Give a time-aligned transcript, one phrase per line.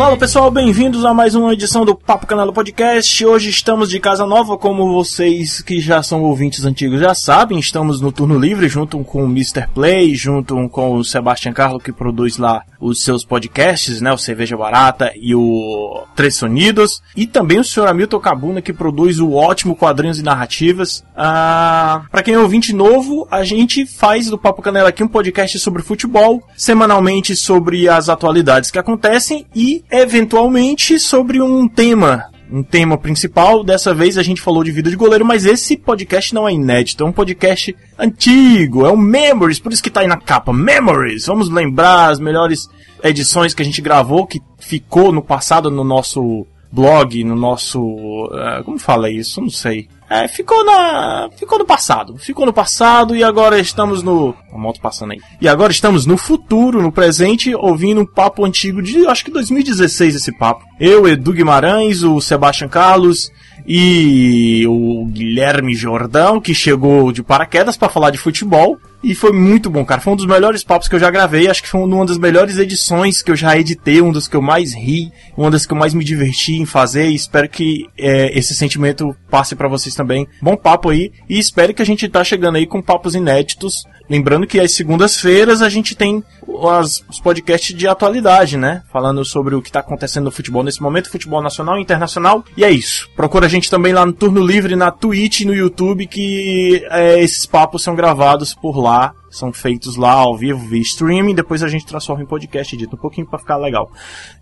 [0.00, 3.22] Fala pessoal, bem-vindos a mais uma edição do Papo Canela Podcast.
[3.26, 7.58] Hoje estamos de casa nova, como vocês que já são ouvintes antigos já sabem.
[7.58, 9.68] Estamos no turno livre junto com o Mr.
[9.74, 14.10] Play, junto com o Sebastian Carlos que produz lá os seus podcasts, né?
[14.10, 17.02] O Cerveja Barata e o Três Sonidos.
[17.14, 17.88] E também o Sr.
[17.88, 21.04] Hamilton Cabuna que produz o ótimo Quadrinhos e Narrativas.
[21.14, 25.58] Ah, para quem é ouvinte novo, a gente faz do Papo Canela aqui um podcast
[25.58, 32.98] sobre futebol, semanalmente sobre as atualidades que acontecem e eventualmente sobre um tema um tema
[32.98, 33.62] principal.
[33.62, 37.04] Dessa vez a gente falou de vida de goleiro, mas esse podcast não é inédito,
[37.04, 40.52] é um podcast antigo, é um Memories, por isso que tá aí na capa.
[40.52, 41.26] Memories!
[41.26, 42.68] Vamos lembrar as melhores
[43.02, 47.80] edições que a gente gravou, que ficou no passado no nosso blog, no nosso.
[47.80, 49.40] Uh, como fala isso?
[49.40, 49.88] Não sei.
[50.10, 51.30] É, ficou na.
[51.36, 52.18] Ficou no passado.
[52.18, 54.34] Ficou no passado e agora estamos no.
[54.52, 55.20] A moto passando aí.
[55.40, 60.16] E agora estamos no futuro, no presente, ouvindo um papo antigo de acho que 2016
[60.16, 60.64] esse papo.
[60.80, 63.30] Eu, Edu Guimarães, o Sebastian Carlos
[63.64, 68.78] e o Guilherme Jordão, que chegou de paraquedas para falar de futebol.
[69.02, 70.00] E foi muito bom, cara.
[70.00, 71.48] Foi um dos melhores papos que eu já gravei.
[71.48, 74.42] Acho que foi uma das melhores edições que eu já editei, um dos que eu
[74.42, 77.08] mais ri, uma das que eu mais me diverti em fazer.
[77.08, 80.28] E espero que é, esse sentimento passe para vocês também.
[80.42, 81.12] Bom papo aí.
[81.28, 83.84] E espero que a gente tá chegando aí com papos inéditos.
[84.08, 86.22] Lembrando que às segundas-feiras a gente tem
[86.68, 88.82] as, os podcasts de atualidade, né?
[88.92, 92.44] Falando sobre o que está acontecendo no futebol nesse momento, futebol nacional e internacional.
[92.56, 93.08] E é isso.
[93.14, 97.46] Procura a gente também lá no Turno Livre, na Twitch no YouTube, que é, esses
[97.46, 98.89] papos são gravados por lá.
[99.30, 102.98] São feitos lá ao vivo via streaming, depois a gente transforma em podcast, edita um
[102.98, 103.90] pouquinho para ficar legal.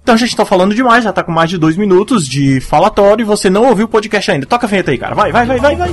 [0.03, 3.23] Então a gente tá falando demais, já tá com mais de dois minutos de falatório
[3.23, 4.47] e você não ouviu o podcast ainda.
[4.47, 5.15] Toca a vinheta aí, cara.
[5.15, 5.93] Vai, vai, vai, vai, vai.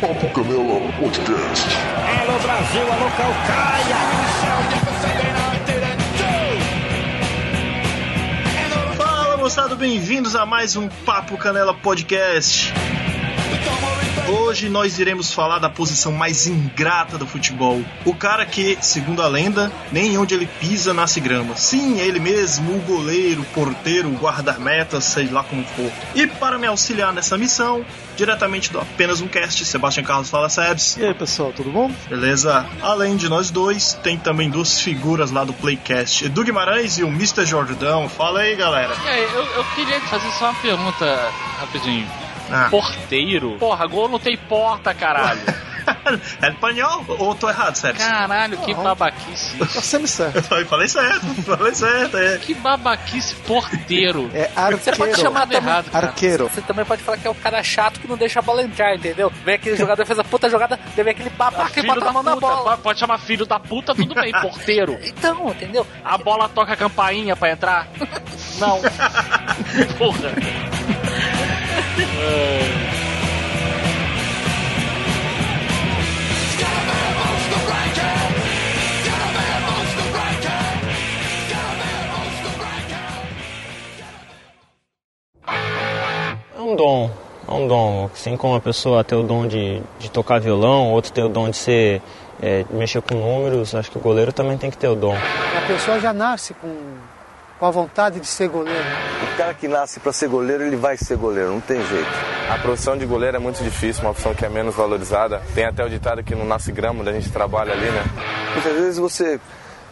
[0.00, 1.68] Papo Canela Podcast.
[2.20, 4.21] Alô Brasil, alô Calcaia.
[9.52, 12.72] Moçada, bem-vindos a mais um Papo Canela Podcast.
[14.26, 17.82] Hoje nós iremos falar da posição mais ingrata do futebol.
[18.06, 21.54] O cara que, segundo a lenda, nem onde ele pisa nasce grama.
[21.54, 25.92] Sim, ele mesmo, o goleiro, o porteiro, o guarda-meta, sei lá como for.
[26.14, 27.84] E para me auxiliar nessa missão,
[28.16, 30.96] diretamente do Apenas Um Cast, Sebastião Carlos Fala Sebs.
[30.96, 31.90] E aí pessoal, tudo bom?
[32.08, 32.66] Beleza?
[32.80, 37.08] Além de nós dois, tem também duas figuras lá do Playcast, Edu Guimarães e o
[37.08, 37.44] Mr.
[37.44, 38.08] Jordão.
[38.08, 38.94] Fala aí, galera.
[39.04, 42.08] E aí, eu, eu queria fazer só uma pergunta rapidinho.
[42.50, 42.68] Ah.
[42.70, 43.56] Porteiro?
[43.58, 45.40] Porra, gol não tem porta, caralho.
[46.42, 47.98] é espanhol ou tô errado, Sebs?
[48.04, 48.82] Caralho, que Não.
[48.82, 49.56] babaquice.
[49.58, 50.52] Tá sempre certo.
[50.54, 52.38] Eu falei certo, falei certo, é.
[52.38, 54.30] Que babaquice porteiro.
[54.34, 55.20] É Você pode arqueiro.
[55.20, 55.56] chamar também.
[55.58, 56.06] errado, cara.
[56.08, 56.48] Arqueiro.
[56.48, 58.94] Você também pode falar que é o cara chato que não deixa a bola entrar,
[58.96, 59.30] entendeu?
[59.44, 62.12] Vem aquele jogador fez a puta jogada, vem aquele babaca e Filho bota da a
[62.12, 62.62] mão na bola.
[62.70, 64.98] pode- pode chamar filho da puta, tudo bem, porteiro.
[65.02, 65.86] Então, entendeu?
[66.04, 67.88] A bola toca a campainha pra entrar?
[68.58, 68.80] Não.
[69.98, 70.32] Porra.
[72.98, 73.01] É
[86.62, 87.10] um dom,
[87.48, 88.10] é um dom.
[88.12, 91.50] Assim como a pessoa tem o dom de, de tocar violão, outro tem o dom
[91.50, 92.02] de ser
[92.40, 95.14] é, de mexer com números, acho que o goleiro também tem que ter o dom.
[95.14, 96.74] A pessoa já nasce com,
[97.58, 98.84] com a vontade de ser goleiro.
[99.32, 102.10] O cara que nasce para ser goleiro, ele vai ser goleiro, não tem jeito.
[102.50, 105.40] A profissão de goleiro é muito difícil, uma profissão que é menos valorizada.
[105.54, 108.04] Tem até o ditado que não nasce grama, a gente trabalha ali, né?
[108.54, 109.40] Muitas vezes você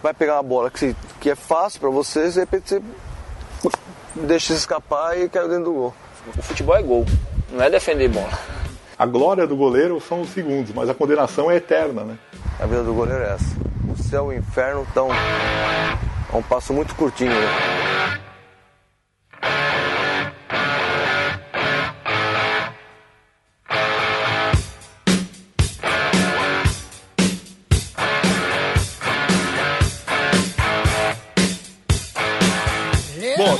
[0.02, 2.82] vai pegar uma bola que, que é fácil para você, de repente
[3.62, 3.78] você
[4.16, 5.94] deixa escapar e cai dentro do gol.
[6.26, 7.06] O futebol é gol,
[7.50, 8.38] não é defender bola.
[8.98, 12.18] A glória do goleiro são os segundos, mas a condenação é eterna, né?
[12.58, 13.56] A vida do goleiro é essa.
[13.88, 18.20] O céu e o inferno estão a um passo muito curtinho, né?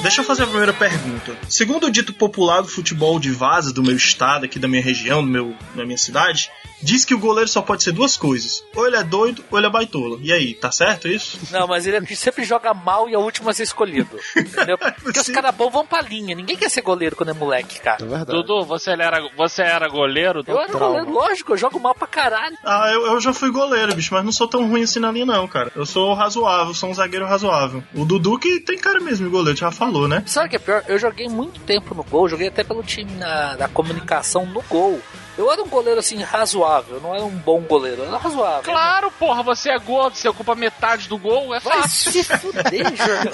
[0.03, 1.37] Deixa eu fazer a primeira pergunta.
[1.49, 5.23] Segundo o dito popular do futebol de vaza do meu estado, aqui da minha região,
[5.23, 6.51] do meu, da minha cidade,
[6.83, 8.65] diz que o goleiro só pode ser duas coisas.
[8.75, 10.19] Ou ele é doido, ou ele é baitola.
[10.23, 11.39] E aí, tá certo isso?
[11.51, 14.19] Não, mas ele é sempre joga mal e é o último a ser escolhido.
[14.37, 14.79] Entendeu?
[14.79, 16.35] Porque os caras bons vão pra linha.
[16.35, 18.05] Ninguém quer ser goleiro quando é moleque, cara.
[18.05, 18.31] É verdade.
[18.31, 20.43] Dudu, você era, você era goleiro?
[20.47, 22.57] Eu era goleiro, lógico, eu jogo mal pra caralho.
[22.65, 25.27] Ah, eu, eu já fui goleiro, bicho, mas não sou tão ruim assim na linha,
[25.27, 25.71] não, cara.
[25.75, 27.83] Eu sou razoável, sou um zagueiro razoável.
[27.95, 30.23] O Dudu que tem cara mesmo de goleiro, já falou, né?
[30.27, 30.85] Sabe o que é pior?
[30.87, 35.01] Eu joguei muito tempo no gol, joguei até pelo time na, da comunicação no gol.
[35.37, 38.63] Eu era um goleiro assim razoável, não era um bom goleiro, era razoável.
[38.63, 42.13] Claro, porra, você é gordo, você ocupa metade do gol, é Vai fácil.
[42.13, 43.33] se fuder, Jordão.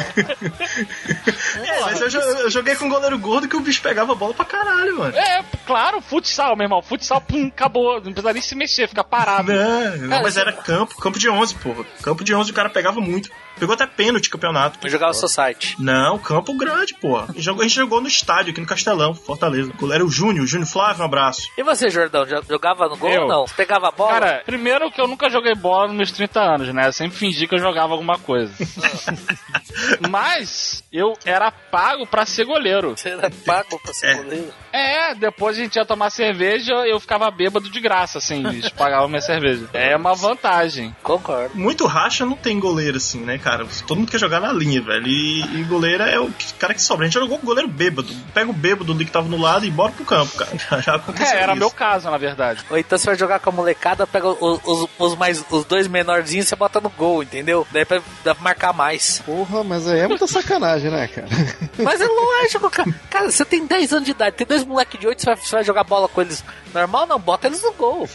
[1.64, 4.34] É, mas eu, eu joguei com um goleiro gordo que o bicho pegava a bola
[4.34, 5.16] pra caralho, mano.
[5.16, 6.80] É, claro, futsal, meu irmão.
[6.80, 7.94] Futsal, pum, acabou.
[7.94, 9.52] Não precisa nem se mexer, fica parado.
[9.52, 11.84] Não, não, Cara, mas era campo, campo de 11, porra.
[12.02, 13.30] Campo de 11 o cara pegava muito.
[13.58, 14.78] Pegou até pênalti campeonato.
[14.82, 15.76] Eu jogava Society.
[15.78, 17.28] Não, campo grande, porra.
[17.36, 19.70] Jogou- A gente jogou no estádio aqui no Castelão, Fortaleza.
[19.70, 21.48] O goleiro era o Júnior, o Júnior Flávio, um abraço.
[21.56, 23.22] E você, Jordão, já jogava no gol Eu?
[23.22, 23.46] ou não?
[23.46, 24.12] Você pegava a bola?
[24.12, 26.86] Cara, primeiro que eu nunca joguei bola nos meus 30 anos, né?
[26.88, 28.52] Eu sempre fingi que eu jogava alguma coisa.
[30.10, 32.96] Mas eu era pago pra ser goleiro.
[32.96, 34.14] Você era pago pra ser É.
[34.16, 34.52] goleiro?
[34.72, 39.08] É, depois a gente ia tomar cerveja, eu ficava bêbado de graça, assim, eles pagavam
[39.08, 39.68] minha cerveja.
[39.72, 40.94] É uma vantagem.
[41.02, 41.56] Concordo.
[41.56, 43.64] Muito racha não tem goleiro assim, né, cara?
[43.86, 45.06] Todo mundo quer jogar na linha, velho.
[45.06, 46.28] E, e goleiro é o
[46.58, 47.04] cara que sobra.
[47.04, 48.12] A gente jogou com goleiro bêbado.
[48.34, 50.50] Pega o bêbado ali que tava no lado e bora pro campo, cara.
[50.68, 51.58] Já, já aconteceu É, era isso.
[51.60, 52.64] meu caso, na verdade.
[52.68, 55.86] Ou então você vai jogar com a molecada, pega os, os, os mais, os dois
[55.86, 57.64] menorzinhos e você bota no gol, entendeu?
[57.70, 59.22] Daí pra, dá pra marcar mais.
[59.24, 61.28] Porra, mas aí é muita sacanagem, né, cara?
[61.78, 62.88] Mas é lógico, cara.
[63.10, 65.50] Cara, você tem 10 anos de idade, tem dois moleques de 8, você vai, você
[65.56, 66.42] vai jogar bola com eles
[66.74, 67.06] normal?
[67.06, 68.08] Não, bota eles no gol.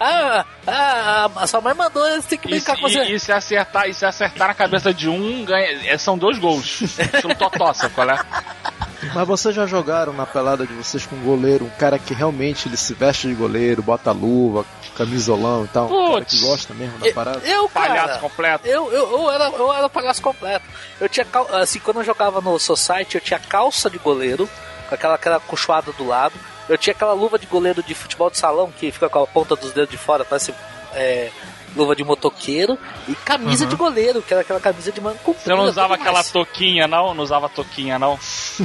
[0.00, 3.04] Ah, ah, a sua mãe mandou, eles têm que E, brincar com se- você.
[3.04, 6.38] e, e se acertar, e se acertar na cabeça de um, ganha, é, são dois
[6.38, 6.80] gols.
[6.82, 8.18] Estilo Totó, sabe qual é?
[9.12, 12.68] Mas vocês já jogaram na pelada de vocês com um goleiro, um cara que realmente
[12.68, 14.64] ele se veste de goleiro, bota luva,
[14.96, 17.40] camisolão e tal, um cara que gosta mesmo da parada?
[17.44, 18.66] Eu, Palhaço cara, completo.
[18.66, 20.64] eu, eu, eu, era, eu era palhaço completo.
[21.00, 21.26] Eu tinha,
[21.60, 24.48] assim, quando eu jogava no Society, eu tinha calça de goleiro,
[24.88, 26.34] com aquela, aquela cochoada do lado.
[26.66, 29.54] Eu tinha aquela luva de goleiro de futebol de salão, que fica com a ponta
[29.54, 30.54] dos dedos de fora, parece
[30.94, 31.30] é,
[31.76, 32.78] luva de motoqueiro.
[33.08, 35.44] E camisa de goleiro, que era aquela camisa de manga comprida.
[35.50, 36.30] Você não usava aquela mais.
[36.30, 37.12] toquinha, não?
[37.14, 38.18] Não usava toquinha, não?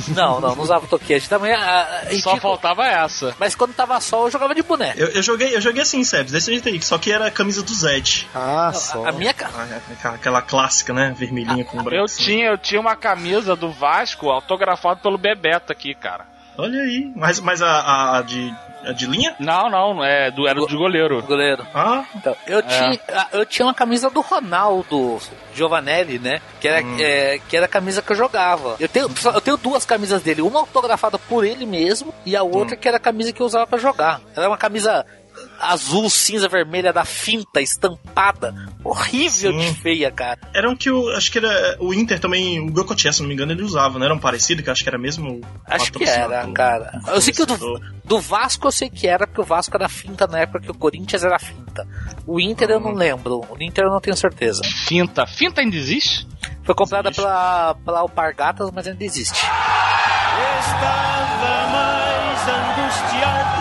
[0.10, 1.18] Não, não, não usava toquinha.
[1.18, 1.52] A gente também...
[1.54, 2.40] A, a, Só ridículo.
[2.40, 3.36] faltava essa.
[3.40, 4.94] Mas quando tava sol, eu jogava de boné.
[4.96, 7.64] Eu, eu joguei, eu joguei assim, Sebs, desse jeito aí, só que era a camisa
[7.64, 8.28] do Zed.
[8.34, 9.06] Ah, Não, só.
[9.06, 9.50] a, a minha ca-
[9.92, 11.14] Aquela, aquela clássica, né?
[11.18, 11.96] Vermelhinha com branco.
[11.96, 16.25] Eu tinha, eu tinha uma camisa do Vasco autografada pelo Bebeto aqui, cara.
[16.60, 17.12] Olha aí.
[17.16, 18.54] Mas, mas a, a- a de,
[18.86, 19.36] a de linha?
[19.40, 21.22] Não, não, é do, era de goleiro.
[21.24, 21.66] goleiro.
[21.74, 23.00] Ah, Então, eu, tinha,
[23.32, 25.20] eu tinha uma camisa do Ronaldo
[25.56, 26.42] Giovanelli, né?
[26.60, 28.76] Que era, é, que era a camisa que eu jogava.
[28.80, 32.76] Eu tenho, eu tenho duas camisas dele, uma autografada por ele mesmo e a outra
[32.76, 34.22] que era a camisa que eu usava pra jogar.
[34.36, 35.06] Era uma camisa
[35.60, 38.54] azul, cinza, vermelha da finta, estampada.
[38.84, 39.58] Horrível Sim.
[39.60, 40.40] de feia, cara.
[40.54, 41.10] era um que o.
[41.16, 41.78] Acho que era.
[41.80, 44.64] O Inter também, o Gocotier, se não me engano, ele usava, não era um parecido,
[44.64, 45.42] que eu acho que era mesmo.
[45.66, 47.00] Acho que era, cara.
[47.08, 49.90] Eu sei que o do, do Vasco eu sei que era, porque o Vasco era
[49.90, 51.88] finta na época que o Corinthians era finta.
[52.26, 53.42] O Inter eu não lembro.
[53.50, 54.62] O Inter eu não tenho certeza.
[54.88, 55.28] Finta.
[55.28, 56.28] Finta ainda existe?
[56.64, 57.22] Foi comprada Existe.
[57.24, 59.44] pela, pela Alpargatas, mas ainda existe.
[60.60, 63.59] Estava mais angustiado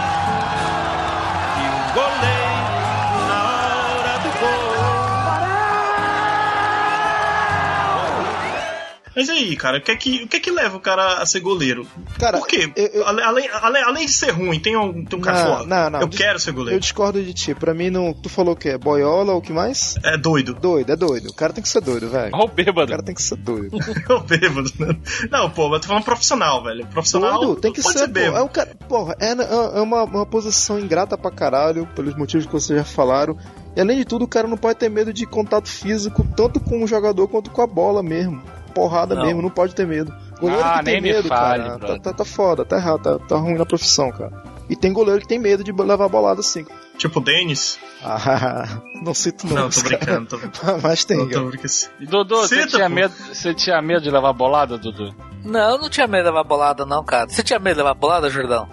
[9.19, 11.15] Mas e aí, cara, o que é que, o que, é que leva o cara
[11.20, 11.85] a ser goleiro?
[12.20, 12.70] Cara, Por quê?
[12.76, 15.91] eu- eu- Além, além, além de ser ruim, tem um, tem um cara Não, não,
[15.91, 16.00] não.
[16.03, 16.79] Eu Dis- quero ser Eu goleiro.
[16.81, 17.53] discordo de ti.
[17.53, 18.12] Pra mim, não.
[18.12, 18.79] Tu falou o quê?
[18.79, 19.97] Boiola ou o que mais?
[20.05, 20.55] É doido.
[20.55, 21.31] Doido, é doido.
[21.31, 22.31] O cara tem que ser doido, velho.
[22.32, 22.88] Ó o O bêbado.
[22.91, 23.76] cara tem que ser doido.
[24.09, 24.70] Eu bêbado.
[24.79, 24.97] né?
[25.31, 26.87] Não, pô, mas tô falando profissional, velho.
[26.87, 28.19] Profissional Doido, tem que pode ser, ser pô.
[28.21, 28.44] É bêbado.
[28.44, 32.78] um cara, porra, é, é uma, uma posição ingrata pra caralho, pelos motivos que vocês
[32.78, 33.37] já falaram.
[33.76, 36.85] E além de tudo, o cara não pode ter medo de contato físico, tanto com
[36.85, 38.40] o jogador quanto com a bola mesmo.
[38.78, 39.23] Porrada Não.
[39.26, 40.14] mesmo, não pode ter medo.
[40.40, 43.37] Goleiro Ah, que tem medo, fale, cara, tá, tá, tá foda, tá errado, tá, tá
[43.37, 44.30] ruim na profissão, cara.
[44.70, 46.64] E tem goleiro que tem medo de levar bolada assim.
[46.97, 47.76] Tipo o Denis.
[48.04, 48.68] Ah,
[49.02, 50.26] não cito Não, nomes, tô brincando.
[50.28, 50.38] Tô,
[50.80, 51.73] Mas tem, tô, tô brincando.
[52.00, 52.94] Dudu, você tinha, pô.
[52.94, 55.12] medo, você tinha medo de levar bolada, Dudu?
[55.44, 57.28] Não, eu não tinha medo de levar bolada, não, cara.
[57.28, 58.68] Você tinha medo de levar bolada, Jordão?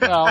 [0.00, 0.26] Não.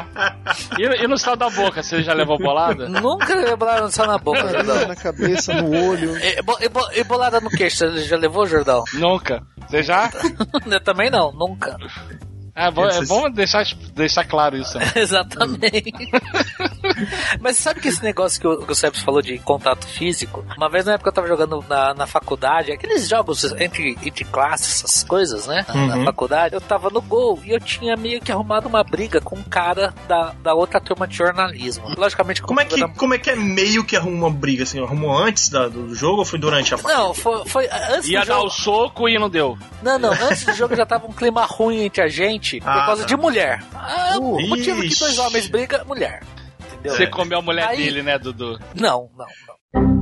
[0.80, 2.88] E, e no céu da boca, você já levou bolada?
[2.90, 4.88] Nunca levei bolada só na boca, Jordão.
[4.88, 6.18] Na cabeça, no olho.
[6.18, 8.84] E, bo- e bo- e bolada no queixo, você já levou, Jordão?
[8.94, 9.42] Nunca.
[9.68, 10.10] Você já?
[10.70, 11.76] Eu também não, nunca.
[12.56, 13.66] É, bom, é bom deixar,
[13.96, 14.78] deixar claro isso.
[14.78, 14.86] né?
[14.96, 15.92] Exatamente.
[17.40, 20.46] Mas sabe que esse negócio que o, que o Sebs falou de contato físico?
[20.58, 24.84] Uma vez na época eu tava jogando na, na faculdade, aqueles jogos entre, entre classes,
[24.84, 25.66] essas coisas, né?
[25.74, 29.20] Na, na faculdade, eu tava no gol e eu tinha meio que arrumado uma briga
[29.22, 31.86] com um cara da, da outra turma de jornalismo.
[31.98, 34.82] Logicamente, Como é, que, eu- como é que é meio que arruma uma briga, assim?
[34.82, 37.02] Arrumou antes da- do jogo ou foi durante a partida?
[37.04, 38.48] Não, foi, foi antes Ia do dar jogo.
[38.48, 39.58] o soco e não deu.
[39.82, 42.86] Não, não, antes do jogo já tava um clima ruim entre a gente por Ah,
[42.86, 43.08] causa tá.
[43.08, 43.64] de mulher.
[43.74, 46.22] Ah, o Uh, motivo que dois homens brigam, mulher.
[46.84, 46.98] Entendeu?
[46.98, 48.60] Você comeu a mulher Aí- dele, né, Dudu?
[48.76, 49.26] Não, não,
[49.74, 49.94] não.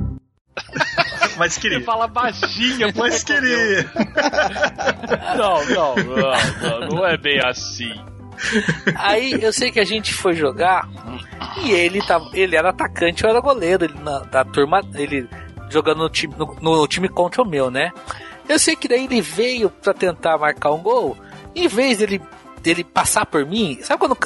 [1.38, 1.82] Mas Você queria.
[1.84, 3.92] fala baixinho, Mas você queria.
[5.38, 7.94] Não, não, não, não, não é bem assim.
[8.96, 10.90] Aí eu sei que a gente foi jogar
[11.64, 15.30] e ele tava, ele era atacante, eu era goleiro, ele na, da turma, ele
[15.70, 17.92] jogando no time, no, no time contra o meu, né?
[18.50, 21.16] Eu sei que daí ele veio pra tentar marcar um gol,
[21.56, 22.20] em vez dele
[22.62, 24.18] dele passar por mim, sabe quando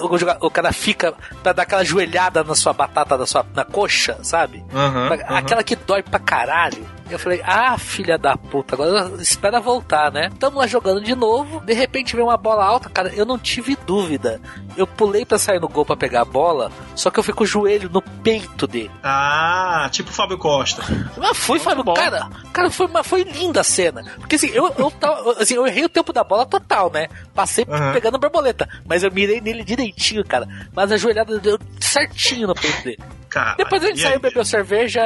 [0.41, 4.63] o, cara fica pra dar aquela joelhada na sua batata, na sua na coxa, sabe?
[4.73, 5.09] Aham.
[5.27, 6.85] Aquela que dói pra caralho.
[7.09, 10.29] Eu falei, ah, filha da puta, agora espera voltar, né?
[10.39, 13.77] Tamo lá jogando de novo, de repente vem uma bola alta, cara, eu não tive
[13.85, 14.41] dúvida.
[14.75, 17.43] Eu pulei pra sair no gol pra pegar a bola, só que eu fui com
[17.43, 18.91] o joelho no peito dele.
[19.03, 20.83] Ah, tipo o Fábio Costa.
[21.17, 24.03] Mas foi, Fábio, cara, cara, foi, mas foi linda a cena.
[24.17, 24.91] Porque assim, eu, eu,
[25.39, 27.07] assim, eu errei o tempo da bola total, né?
[27.33, 27.93] Passei Aham.
[27.93, 30.47] pegando borboleta, mas eu mirei nele direitinho, cara.
[30.73, 32.99] Mas a joelhada deu certinho no peito dele.
[33.29, 34.19] Cara, Depois a gente saiu, aí?
[34.19, 35.01] bebeu cerveja,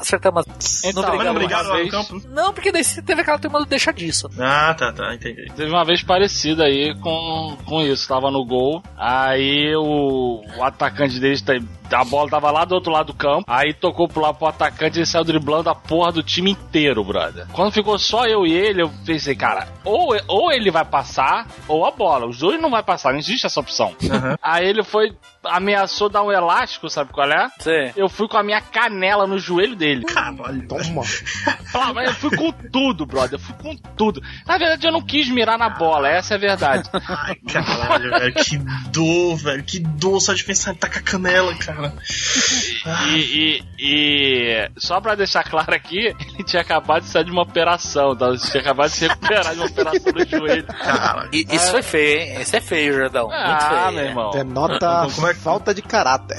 [0.00, 0.46] acertamos.
[0.84, 1.90] Então, não mas não brigamos vez.
[1.90, 2.22] campo?
[2.28, 4.28] Não, porque daí você teve aquela turma do deixa disso.
[4.38, 5.46] Ah, tá, tá, entendi.
[5.56, 8.06] Teve uma vez parecida aí com, com isso.
[8.08, 11.54] Tava no gol, aí o, o atacante deles, tá-
[11.90, 14.96] a bola tava lá do outro lado do campo, aí tocou pro lado pro atacante
[14.96, 17.46] e ele saiu driblando a porra do time inteiro, brother.
[17.52, 21.86] Quando ficou só eu e ele, eu pensei, cara, ou, ou ele vai passar, ou
[21.86, 22.26] a bola.
[22.26, 23.94] Os dois não vai passar, não existe essa opção.
[24.42, 27.48] Aí ele foi, ameaçou dar um elástico, sabe qual é?
[27.60, 27.92] Sim.
[27.96, 30.04] Eu fui com a minha canela no joelho dele.
[30.04, 30.66] Caralho.
[30.66, 31.02] Toma.
[31.94, 33.34] Mas eu fui com tudo, brother.
[33.34, 34.22] Eu fui com tudo.
[34.46, 36.88] Na verdade, eu não quis mirar na bola, essa é a verdade.
[36.92, 38.34] Ai, caralho, velho.
[38.34, 38.58] Que
[38.90, 39.62] dor, velho.
[39.64, 41.73] Que dor só de pensar em tacar canela, cara.
[43.16, 45.98] E, e- e só pra deixar claro aqui,
[46.34, 48.28] ele tinha acabado de sair de uma operação, tá?
[48.28, 50.66] Ele tinha acabado de se recuperar de uma operação no joelho.
[51.32, 52.40] E- isso foi feio, hein?
[52.42, 53.28] Isso é feio, Jordão.
[53.28, 53.92] Muito Ah, feio.
[53.92, 54.30] meu irmão.
[54.32, 56.36] Denota Como é que- falta de caráter.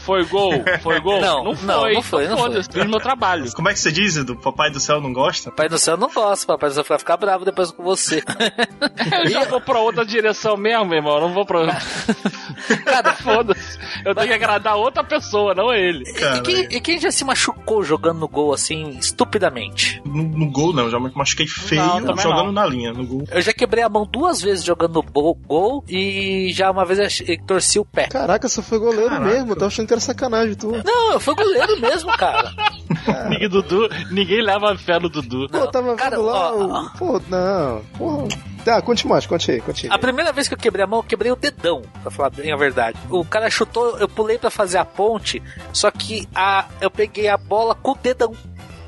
[0.00, 0.52] Foi gol?
[0.82, 1.20] Foi gol?
[1.20, 1.94] Não, não não, foi.
[1.94, 2.62] não foi, então não foi.
[2.64, 3.50] Fiz meu trabalho.
[3.52, 4.36] Como é que você diz, Edu?
[4.36, 5.50] Papai do céu não gosta?
[5.50, 8.22] Papai do céu não gosta, papai do céu vai ficar bravo depois com você.
[9.24, 11.14] Eu já vou pra outra direção mesmo, meu irmão.
[11.16, 11.60] Eu não vou pra.
[12.84, 13.78] Cara, foda-se.
[14.04, 16.04] Eu tenho que agradar outra pessoa, não ele.
[16.08, 20.00] E quem, e quem já se machucou jogando no gol assim, estupidamente?
[20.04, 22.52] No, no gol não, já me machuquei feio Não, jogando não.
[22.52, 22.92] na linha.
[22.92, 23.24] No gol.
[23.30, 27.22] Eu já quebrei a mão duas vezes jogando no bo- gol e já uma vez
[27.46, 28.06] torci o pé.
[28.08, 29.24] Caraca, você foi goleiro Caraca.
[29.30, 29.50] mesmo.
[29.52, 30.70] Eu tava achando que era sacanagem tu.
[30.84, 32.52] Não, eu fui goleiro mesmo, cara.
[33.28, 35.48] Ninguém, Dudu, ninguém leva fé no Dudu.
[35.50, 36.52] Pô, eu tava Cara, vendo lá.
[36.54, 37.82] ó, o- Pô, não.
[37.98, 38.28] Porra.
[38.64, 39.92] Tá, conte mais, conte aí, conte aí.
[39.92, 42.50] A primeira vez que eu quebrei a mão, eu quebrei o dedão, pra falar bem
[42.52, 42.98] a verdade.
[43.10, 45.42] O cara chutou, eu pulei pra fazer a ponte,
[45.72, 48.34] só que a, eu peguei a bola com o dedão.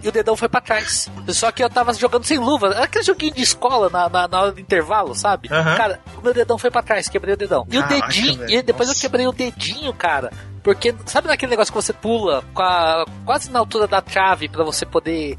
[0.03, 1.11] E o dedão foi pra trás.
[1.29, 2.69] Só que eu tava jogando sem luva.
[2.69, 5.49] Era aquele joguinho de escola na, na, na hora do intervalo, sabe?
[5.51, 5.77] Aham.
[5.77, 7.67] Cara, o meu dedão foi pra trás, quebrei o dedão.
[7.69, 8.99] E Caraca, o dedinho, e depois nossa.
[8.99, 10.31] eu quebrei o dedinho, cara.
[10.63, 14.63] Porque, sabe naquele negócio que você pula com a- quase na altura da trave pra
[14.63, 15.39] você poder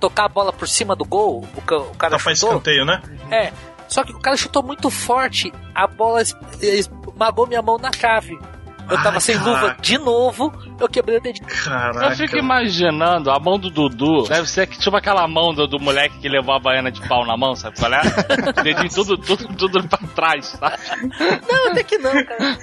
[0.00, 1.46] tocar a bola por cima do gol?
[1.56, 2.56] O, o cara Tá faz chutou?
[2.56, 3.02] escanteio, né?
[3.30, 3.52] É,
[3.88, 8.38] só que o cara chutou muito forte, a bola es- esmagou minha mão na chave.
[8.90, 9.50] Eu tava Ai, sem caraca.
[9.66, 10.50] luva de novo,
[10.80, 11.46] eu quebrei o dedinho.
[11.46, 12.06] Caraca.
[12.06, 15.78] Eu fico imaginando, a mão do Dudu deve ser que, tipo aquela mão do, do
[15.78, 18.00] moleque que levou a baiana de pau na mão, sabe qual é?
[18.64, 20.76] Dedinho tudo, tudo, tudo pra trás, sabe?
[21.46, 22.56] Não, até que não, cara.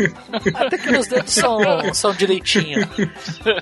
[0.65, 1.59] Até que meus dedos são,
[1.93, 2.89] são direitinho.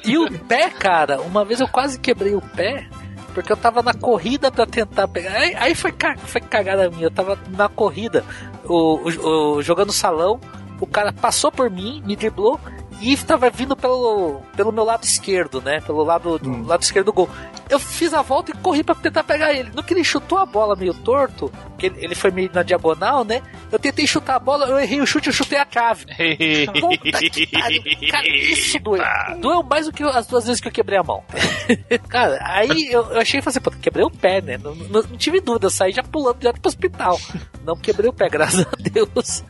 [0.06, 2.88] E o pé, cara, uma vez eu quase quebrei o pé.
[3.34, 5.32] Porque eu tava na corrida pra tentar pegar.
[5.34, 5.94] Aí, aí foi,
[6.26, 7.06] foi cagada minha.
[7.06, 8.24] Eu tava na corrida,
[8.66, 10.40] o, o- o- jogando salão.
[10.80, 12.60] O cara passou por mim, me driblou
[13.04, 15.82] e tava vindo pelo, pelo meu lado esquerdo, né?
[15.82, 17.30] Pelo lado, do lado esquerdo do gol.
[17.70, 19.72] Eu fiz a volta e corri pra tentar pegar ele.
[19.76, 23.24] No que ele chutou a bola meio torto, que ele, ele foi meio na diagonal,
[23.26, 23.42] né?
[23.72, 26.06] Eu tentei chutar a bola, eu errei o chute, eu chutei a trave.
[26.80, 27.82] Puta que pariu.
[28.12, 29.04] Cara, isso doeu.
[29.40, 31.24] Doeu mais do que as duas vezes que eu quebrei a mão.
[32.08, 34.58] Cara, aí eu, eu achei e falei assim, pô, quebrei o pé, né?
[34.58, 37.20] Não, não- não tive dúvida, eu saí já pulando direto pro hospital.
[37.66, 39.44] Não quebrei o pé, graças a Deus.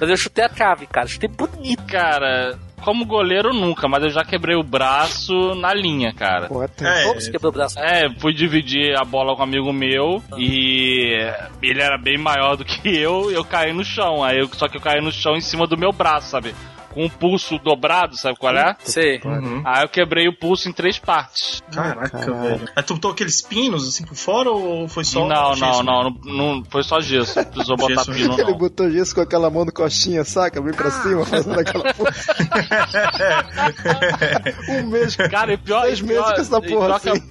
[0.00, 1.06] Mas eu chutei a trave, cara.
[1.06, 1.82] Chutei bonito.
[1.84, 2.41] Cara,
[2.82, 6.48] como goleiro nunca, mas eu já quebrei o braço na linha, cara.
[6.48, 7.78] Pô, até- É, Como você quebrou o braço?
[7.78, 11.16] É, fui dividir a bola com um amigo meu e
[11.62, 14.22] ele era bem maior do que eu, eu caí no chão.
[14.24, 16.54] Aí eu, só que eu caí no chão em cima do meu braço, sabe?
[16.92, 18.76] Com o pulso dobrado, sabe qual é?
[18.84, 19.20] Sei.
[19.24, 19.62] Uhum.
[19.64, 21.62] Aí eu quebrei o pulso em três partes.
[21.72, 22.42] Caraca, Caralho.
[22.42, 22.68] velho.
[22.74, 25.26] Mas tu botou aqueles pinos assim por fora ou foi só.
[25.26, 26.20] não, gesso não, mesmo?
[26.24, 27.36] não, não, foi só gesso.
[27.38, 28.12] Não precisou botar Gesso.
[28.12, 28.58] pino, Ele não.
[28.58, 30.60] botou gesso com aquela mão no costinha, saca?
[30.60, 32.12] Vem pra cima, fazendo aquela porra.
[34.68, 35.16] um mês.
[35.16, 37.22] Cara, e pior, Seis e meses pior, com essa porra que assim.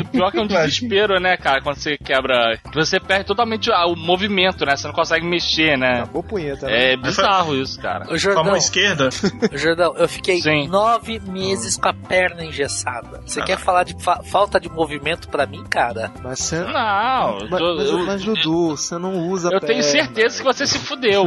[0.00, 1.62] O pior que é um desespero, né, cara?
[1.62, 2.58] Quando você quebra.
[2.74, 4.76] Você perde totalmente ah, o movimento, né?
[4.76, 6.02] Você não consegue mexer, né?
[6.02, 6.92] Acabou punheta, né?
[6.92, 8.06] É bizarro isso, cara.
[8.10, 8.16] Ô,
[8.48, 9.08] a mão Jordão, esquerda?
[9.56, 10.68] Jordão, eu fiquei Sim.
[10.68, 13.20] nove meses com a perna engessada.
[13.26, 13.44] Você Ah.
[13.44, 16.12] quer falar de fa- falta de movimento pra mim, cara?
[16.22, 16.60] Mas você.
[16.60, 20.44] Não, eu Mas, tô- mas, eu- mas, Dudu, você não usa eu tenho certeza que
[20.44, 21.26] você se fudeu.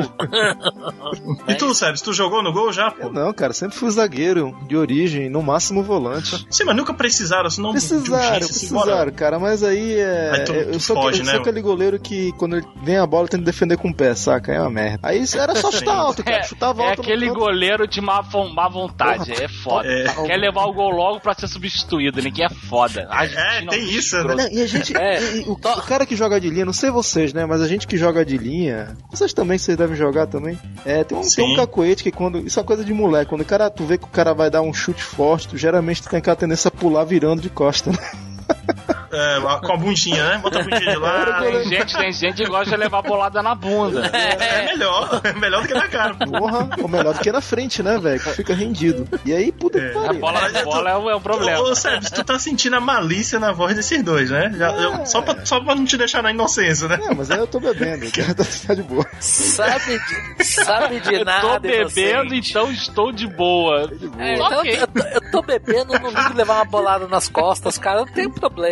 [1.48, 3.08] E tu, Sérgio, tu jogou no gol já, pô?
[3.08, 6.46] Eu não, cara, sempre fui zagueiro de origem, no máximo volante.
[6.50, 8.06] Sim, mas nunca precisaram, senão Precisaram,
[8.36, 10.32] urgência, precisaram, cara, mas aí é.
[10.34, 12.98] Aí tu- eu tu sou, foge, eu né, sou aquele goleiro que quando ele vem
[12.98, 14.52] a bola tem que defender com o pé, saca?
[14.54, 15.00] É uma merda.
[15.04, 16.38] Aí era só chutar alto, cara.
[16.38, 17.02] É, Chutava é alto.
[17.14, 18.24] Aquele goleiro de má,
[18.54, 19.88] má vontade, é foda.
[19.88, 20.04] É.
[20.26, 23.08] Quer levar o gol logo pra ser substituído, ninguém é foda.
[23.12, 24.36] É, tem isso, né?
[24.36, 24.96] Não, e a gente.
[24.96, 25.20] É.
[25.46, 27.46] o, o cara que joga de linha, não sei vocês, né?
[27.46, 28.96] Mas a gente que joga de linha.
[29.10, 30.60] Vocês também, vocês devem jogar também.
[30.86, 32.40] É, tem um, tem um cacoete que quando.
[32.40, 33.30] Isso é coisa de moleque.
[33.30, 36.02] Quando o cara, tu vê que o cara vai dar um chute forte, tu geralmente
[36.02, 37.98] tu tem aquela tendência a pular virando de costa, né?
[39.12, 40.38] É, com a bundinha, né?
[40.40, 41.42] Bota a bundinha de lá.
[41.42, 44.06] Tem gente, tem gente que gosta de levar bolada na bunda.
[44.08, 46.14] É melhor, é melhor do que na cara.
[46.16, 48.20] Porra, ou melhor do que na frente, né, velho?
[48.20, 49.08] Que fica rendido.
[49.26, 50.20] E aí, puta que A pariu.
[50.20, 51.60] bola, a bola é, um- é um problema.
[51.62, 54.52] Ô, Sérgio, tu tá sentindo a malícia na voz desses dois, né?
[54.58, 57.00] Já- eu- só, pra, só pra não te deixar na inocência, né?
[57.10, 59.06] É, mas aí eu tô bebendo, tá, tá de boa.
[59.20, 60.00] Sabe
[60.38, 62.50] de, sabe de Eu nada, tô bebendo, inocente.
[62.52, 63.90] então estou de boa.
[64.20, 64.78] É, então, Ok.
[64.82, 68.30] eu, tô, eu tô bebendo, não ligo levar uma bolada nas costas, cara, não tem
[68.30, 68.68] problema.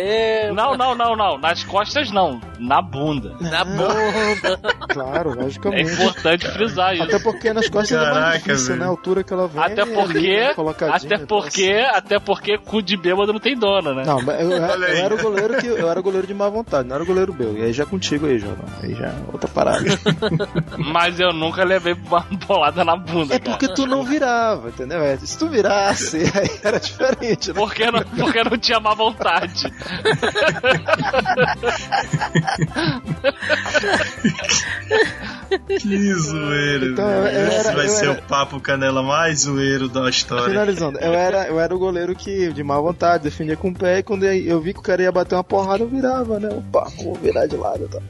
[0.54, 1.38] Não, não, não, não.
[1.38, 2.40] Nas costas não.
[2.58, 3.34] Na bunda.
[3.40, 4.58] Na bunda.
[4.88, 5.92] Claro, É logicamente.
[5.92, 7.02] importante frisar isso.
[7.02, 8.78] Até porque nas costas é mais Caraca, difícil, velho.
[8.80, 8.86] né?
[8.86, 9.62] A altura que ela vem.
[9.62, 13.92] Até ali, porque, colocadinha, até então, porque, até porque cu de bêbado não tem dono,
[13.94, 14.04] né?
[14.06, 16.88] Não, mas eu, eu, era o goleiro que eu era o goleiro de má vontade,
[16.88, 17.58] não era o goleiro meu.
[17.58, 18.56] E aí já contigo aí, João.
[18.82, 19.84] Aí já é outra parada.
[20.78, 23.50] Mas eu nunca levei uma bolada na bunda, É cara.
[23.58, 25.02] porque tu não virava, entendeu?
[25.02, 27.54] É, Se tu virasse, aí era diferente, né?
[27.54, 29.70] Porque não, porque não tinha má vontade.
[35.80, 36.92] Que zoeiro.
[36.92, 40.46] Então, Esse era- vai ser era- o papo canela mais zoeiro da história.
[40.50, 43.98] Finalizando, eu era, eu era o goleiro que de má vontade, defendia com o pé,
[43.98, 46.48] e quando eu vi que o cara ia bater uma porrada, eu virava, né?
[46.50, 48.00] Opa, vou virar de lado, tá?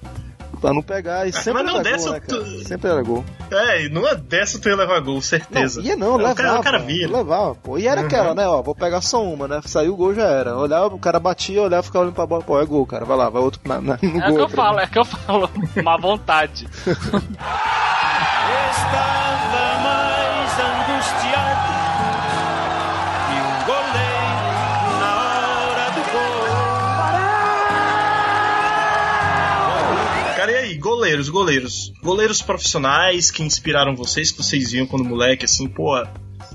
[0.61, 2.43] Pra não pegar, e sempre mas não era dessa gol, né, cara?
[2.43, 3.25] tu- Sempre era gol.
[3.51, 5.81] É, e numa dessa tu ia levar gol, certeza.
[5.81, 6.35] Não, ia não, O levava.
[6.35, 7.09] cara- O cara via.
[7.09, 7.79] Levava, pô.
[7.79, 8.07] E era Uhum.
[8.07, 9.61] aquela, né, ó, vou pegar só uma, né?
[9.67, 10.57] Saiu o gol, já era.
[10.57, 13.28] Olhava, o cara batia, olhava, ficava olhando pra bola, pô, é gol, cara, vai lá,
[13.28, 14.39] vai outro na, na- no É o que gol.
[14.41, 15.50] eu falo, é o que eu falo.
[15.85, 16.67] Má vontade.
[16.76, 17.23] Estava
[31.17, 31.93] goleiros, goleiros.
[32.02, 35.97] Goleiros profissionais que inspiraram vocês, que vocês viam quando moleque, assim, pô,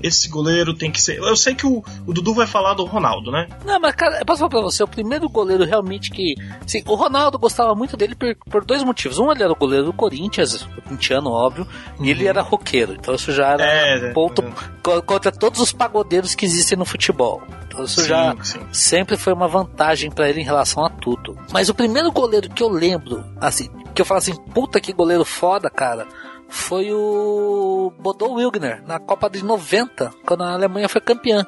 [0.02, 1.18] esse goleiro tem que ser.
[1.18, 3.48] Eu sei que o, o Dudu vai falar do Ronaldo, né?
[3.64, 6.34] Não, mas cara, eu posso falar pra você, o primeiro goleiro realmente que.
[6.66, 9.18] Sim, o Ronaldo gostava muito dele por, por dois motivos.
[9.18, 11.66] Um, ele era o goleiro do Corinthians, corintiano, óbvio,
[12.00, 12.94] e ele era roqueiro.
[12.94, 14.42] Então isso já era É, um ponto
[14.82, 17.42] co- contra todos os pagodeiros que existem no futebol.
[17.66, 18.60] Então isso Sim, já sim.
[18.72, 21.36] sempre foi uma vantagem pra ele em relação a tudo.
[21.52, 25.24] Mas o primeiro goleiro que eu lembro, assim, que eu falo assim, puta que goleiro
[25.24, 26.06] foda, cara.
[26.54, 31.46] Foi o Bodo Wilgner na Copa de 90, quando a Alemanha foi campeã.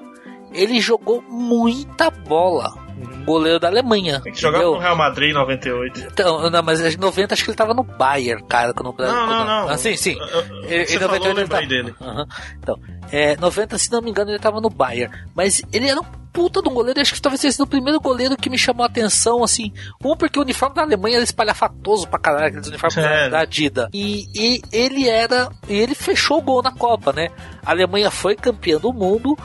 [0.50, 2.72] Ele jogou muita bola.
[3.26, 4.20] Goleiro da Alemanha.
[4.20, 4.72] Tem que jogar entendeu?
[4.74, 6.00] pro Real Madrid em 98.
[6.12, 8.72] Então, não, mas em 90 acho que ele tava no Bayern, cara.
[8.72, 9.68] Quando, Não, não, quando- não.
[9.68, 10.16] Ah, sim, sim.
[10.64, 11.94] Ele- Você em falou, eu 98 ele lembrei tava- dele.
[12.00, 12.26] Aham.
[12.58, 12.78] Então,
[13.10, 15.12] é, 90, se não me engano, ele tava no Bayern.
[15.34, 16.04] Mas ele era um
[16.35, 17.01] puta de um goleiro.
[17.01, 19.73] Acho que talvez tenha sido o primeiro goleiro que me chamou a atenção, assim.
[20.05, 23.31] Um, porque o uniforme da Alemanha era espalhafatoso pra caralho, aqueles uniformes da, É.
[23.31, 23.88] da Adidas.
[23.94, 25.49] E, e ele era.
[25.68, 27.29] E ele fechou o gol na Copa, né?
[27.64, 29.38] A Alemanha foi campeã do mundo.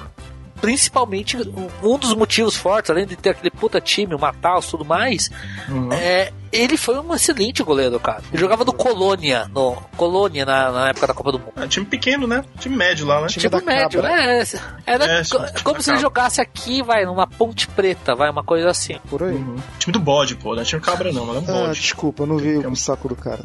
[0.60, 1.38] Principalmente
[1.82, 5.30] um dos motivos fortes, além de ter aquele puta time, o Mataus e tudo mais,
[5.70, 5.94] Uhum.
[5.94, 8.22] é, ele foi um excelente goleiro, cara.
[8.32, 11.54] Ele jogava no Colônia, no Colônia na, na época da Copa do Mundo.
[11.58, 12.44] É, time pequeno, né?
[12.60, 13.28] Time médio lá, né?
[13.28, 14.44] Tipo médio, é.
[14.86, 18.44] Era É, co- time como se ele jogasse aqui, vai, numa ponte preta, vai, uma
[18.44, 18.98] coisa assim.
[19.10, 19.34] Por aí.
[19.80, 20.56] Time do bode, pô.
[20.56, 21.80] Não é time cabra, não, mas é um Ah, bode.
[21.80, 23.44] desculpa, eu não vi o saco do cara.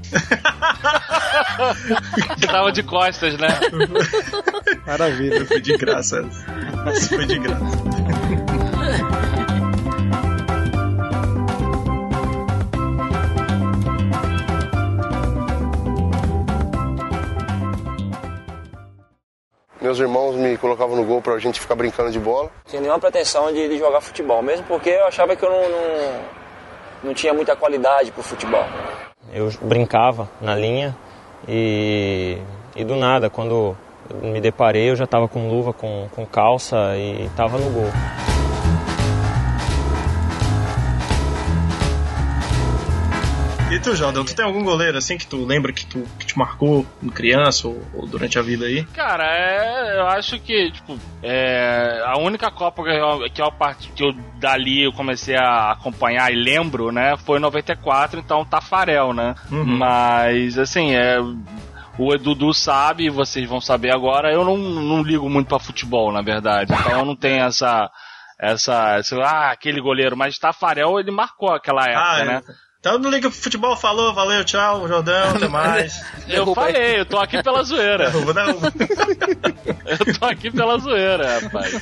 [2.39, 3.49] Você tava de costas, né?
[4.87, 5.45] Maravilha.
[5.47, 6.25] Foi de graça.
[7.09, 7.65] Foi de graça.
[19.85, 22.51] Meus irmãos me colocavam no gol pra gente ficar brincando de bola.
[22.67, 26.21] Tinha nenhuma pretensão de, de jogar futebol, mesmo porque eu achava que eu não, não,
[27.05, 28.65] não tinha muita qualidade pro futebol.
[29.31, 30.97] Eu brincava na linha
[31.47, 32.39] e,
[32.75, 33.77] e do nada, quando
[34.23, 37.91] me deparei, eu já estava com luva, com, com calça e estava no gol.
[43.81, 46.87] Tu, Jordão, tu tem algum goleiro assim que tu lembra que, tu, que te marcou
[47.01, 48.85] no criança ou, ou durante a vida aí?
[48.87, 53.53] Cara, é, eu acho que, tipo, é, a única Copa que eu, que, eu,
[53.95, 59.13] que eu dali eu comecei a acompanhar e lembro, né, foi em 94, então Tafarel,
[59.13, 59.35] né?
[59.51, 59.65] Uhum.
[59.65, 61.19] Mas, assim, é.
[61.97, 64.33] O Edudu sabe, vocês vão saber agora.
[64.33, 66.73] Eu não, não ligo muito pra futebol, na verdade.
[66.73, 67.89] Então eu não tenho essa.
[68.37, 68.97] Essa.
[68.97, 70.17] essa ah, aquele goleiro.
[70.17, 72.43] Mas Tafarel, ele marcou aquela época, Ah, né?
[72.85, 75.99] Então não liga pro futebol, falou, valeu, tchau, Jordão, até mais.
[76.29, 78.11] Eu falei, eu tô aqui pela zoeira.
[78.11, 78.73] Derruba, derruba.
[79.87, 81.73] Eu tô aqui pela zoeira, rapaz.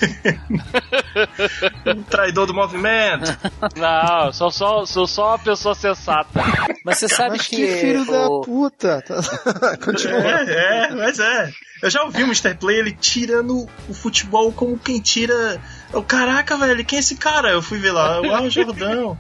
[2.09, 3.37] Traidor do movimento.
[3.77, 6.41] Não, eu sou só, sou só uma pessoa sensata.
[6.85, 7.57] Mas você sabe Mas que.
[7.57, 9.03] que filho da o- puta.
[9.85, 10.21] Continua.
[10.21, 11.51] É, é, mas é.
[11.83, 12.55] Eu já ouvi o Mr.
[12.55, 15.61] Play ele tirando o futebol como quem tira.
[15.93, 17.51] Eu, caraca, velho, quem é esse cara?
[17.51, 19.19] Eu fui ver lá, ah, o Jordão.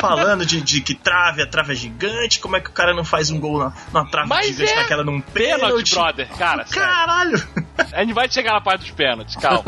[0.00, 3.04] Falando de, de que trave, a trave é gigante, como é que o cara não
[3.04, 5.94] faz um gol na, na trave Mas gigante é daquela num Pênalti, pênalti?
[5.94, 6.28] brother.
[6.36, 6.82] Cara, sério.
[6.82, 7.48] Caralho!
[7.92, 9.64] A gente vai chegar na parte dos pênaltis, calma.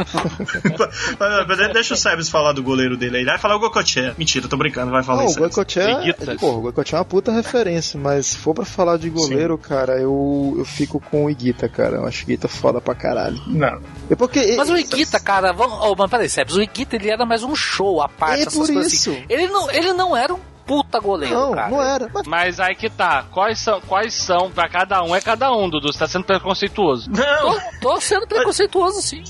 [1.18, 3.24] Mas, mas Deixa o Sebes falar do goleiro dele aí.
[3.24, 4.14] Vai falar o Gocoché.
[4.16, 5.38] Mentira, tô brincando, vai falar o isso.
[5.38, 5.98] Goicoechea,
[6.38, 9.98] pô, o Goicoechea é uma puta referência, mas se for pra falar de goleiro, cara,
[10.00, 11.96] eu, eu fico com o Iguita, cara.
[11.96, 13.40] Eu acho o Iguita foda pra caralho.
[13.46, 13.80] Não.
[14.10, 17.24] É porque Mas o Iguita, cara, vamos, oh, mas peraí, Sebs, o Iguita ele era
[17.26, 19.10] mais um show à parte, É por coisas isso.
[19.10, 19.24] assim.
[19.28, 21.68] Ele não, ele não era um puta goleiro, não, cara.
[21.68, 22.10] não era.
[22.12, 23.24] Mas Mas aí que tá.
[23.30, 25.92] Quais são, quais são, pra cada um é cada um, Dudu.
[25.92, 27.10] Você tá sendo preconceituoso.
[27.10, 27.54] Não!
[27.80, 29.22] Tô, tô sendo preconceituoso, sim.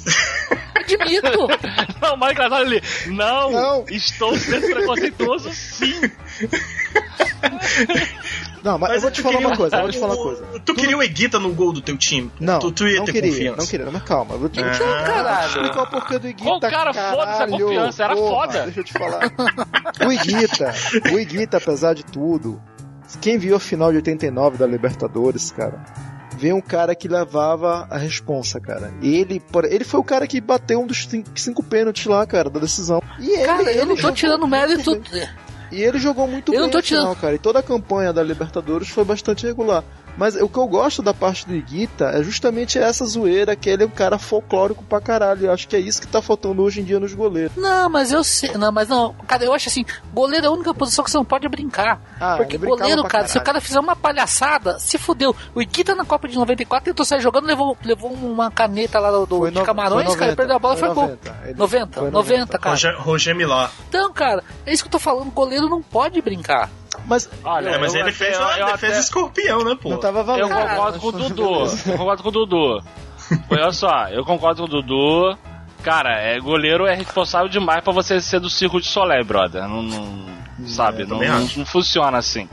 [0.74, 1.48] Admito.
[2.00, 2.83] Não, mais engraçado ali.
[3.07, 3.85] Não, Não.
[3.88, 6.00] estou sendo preconceituoso sim.
[8.64, 10.22] Não, mas, eu vou te tu falar queria- uma coisa, eu vou te falar uma
[10.22, 10.44] coisa.
[10.64, 12.31] Tu queria o Eguita no gol do teu time?
[12.40, 13.57] Não, tu, tu ia não ter queria, confiança.
[13.59, 14.66] não queria, mas calma, eu vou te, Ah.
[14.66, 15.46] eu Caralho.
[15.48, 17.03] explicar o porquê do Iguita, Ô, cara, foda-se
[17.42, 17.50] a caralho.
[17.66, 18.62] confiança, era Porra, foda.
[18.64, 19.20] Deixa eu te falar.
[20.07, 20.74] O Iguita,
[21.12, 22.61] o Iguita, apesar de tudo,
[23.20, 25.85] quem viu a final de 89 da Libertadores, cara,
[26.37, 28.92] vê um cara que levava a responsa, cara.
[29.03, 33.00] Ele, ele foi o cara que bateu um dos cinco, pênaltis lá, cara, da decisão.
[33.20, 34.96] E ele, Cara, eu ele não tô tirando mérito.
[35.12, 35.29] bem.
[35.74, 37.34] E ele jogou muito Eu bem não tô no final, cara.
[37.34, 39.82] E toda a campanha da Libertadores foi bastante regular.
[40.16, 43.83] Mas o que eu gosto da parte do Iguita é justamente essa zoeira, que ele
[43.83, 45.46] é um cara folclórico pra caralho.
[45.46, 47.57] Eu acho que é isso que tá faltando hoje em dia nos goleiros.
[47.57, 48.53] Não, mas eu sei.
[48.53, 49.12] Não, mas não.
[49.27, 52.00] Cara, eu acho assim: goleiro é a única posição que você não pode brincar.
[52.20, 53.44] Ah, Porque goleiro, cara, se o caralho.
[53.46, 55.35] cara fizer uma palhaçada, se fudeu.
[55.55, 59.27] O Iguita na Copa de 94 tentou sair jogando, levou, levou uma caneta lá do,
[59.27, 61.05] do Foi de no- Camarões, foi cara, 90, perdeu a bola e foi foi gol.
[61.09, 61.37] 90.
[61.44, 62.70] Ele- 90, foi 90, cara.
[62.70, 63.70] Roger, Roger Milá.
[63.88, 66.70] Então, cara, é isso que eu tô falando: goleiro não pode brincar.
[67.07, 69.90] Mas Olha, É, mas eu ele fez uma eu defesa até- escorpião, né, pô?
[69.90, 70.48] não tava valendo.
[70.50, 71.64] Eu concordo com o Dudu.
[71.87, 72.83] Eu concordo com o Dudu.
[73.50, 75.38] Olha só, eu concordo com o Dudu.
[75.83, 79.68] Cara, é, goleiro é responsável demais pra você ser do circo de Solé, brother.
[79.68, 80.24] Não, não-
[80.66, 81.59] sabe, não, também não- acho.
[81.59, 82.48] não funciona assim.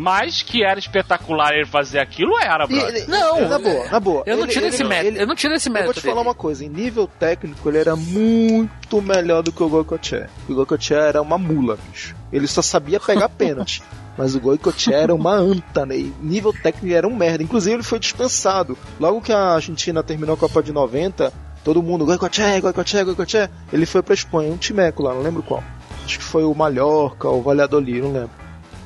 [0.00, 2.94] Mas que era espetacular ele fazer aquilo, era, E brother.
[3.02, 4.22] ele- Não, na boa, na boa.
[4.26, 5.08] Eu não Ele- tiro ele- esse mérito.
[5.14, 5.86] ele- eu não tiro esse Eu mérito.
[5.92, 6.28] vou te falar dele.
[6.28, 10.30] uma coisa, em nível técnico ele era muito melhor do que o Goicoechea.
[10.48, 12.14] O Goicoechea era uma mula, bicho.
[12.32, 13.82] Ele só sabia pegar pênalti.
[14.16, 15.96] Mas o Goicoechea era uma anta, né?
[15.96, 17.42] E nível técnico ele era um merda.
[17.42, 18.78] Inclusive ele foi dispensado.
[19.00, 21.32] Logo que a Argentina terminou a Copa de 90,
[21.64, 23.50] todo mundo, Goicoechea, Goicoechea, Goicoechea.
[23.72, 25.62] Ele foi pra Espanha, um timeco lá, não lembro qual.
[26.04, 28.30] Acho que foi o Mallorca, o Valladolid, não lembro.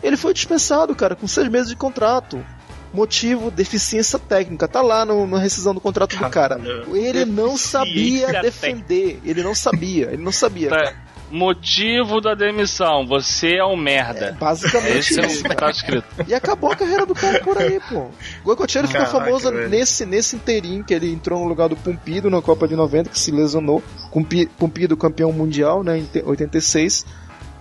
[0.02, 2.44] Ele foi dispensado, cara, com seis meses de contrato.
[2.92, 4.68] Motivo, deficiência técnica.
[4.68, 6.60] Tá lá no, na rescisão do contrato do cara.
[6.92, 9.18] Ele não sabia defender.
[9.24, 10.08] Ele não sabia.
[10.12, 10.68] Ele não sabia.
[10.70, 10.92] Tá.
[11.30, 14.36] Motivo da demissão, você é um merda.
[14.38, 15.60] Basicamente Esse é isso, o que cara.
[15.60, 16.04] tá escrito.
[16.28, 18.00] E acabou a carreira do cara por aí, pô.
[18.00, 18.10] O
[18.44, 19.66] Goicoechea ficou famoso velho.
[19.70, 23.18] nesse, nesse inteirinho que ele entrou no lugar do Pumpido na Copa de 90, que
[23.18, 23.82] se lesionou.
[24.12, 27.06] Pumpi- Pumpido campeão mundial, né, em te- 86.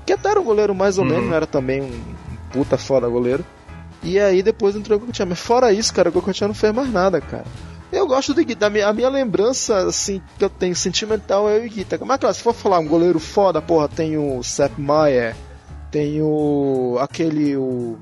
[0.06, 1.10] Que até era um goleiro mais ou Uhum.
[1.12, 1.91] menos, não era também um
[2.51, 3.45] puta foda goleiro.
[4.03, 5.25] E aí depois entrou o Goicoechea.
[5.25, 7.45] Mas fora isso, cara, o Goicoechea não fez mais nada, cara.
[7.91, 8.67] Eu gosto do Iguita.
[8.67, 11.99] A minha, a minha lembrança, assim, que eu tenho sentimental é o Iguita.
[12.03, 15.35] Mas, claro, se for falar um goleiro foda, porra, tem o Sepp Maier,
[15.91, 16.97] tem o...
[16.99, 17.97] aquele, o...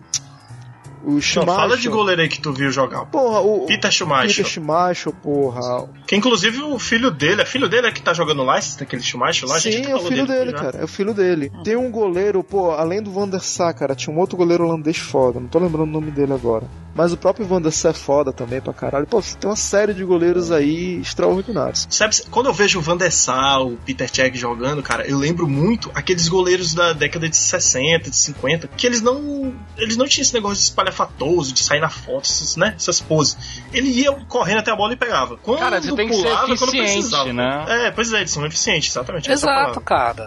[1.03, 1.55] O Não, Schumacher.
[1.55, 3.05] fala de goleiro aí que tu viu jogar.
[3.05, 3.65] Porra, o...
[3.65, 4.27] Peter Schumacher.
[4.29, 5.87] Peter Schumacher, porra.
[6.05, 9.47] Que inclusive o filho dele, é filho dele é que tá jogando Leicester, aquele Schumacher
[9.47, 9.59] lá?
[9.59, 10.57] Sim, é o filho dele, já.
[10.57, 10.77] cara.
[10.79, 11.51] É o filho dele.
[11.63, 14.97] Tem um goleiro, pô, além do Van der Sar, cara, tinha um outro goleiro holandês
[14.97, 15.39] foda.
[15.39, 16.65] Não tô lembrando o nome dele agora.
[16.95, 19.07] Mas o próprio Van der Sar é foda também pra caralho.
[19.07, 21.87] Pô, você tem uma série de goleiros aí extraordinários.
[21.89, 25.47] Sabe, quando eu vejo o Van der Sar, o Peter Cech jogando, cara, eu lembro
[25.47, 30.23] muito aqueles goleiros da década de 60, de 50, que eles não eles não tinham
[30.23, 32.73] esse negócio de espalhar espalhafatoso, de sair na foto, essas, né?
[32.75, 33.37] Essas poses.
[33.73, 35.37] Ele ia correndo até a bola e pegava.
[35.37, 37.33] Quando Cara, você tem que ser pulava, quando eficiente, precisava.
[37.33, 37.65] né?
[37.87, 39.31] É, pois é, de ser um eficiente, exatamente.
[39.31, 40.23] Exato, cara.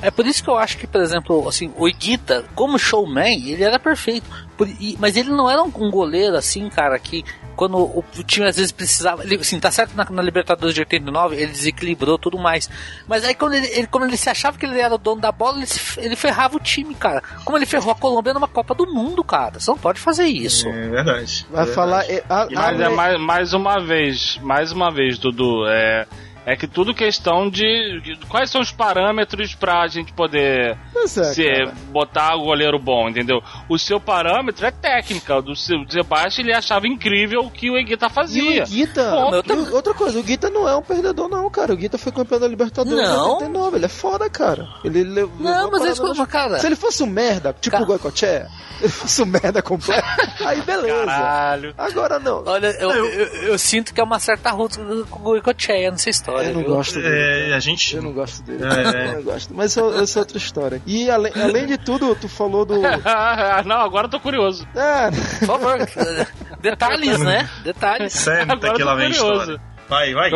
[0.00, 3.48] É, é por isso que eu acho que, por exemplo, assim, o Iguita, como showman,
[3.48, 4.26] ele era perfeito.
[4.56, 7.24] Por- e- mas ele não era um, um goleiro assim, cara, que
[7.56, 9.22] quando o, o time às vezes precisava.
[9.24, 12.68] Ele, assim, tá certo na, na Libertadores de 89, ele desequilibrou tudo mais.
[13.06, 15.30] Mas aí quando ele, ele- quando ele se achava que ele era o dono da
[15.32, 17.22] bola, ele, se- ele ferrava o time, cara.
[17.44, 19.58] Como ele ferrou a Colômbia numa Copa do Mundo, cara.
[19.60, 20.68] Você não pode fazer isso.
[20.68, 21.46] É verdade.
[21.50, 22.04] Vai falar.
[22.10, 26.06] é, a- Mas é a- mais, mais uma vez, mais uma vez, Dudu, é,
[26.44, 31.66] é que tudo questão de, de- quais são os parâmetros pra gente poder é, se,
[31.90, 33.42] botar o goleiro bom, entendeu?
[33.68, 37.76] O seu parâmetro é técnica, o do seu Sebastião ele achava incrível o que o
[37.76, 38.64] Eguita E fazia.
[38.64, 39.52] o Guita, Ponto.
[39.52, 41.72] e o- outra coisa, o Guita não é um perdedor, não, cara.
[41.72, 43.26] O Guita foi campeão da Libertadores Não.
[43.26, 43.76] em 89.
[43.76, 44.66] Ele é foda, cara.
[44.84, 45.32] Ele levou.
[45.38, 46.58] Não, mas parada- mas, cara.
[46.58, 47.84] Se ele fosse um merda, tipo Cara.
[47.84, 50.02] o Goicoechea, se ele fosse um merda completo,
[50.44, 51.04] aí beleza.
[51.06, 51.74] Caralho.
[51.78, 52.42] Agora não.
[52.46, 54.78] Olha, eu, eu, eu sinto que é uma certa ruta
[55.08, 56.31] com o Goicoechea nessa história.
[56.40, 56.70] Eu não viu?
[56.70, 57.50] gosto dele.
[57.50, 57.96] É, a gente.
[57.96, 58.64] Eu não gosto dele.
[58.64, 58.68] É,
[59.04, 59.08] é.
[59.08, 59.54] Eu não gosto.
[59.54, 60.82] Mas isso é outra história.
[60.86, 62.80] E além, além de tudo, tu falou do.
[63.66, 64.66] não, agora eu tô curioso.
[64.74, 65.78] É, Por favor.
[66.60, 67.48] Detalhes, né?
[67.64, 68.12] Detalhes.
[68.12, 69.40] Sério, Agora eu que lá vem curioso.
[69.40, 69.60] história.
[69.88, 70.30] Vai, vai.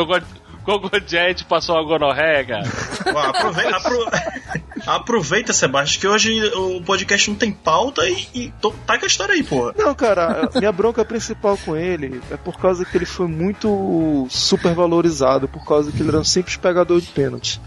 [0.67, 3.29] Gogo Jet passou a gonorreia, cara.
[3.31, 4.07] Aproveita, apro-
[4.87, 9.07] aproveita, Sebastião, que hoje o podcast não tem pauta e, e tô- tá com a
[9.07, 9.73] história aí, porra.
[9.79, 14.75] Não, cara, minha bronca principal com ele é por causa que ele foi muito super
[14.75, 17.61] valorizado, por causa que ele era um simples pegador de pênalti.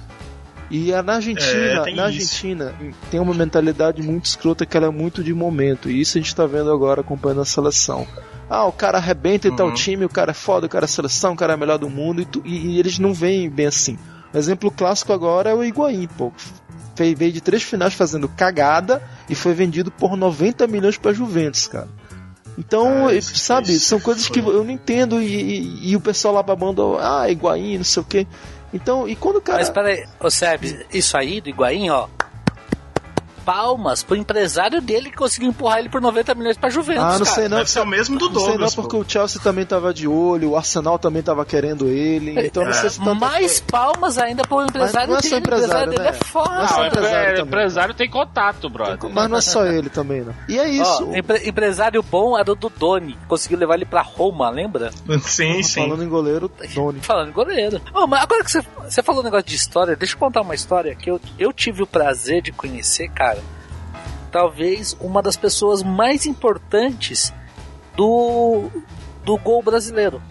[0.70, 2.02] E a- na Argentina, É, na isso.
[2.02, 2.76] Argentina
[3.10, 6.36] tem uma mentalidade muito escrota que ela é muito de momento, e isso a gente
[6.36, 8.06] tá vendo agora acompanhando a seleção.
[8.50, 9.74] Ah, o cara arrebenta e tal Uhum.
[9.76, 12.22] time, o cara é foda, o cara é seleção, o cara é melhor do mundo,
[12.22, 13.98] e, tu- e- e eles não veem bem assim.
[14.34, 16.32] O exemplo clássico agora é o Higuaín, pô.
[16.96, 21.68] Fe- Veio de três finais fazendo cagada e foi vendido por 90 milhões pra Juventus,
[21.68, 21.88] cara.
[22.58, 24.54] Então, Ah, isso- sabe, isso são coisas que foi.
[24.54, 28.06] eu não entendo e, e- e o pessoal lá babando, ah, Higuaín, não sei o
[28.06, 28.28] quê.
[28.74, 29.60] Então, e quando o cara.
[29.60, 32.08] Mas peraí, ô Seb, isso aí do Higuaín, ó.
[33.50, 37.04] Palmas pro empresário dele que conseguiu empurrar ele por 90 milhões pra Juventus.
[37.04, 37.26] Ah, não cara.
[37.26, 37.58] sei não.
[37.58, 38.76] Deve ser o mesmo do Não sei não, Douglas.
[38.76, 39.02] porque pô.
[39.02, 42.74] o Chelsea também tava de olho, o Arsenal também tava querendo ele, então não É.
[42.74, 43.16] sei se tanto...
[43.20, 45.30] Mais palmas ainda pro empresário não é dele.
[45.30, 46.10] só o empresário empresário, dele né?
[46.10, 46.50] é foda.
[46.50, 49.10] Não é só Não, empresário é, empresário tem contato, brother.
[49.12, 50.36] Mas não é só ele também, não.
[50.48, 51.10] E é isso.
[51.10, 54.92] Ó, empre- empresário bom era o do Doni, conseguiu levar ele pra Roma, lembra?
[55.24, 55.82] Sim, sim.
[55.82, 57.00] Falando em goleiro, Doni.
[57.02, 57.82] Falando em goleiro.
[57.96, 60.54] Ó, mas agora que você, você falou um negócio de história, deixa eu contar uma
[60.54, 63.39] história que eu, eu tive o prazer de conhecer, cara.
[64.32, 67.34] Talvez uma das pessoas mais importantes
[67.96, 68.70] do,
[69.26, 70.22] do gol brasileiro.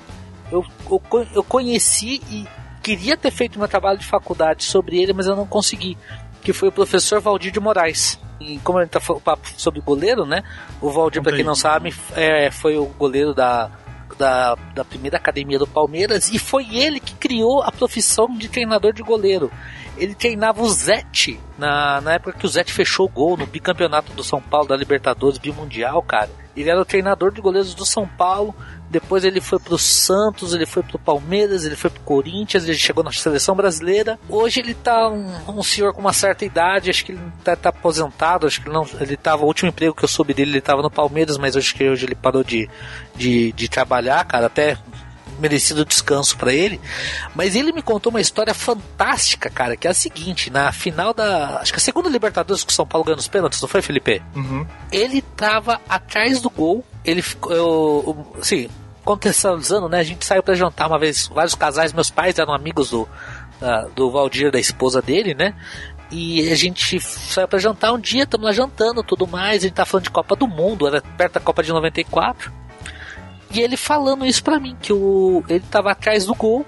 [0.50, 1.02] Eu, eu,
[1.34, 2.46] eu conheci e
[2.82, 5.98] queria ter feito meu trabalho de faculdade sobre ele, mas eu não consegui.
[6.42, 8.18] Que foi o professor Valdir de Moraes.
[8.40, 9.22] E como a gente tá falando
[9.56, 10.42] sobre goleiro, né?
[10.80, 13.70] O Valdir, pra quem não sabe, é, foi o goleiro da,
[14.16, 18.92] da, da primeira academia do Palmeiras e foi ele que criou a profissão de treinador
[18.92, 19.50] de goleiro.
[19.98, 24.12] Ele treinava o Zete na, na época que o Zete fechou o gol no bicampeonato
[24.12, 26.30] do São Paulo da Libertadores Bimundial, cara.
[26.56, 28.54] Ele era o treinador de goleiros do São Paulo.
[28.90, 33.04] Depois ele foi pro Santos, ele foi pro Palmeiras, ele foi pro Corinthians, ele chegou
[33.04, 34.18] na seleção brasileira.
[34.28, 37.68] Hoje ele tá um, um senhor com uma certa idade, acho que ele tá, tá
[37.68, 38.86] aposentado, acho que ele não.
[38.98, 41.74] Ele tava, o último emprego que eu soube dele, ele tava no Palmeiras, mas acho
[41.74, 42.68] que hoje ele parou de,
[43.14, 44.78] de, de trabalhar, cara, até
[45.38, 46.80] merecido descanso pra ele.
[47.34, 51.58] Mas ele me contou uma história fantástica, cara, que é a seguinte: na final da.
[51.60, 54.22] Acho que a segunda Libertadores que o São Paulo ganhou nos pênaltis, não foi, Felipe?
[54.34, 54.66] Uhum.
[54.92, 57.52] Ele tava atrás do gol, ele ficou.
[57.52, 58.68] Eu, eu- assim,
[59.04, 60.00] contextualizando, né?
[60.00, 63.08] A gente saiu pra jantar uma vez, vários casais, meus pais eram amigos do,
[63.60, 65.54] da- do Valdir, da esposa dele, né?
[66.10, 69.74] E a gente saiu pra jantar um dia, estamos lá jantando tudo mais, a gente
[69.74, 72.50] tá falando de Copa do Mundo, era perto da Copa de 94.
[73.50, 76.66] E ele falando isso pra mim, que o, ele tava atrás do gol.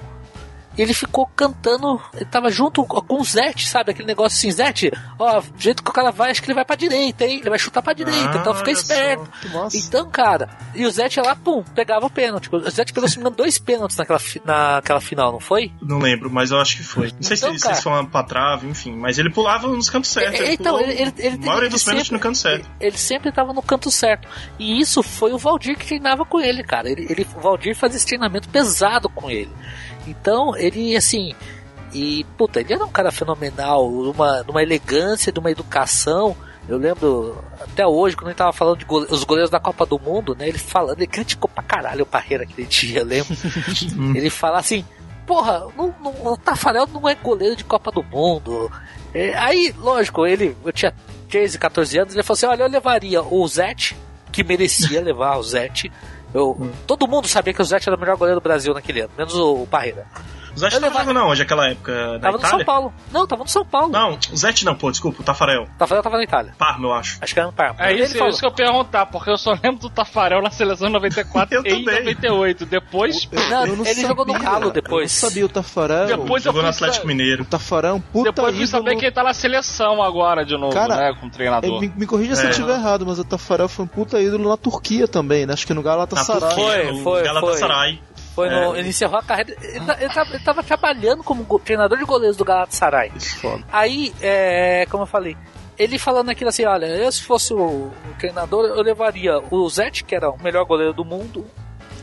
[0.78, 3.90] Ele ficou cantando, ele tava junto com o Zete, sabe?
[3.90, 6.64] Aquele negócio assim, Zete, ó, do jeito que o cara vai, acho que ele vai
[6.64, 7.40] pra direita, hein?
[7.40, 9.30] Ele vai chutar pra direita, então fica olha esperto.
[9.74, 12.48] Então, cara, e o Zete lá, pum, pegava o pênalti.
[12.54, 15.72] O Zete pegou, se não dois pênaltis naquela, naquela final, não foi?
[15.82, 17.10] Não lembro, mas eu acho que foi.
[17.12, 18.94] Não sei Então, se, se cara- eles falaram pra trave, enfim.
[18.96, 20.40] Mas ele pulava nos cantos certos.
[20.40, 22.64] É, então, ele, ele, ele, a maioria ele dos pênaltis sempre- no canto certo.
[22.80, 24.28] Ele, ele sempre tava no canto certo.
[24.58, 26.88] E isso foi o Valdir que treinava com ele, cara.
[26.88, 29.50] Ele, ele, o Valdir fazia esse treinamento pesado com ele.
[30.10, 31.34] Então, ele, assim.
[31.92, 36.36] E, puta, ele era um cara fenomenal, uma, numa elegância, de uma educação.
[36.68, 39.98] Eu lembro até hoje, quando ele tava falando de gole- os goleiros da Copa do
[39.98, 40.48] Mundo, né?
[40.48, 43.34] Ele falando, ele criticou pra caralho o Parreira aquele dia, eu lembro.
[44.14, 44.84] ele fala assim:
[45.26, 48.70] Porra, não, não, o Tafarel não é goleiro de Copa do Mundo.
[49.12, 50.94] É, aí, lógico, ele, eu tinha
[51.28, 53.96] 13, 14 anos, ele falou assim: Olha, eu levaria o Zete
[54.30, 55.90] que merecia levar o Zete.
[56.32, 59.10] Eu, Todo mundo sabia que o Zete era o melhor goleiro do Brasil naquele ano,
[59.16, 60.06] menos o, o Parreira.
[60.54, 61.92] O Zete tava jogando onde naquela época?
[62.14, 62.56] Na Tava no Itália?
[62.58, 62.94] São Paulo.
[63.12, 63.88] Não, tava no São Paulo.
[63.92, 65.66] Não, o Zete não, pô, desculpa, o Tafarel.
[65.78, 66.54] Tafarel tava na Itália.
[66.58, 67.18] Parma, eu acho.
[67.20, 67.76] Acho que era no Parma.
[67.78, 68.30] É Ele isso, é falou.
[68.30, 71.62] isso que eu ia perguntar, porque eu só lembro do Tafarel na seleção em 94
[71.66, 72.66] e em 98.
[72.66, 73.28] Depois.
[73.50, 74.48] Não, Eu não ele jogou no sabia.
[74.50, 75.16] Galo depois.
[75.22, 76.06] Eu não sabia o Tafarel.
[76.06, 77.42] Depois eu Jogou no fui Atlético Mineiro.
[77.42, 80.44] O Tafarel é um puta Depois eu fui saber que ele tá na seleção agora
[80.44, 81.14] de novo, Cara, né?
[81.20, 81.76] Com treinador.
[81.76, 82.46] É, me, me corrija se É.
[82.46, 85.52] eu estiver errado, mas o Tafarel foi um puta ídolo na Turquia também, né?
[85.52, 86.40] Acho que no Na Galatasaray.
[86.40, 88.00] Turquia, Foi, no foi, Galatasaray.
[88.40, 88.78] Foi no, É.
[88.80, 89.54] ele encerrou a carreira.
[89.62, 93.10] Ele, ta- ele, tava, ele tava trabalhando como go- treinador de goleiros do Galatasaray.
[93.40, 93.64] Foda.
[93.72, 95.36] Aí, é, como eu falei,
[95.78, 100.14] ele falando aquilo assim: olha, eu se fosse o, treinador, eu levaria o Zete, que
[100.14, 101.46] era o melhor goleiro do mundo.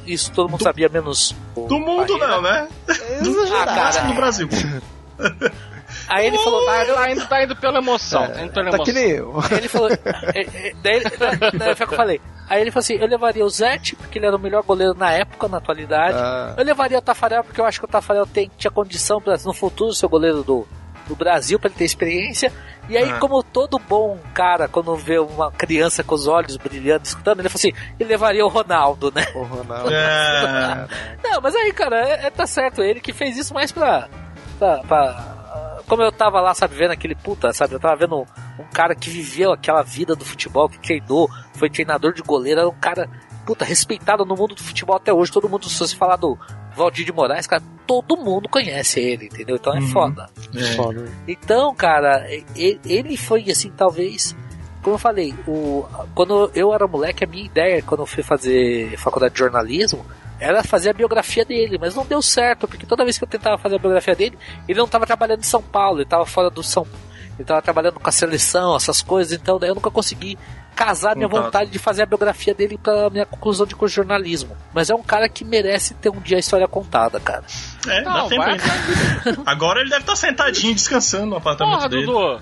[0.05, 1.35] Isso todo mundo sabia, menos.
[1.53, 2.27] Do mundo Parreira.
[2.27, 2.67] não, né?
[3.59, 4.01] Ah, cara.
[4.07, 4.47] Do Brasil.
[6.07, 8.27] Aí ele falou: Tá, tá indo, tá indo pela emoção.
[8.27, 8.85] tá indo pela Tá emoção.
[8.85, 9.39] que nem eu.
[9.51, 9.89] Aí ele falou.
[9.91, 11.03] é, é, daí,
[11.57, 12.21] daí foi o que eu falei.
[12.49, 15.11] Aí ele falou assim: eu levaria o Zete, porque ele era o melhor goleiro na
[15.11, 16.17] época, na atualidade.
[16.17, 16.53] Ah.
[16.57, 19.53] Eu levaria o Tafarel, porque eu acho que o Tafarel tem, tinha condição para no
[19.53, 20.65] futuro ser o goleiro do,
[21.07, 22.51] do Brasil, para ele ter experiência.
[22.89, 23.19] E aí, Ah.
[23.19, 27.57] como todo bom cara, quando vê uma criança com os olhos brilhando, escutando, ele falou
[27.59, 29.27] assim: ele levaria o Ronaldo, né?
[29.35, 29.93] O Ronaldo.
[29.93, 30.87] É,
[31.21, 32.81] Não, mas aí, cara, é, é- tá certo.
[32.81, 34.07] Ele que fez isso mais pra.
[34.57, 35.36] pra, pra-
[35.87, 37.73] como eu tava lá, sabe, vendo aquele puta, sabe?
[37.73, 38.25] Eu tava vendo um,
[38.59, 42.69] um cara que viveu aquela vida do futebol, que treinou, foi treinador de goleiro, era
[42.69, 43.09] um cara,
[43.45, 45.31] puta, respeitado no mundo do futebol até hoje.
[45.31, 46.37] Todo mundo, se você falar do
[46.75, 49.55] Valdir de Moraes, cara, todo mundo conhece ele, entendeu?
[49.55, 49.87] Então é Uhum.
[49.87, 50.29] foda.
[50.55, 50.63] é.
[50.75, 51.05] Foda.
[51.27, 54.35] Então, cara, e- ele foi assim, talvez.
[54.83, 58.95] Como eu falei, o, quando eu era moleque, a minha ideia, quando eu fui fazer
[58.97, 60.05] faculdade de jornalismo,
[60.39, 63.57] era fazer a biografia dele, mas não deu certo, porque toda vez que eu tentava
[63.57, 66.63] fazer a biografia dele, ele não estava trabalhando em São Paulo, ele estava fora do
[66.63, 66.85] São
[67.37, 70.37] ele estava trabalhando com a seleção, essas coisas, então daí eu nunca consegui
[70.75, 74.57] casar minha vontade de fazer a biografia dele para minha conclusão de curso de jornalismo.
[74.73, 77.43] Mas é um cara que merece ter um dia a história contada, cara.
[77.87, 79.43] É, dá Não, tempo vai ainda.
[79.45, 82.05] Agora ele deve estar sentadinho, descansando no apartamento Porra, dele.
[82.07, 82.41] Dudu.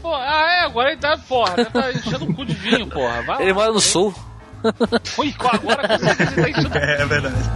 [0.00, 3.22] Pô, ah, é, agora ele tá, porra, deve tá enchendo o cu de vinho, porra.
[3.22, 3.54] Vai Ele lá.
[3.54, 4.14] mora no sul.
[5.18, 7.50] Ui, agora certeza ele tá enchendo É, é verdade.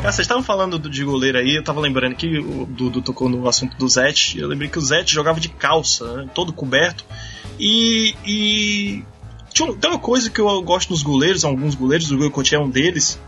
[0.00, 3.28] Cara, vocês estavam falando do- de goleiro aí, eu tava lembrando que o Dudu tocou
[3.28, 4.38] no assunto do Zete.
[4.38, 7.04] Eu lembrei que o Zete jogava de calça, né, todo coberto.
[7.58, 8.14] E.
[8.26, 9.04] e
[9.52, 12.64] tinha tem uma coisa que eu gosto nos goleiros, alguns goleiros, o Will Coutinho é
[12.64, 13.20] um deles.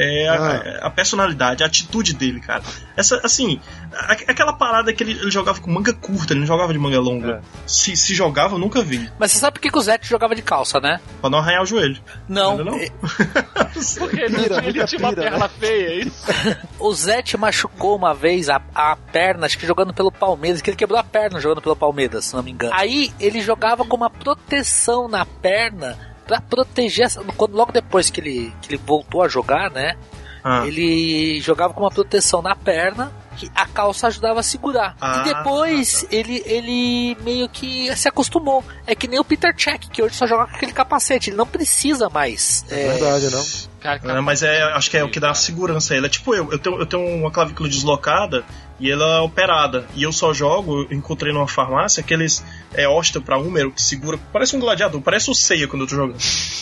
[0.00, 2.62] É a, a personalidade, a atitude dele, cara.
[2.96, 3.60] Essa, assim,
[3.92, 7.00] a- aquela parada que ele, ele jogava com manga curta, ele não jogava de manga
[7.00, 7.42] longa.
[7.66, 9.10] Se, se jogava, eu nunca vi.
[9.18, 11.00] Mas você sabe por que, que o Zete jogava de calça, né?
[11.20, 12.00] Pra não arranhar o joelho.
[12.28, 12.58] Não.
[12.58, 12.76] Não?
[12.78, 12.90] eh,
[13.98, 15.30] Porque ele, Pira, ele muita tinha uma pira, né?
[15.30, 16.24] perna feia, é isso?
[16.78, 20.76] O Zete machucou uma vez a, a perna, acho que jogando pelo Palmeiras, que ele
[20.76, 22.72] quebrou a perna jogando pelo Palmeiras, se não me engano.
[22.74, 27.06] Aí ele jogava com uma proteção na perna pra proteger.
[27.06, 29.96] essa- Quando, logo depois que ele, que ele voltou a jogar, né?
[30.44, 30.64] Ah.
[30.66, 34.96] Ele jogava com uma proteção na perna que a calça ajudava a segurar.
[35.00, 38.64] Ah, e depois ele, ele meio que se acostumou.
[38.86, 41.30] É que nem o Peter Cech, que hoje só joga com aquele capacete.
[41.30, 42.64] Ele não precisa mais.
[42.70, 43.44] É verdade, não?
[43.80, 46.06] Cara, É, mas é, acho que é o que dá segurança a ele.
[46.06, 48.44] É tipo eu, eu tenho, eu tenho uma clavícula deslocada
[48.80, 49.86] e ela é operada.
[49.94, 54.18] E eu só jogo, eu encontrei numa farmácia aqueles é, osteo pra húmero que segura.
[54.32, 56.16] Parece um gladiador, parece o ceia quando eu tô jogando.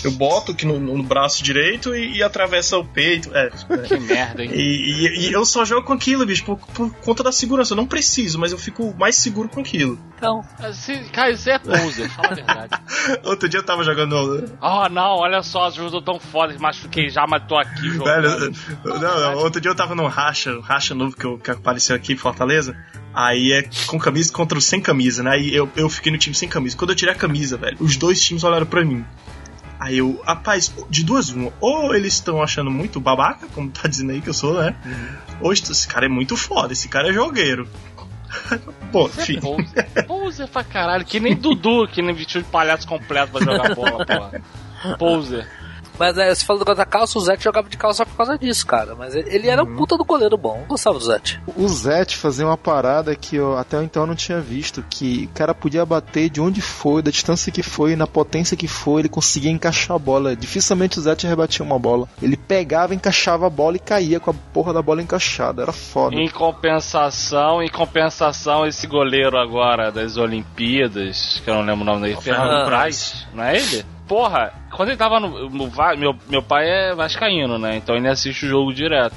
[0.04, 3.30] Eu boto aqui no, no braço direito e, e atravessa o peito.
[3.36, 3.78] É, é.
[3.86, 4.50] Que merda, hein?
[4.52, 7.72] E, e- e eu só jogo com aquilo, bicho, por, por conta da segurança.
[7.72, 9.98] Eu não preciso, mas eu fico mais seguro com aquilo.
[10.16, 12.72] Então, Assim, cara, isso é poser, fala a verdade.
[13.24, 14.16] Outro dia eu tava jogando.
[14.60, 18.22] Oh, não, olha só, os jogadores tão foda, machuquei já, mas tô aqui jogando.
[18.22, 21.50] Velho, não, não, outro dia eu tava num racha, um racha novo que, eu- que
[21.50, 22.76] apareceu aqui em Fortaleza.
[23.14, 25.30] Aí é com camisa contra o sem camisa, né?
[25.30, 26.76] Aí eu, eu fiquei no time sem camisa.
[26.76, 29.04] Quando eu tirei a camisa, velho, os dois times olharam pra mim.
[29.80, 34.12] Aí eu, rapaz, de duas uma, ou eles estão achando muito babaca, como tá dizendo
[34.12, 34.74] aí que eu sou, né?
[35.40, 37.68] Ou est- esse cara é muito foda, esse cara é jogueiro.
[38.92, 39.40] Pô, é enfim.
[39.40, 40.06] poser.
[40.06, 44.04] Poser pra caralho, que nem Dudu, que nem vestiu de palhaço completo pra jogar bola,
[44.06, 44.96] porra.
[44.98, 45.46] Poser.
[45.98, 48.38] Mas é, você falou do negócio da calça, o Zete jogava de calça por causa
[48.38, 48.94] disso, cara.
[48.94, 50.60] Mas ele, ele era um puta do goleiro bom.
[50.60, 51.40] Eu gostava do Zete.
[51.56, 55.36] O Zete fazia uma parada que eu até então eu não tinha visto, que o
[55.36, 59.08] cara podia bater de onde foi, da distância que foi, na potência que foi, ele
[59.08, 60.34] conseguia encaixar a bola.
[60.34, 62.08] Dificilmente o Zete rebatia uma bola.
[62.22, 65.62] Ele pegava, encaixava a bola e caía com a porra da bola encaixada.
[65.62, 66.16] Era foda.
[66.16, 72.02] Em compensação, em compensação, esse goleiro agora das Olimpíadas, que eu não lembro o nome
[72.02, 73.95] dele, Fernando Fernando Praz, não é ele?
[74.06, 77.76] Porra, quando ele tava no, no meu, meu pai é vascaíno, né?
[77.76, 79.16] Então ele assiste o jogo direto.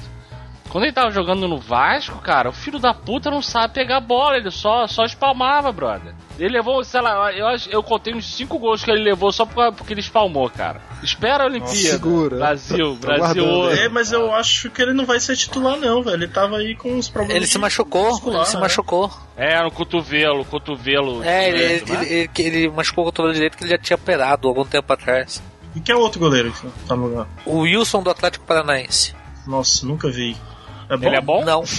[0.70, 4.02] Quando ele tava jogando no Vasco, cara, o filho da puta não sabe pegar a
[4.02, 6.14] bola, ele só, só espalmava, brother.
[6.38, 9.74] Ele levou, sei lá, eu, eu contei uns 5 gols que ele levou só por-
[9.74, 10.80] porque ele espalmou, cara.
[11.02, 11.76] Espera a Olimpíada.
[11.76, 12.38] segura.
[12.38, 13.72] Brasil, Tô Brasil.
[13.72, 16.16] É, mas eu acho que ele não vai ser titular, não, velho.
[16.16, 17.36] Ele tava aí com uns problemas.
[17.36, 18.62] Ele se machucou, muscular, ele se né?
[18.62, 19.12] machucou.
[19.36, 21.24] É, no cotovelo, cotovelo.
[21.24, 22.06] É, ele, direito, ele, né?
[22.12, 25.42] ele, ele, ele machucou o cotovelo direito que ele já tinha operado algum tempo atrás.
[25.76, 27.28] E quem é o outro goleiro que tá no lugar?
[27.46, 29.16] O Wilson do Atlético Paranaense.
[29.48, 30.38] Nossa, nunca vi.
[30.90, 31.08] É bom?
[31.08, 31.46] Ele é bom?
[31.46, 31.64] Não.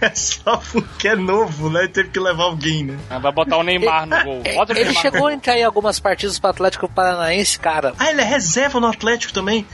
[0.00, 1.86] É só porque é novo, né?
[1.86, 2.98] Teve que levar alguém, né?
[3.08, 4.42] Ah, Vai botar o Neymar no gol.
[4.54, 5.02] Bota Ele Neymar.
[5.02, 7.94] chegou a entrar em algumas partidas pro Atlético Paranaense, cara.
[7.98, 9.64] Ah, ele é reserva no Atlético também?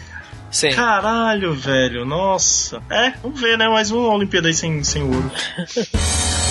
[0.51, 0.71] Sim.
[0.73, 2.05] Caralho, velho.
[2.05, 2.83] Nossa.
[2.91, 3.67] É, vamos ver, né?
[3.69, 5.31] Mais uma Olimpíada aí sem, sem ouro.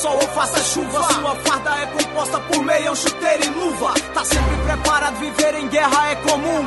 [0.00, 1.02] sol ou faça chuva.
[1.12, 3.94] Sua farda é composta por meião, chuteiro e luva.
[4.14, 6.64] Tá sempre preparado, viver em guerra é comum.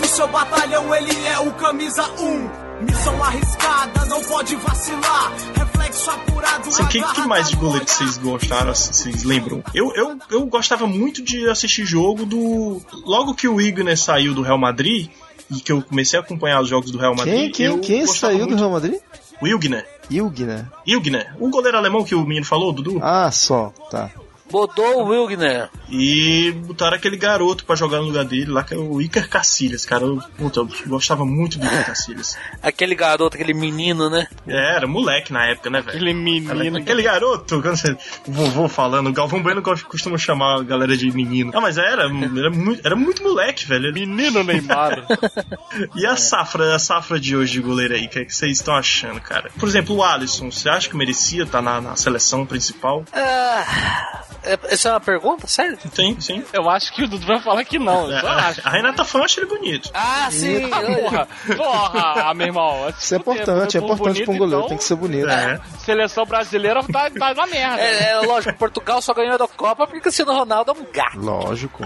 [0.00, 2.64] Do seu batalhão, ele é o camisa 1.
[2.84, 5.32] Missão arriscada, não pode vacilar.
[5.54, 9.62] Reflexo apurado, Assim, que, que mais de goleiro que vocês gostaram, assim, vocês lembram?
[9.72, 12.82] Eu, eu, eu gostava muito de assistir jogo do.
[13.06, 15.08] Logo que o Igner saiu do Real Madrid,
[15.50, 17.34] e que eu comecei a acompanhar os jogos do Real Madrid.
[17.44, 18.94] Quem, quem, eu quem saiu do muito- Real Madrid?
[19.44, 19.86] O Ilgner.
[20.10, 20.64] Ilgner.
[20.86, 21.36] Ilgner.
[21.38, 22.98] O goleiro alemão que o menino falou, Dudu.
[23.02, 24.10] Ah, só, tá.
[24.50, 25.68] Bodou o Wilgner.
[25.88, 29.84] E botaram aquele garoto pra jogar no lugar dele lá, que é o Iker Cacilhas,
[29.84, 30.04] cara.
[30.04, 32.36] Eu, puta, eu gostava muito do Iker Cacilhas.
[32.62, 34.26] Aquele garoto, aquele menino, né?
[34.46, 35.96] É, era moleque na época, né, velho?
[35.96, 36.78] Aquele menino.
[36.78, 41.10] Aquele garoto, quando você, o vovô falando, o Galvão Bueno costuma chamar a galera de
[41.10, 41.52] menino.
[41.52, 43.92] Não, mas era, era, muito, era muito moleque, velho.
[43.92, 45.06] Menino Neymar.
[45.96, 48.58] E a safra, a safra de hoje de goleiro aí, o que, é que vocês
[48.58, 49.50] estão achando, cara?
[49.58, 53.04] Por exemplo, o Alisson, você acha que merecia estar na, na seleção principal?
[53.12, 54.24] Ah,
[54.68, 55.78] essa é uma pergunta, sério?
[55.92, 56.44] Sim, sim.
[56.52, 58.06] Eu acho que o Dudu vai falar que não.
[58.08, 58.60] Só A, acho.
[58.64, 59.90] a Renata Fã acha ele bonito.
[59.94, 60.70] Ah, sim.
[60.70, 62.88] Ah, porra, porra, ah, meu irmão.
[62.98, 65.28] Isso é importante, é importante pra um goleiro, tem que ser bonito.
[65.28, 65.60] É.
[65.78, 67.80] Seleção brasileira tá, tá na merda.
[67.80, 71.18] É, é lógico, Portugal só ganhou da Copa porque o Cristiano Ronaldo é um gato.
[71.18, 71.84] Lógico.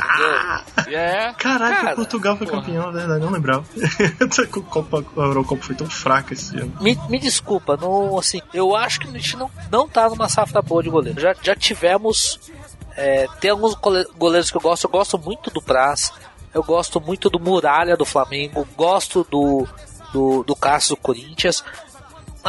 [0.88, 1.32] É.
[1.38, 3.64] Caralho, Cara, Portugal foi campeão, na verdade, não lembrava.
[3.78, 6.72] a, Copa, a Eurocopa foi tão fraca esse ano.
[6.80, 10.62] Me, me desculpa, não, assim, eu acho que a gente não, não tá numa safra
[10.62, 11.20] boa de goleiro.
[11.20, 12.38] Já, já tivemos.
[12.98, 14.84] É, tem alguns gole- goleiros que eu gosto.
[14.84, 16.12] Eu gosto muito do Praz.
[16.52, 18.66] Eu gosto muito do Muralha do Flamengo.
[18.76, 19.66] Gosto do,
[20.12, 21.62] do, do Cássio do Corinthians.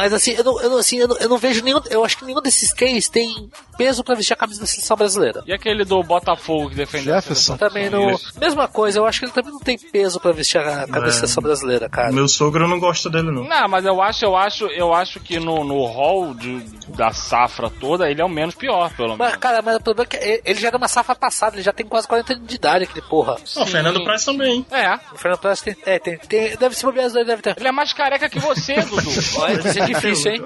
[0.00, 1.80] Mas assim, eu não, eu não- assim, eu não, eu não vejo nenhum.
[1.90, 5.42] Eu acho que nenhum desses três tem peso pra vestir a camisa da seleção brasileira.
[5.46, 7.56] E aquele do Botafogo que defendeu Jefferson.
[7.56, 8.18] Também não.
[8.40, 11.06] Mesma coisa, eu acho que ele também não tem peso pra vestir a camisa da
[11.06, 11.10] É.
[11.10, 12.12] seleção brasileira, cara.
[12.12, 13.44] Meu sogro não gosta dele, não.
[13.44, 17.68] Não, mas eu acho, eu acho, eu acho que no, no hall de- da safra
[17.70, 19.18] toda, ele é o menos pior, pelo menos.
[19.18, 21.72] Mas, cara, mas o problema é que ele- já era uma safra passada, ele já
[21.72, 23.36] tem quase 40 anos de idade, aquele porra.
[23.56, 24.64] Ó, o Fernando Praz também.
[24.70, 24.94] É.
[25.12, 27.54] O Fernando Praz tem, é, tem, tem- deve ser bobear, deve ter.
[27.58, 29.10] Ele é mais careca que você, Dudu.
[29.38, 29.60] Olha,
[29.94, 30.44] difícil, hein?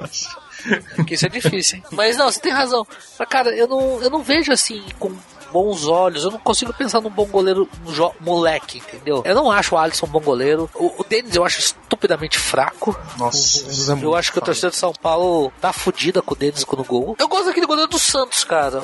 [1.06, 1.84] Que isso é difícil, hein?
[1.90, 2.86] Mas não, você tem razão.
[3.18, 5.14] Mas, cara, eu não, eu não vejo assim com
[5.54, 6.24] bons olhos.
[6.24, 9.22] Eu não consigo pensar num bom goleiro um moleque, entendeu?
[9.24, 10.68] Eu não acho o Alisson um bom goleiro.
[10.74, 12.98] O, o Denis eu acho estupidamente fraco.
[13.16, 13.64] Nossa.
[14.02, 17.14] Eu acho que a torcida de São Paulo tá fudida com o Denis no gol.
[17.18, 18.82] Eu gosto daquele goleiro do Santos, cara.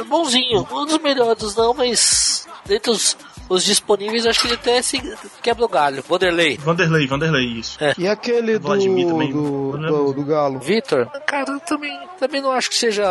[0.00, 0.66] É bonzinho.
[0.72, 3.16] Um dos melhores, não, mas dentre os,
[3.48, 5.00] os disponíveis, acho que ele até se
[5.42, 6.02] quebra o galho.
[6.08, 6.56] Vanderlei.
[6.58, 7.78] Vanderlei, Vanderlei, isso.
[7.96, 10.58] E aquele do, do, do, do Galo?
[10.58, 11.06] Vitor?
[11.26, 13.04] Cara, eu também, também não acho que seja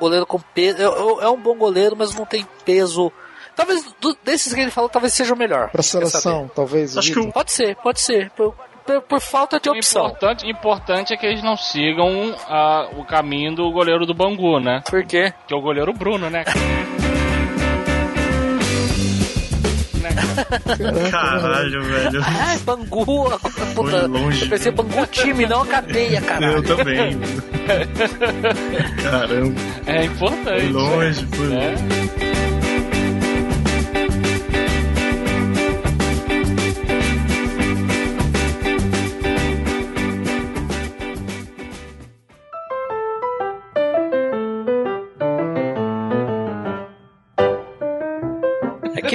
[0.00, 0.78] goleiro com peso.
[0.80, 3.12] É, é- é um bom goleiro, mas não tem peso.
[3.56, 5.70] Talvez do- desses que ele falou, talvez seja o melhor.
[5.70, 6.96] Pra seleção, talvez.
[6.96, 8.30] Acho que Pode ser, pode ser.
[8.30, 8.54] Por,
[8.86, 10.06] por- por falta de O opção.
[10.06, 14.80] importante, importante é que eles não sigam ah, o caminho do goleiro do Bangu, né?
[14.88, 15.34] Por quê?
[15.46, 16.44] Que é o goleiro Bruno, né?
[21.10, 22.22] Caralho, velho.
[22.24, 23.38] Ai, Bangu.
[23.74, 24.44] Puta, longe.
[24.44, 26.56] eu pensei Bangu time, não a cadeia, caralho.
[26.56, 27.18] Eu também.
[29.02, 30.60] Caramba, É importante.
[30.60, 31.58] foi longe, foi longe.
[32.44, 32.47] É.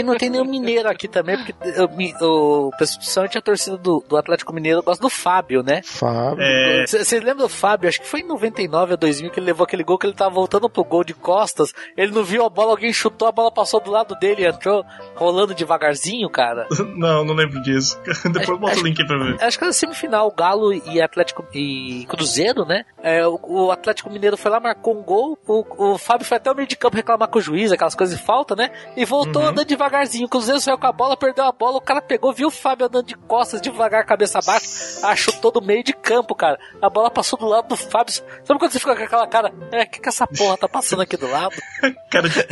[0.03, 1.53] que não tem nenhum mineiro aqui também, porque
[2.21, 5.81] o, principalmente a torcida do, do Atlético Mineiro gosta do Fábio, né?
[5.83, 6.41] Fábio.
[6.43, 6.85] É.
[6.85, 7.89] Vocês lembram do Fábio?
[7.89, 10.33] Acho que foi em 99 ou 2000 que ele levou aquele gol que ele tava
[10.33, 11.73] voltando pro gol de costas.
[11.97, 14.83] Ele não viu a bola, alguém chutou, a bola passou do lado dele e entrou
[15.15, 16.67] rolando devagarzinho, cara.
[16.95, 17.99] Não, não lembro disso.
[18.31, 19.41] Depois bota o link aí pra ver.
[19.43, 22.85] Acho que era semifinal, Galo e Atlético e Cruzeiro, né?
[23.01, 25.37] É, o, o Atlético Mineiro foi lá, marcou um gol.
[25.47, 28.17] O, o Fábio foi até o meio de campo reclamar com o juiz, aquelas coisas
[28.17, 28.69] de falta, né?
[28.95, 29.49] E voltou Uhum.
[29.49, 30.25] andando devagarzinho.
[30.25, 31.77] O Cruzeiro saiu com a bola, perdeu a bola.
[31.77, 35.05] O cara pegou, viu o Fábio andando de costas, devagar, cabeça abaixo.
[35.05, 36.57] Achou todo meio de campo, cara.
[36.81, 38.13] A bola passou do lado do Fábio.
[38.13, 39.53] Sabe quando você fica com aquela cara?
[39.71, 41.55] É, que que essa porra tá passando aqui do lado?
[42.09, 42.39] Cara de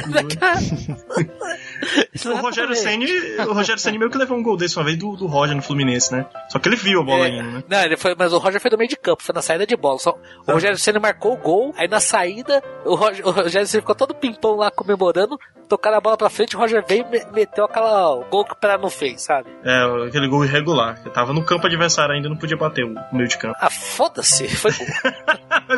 [2.29, 3.07] O Rogério Senni,
[3.47, 5.61] o Rogério Senni meio que levou um gol desse uma vez do, do Roger no
[5.61, 6.25] Fluminense, né?
[6.49, 7.29] Só que ele viu a bola É.
[7.29, 7.63] indo, né?
[7.67, 9.75] Não, ele foi, mas o Roger foi do meio de campo, foi na saída de
[9.75, 9.97] bola.
[9.99, 10.17] Só,
[10.47, 13.95] o Rogério Senna marcou o gol, aí na saída, o, Roger, o Rogério Senna ficou
[13.95, 15.37] todo pimpão lá comemorando,
[15.71, 18.51] tocaram a bola pra frente, o Roger veio e me- meteu aquela o gol que
[18.51, 19.49] o Pera não fez, sabe?
[19.63, 21.01] É, aquele gol irregular.
[21.01, 23.55] que tava no campo adversário ainda, não podia bater o meio de campo.
[23.59, 24.87] Ah, foda-se, foi gol.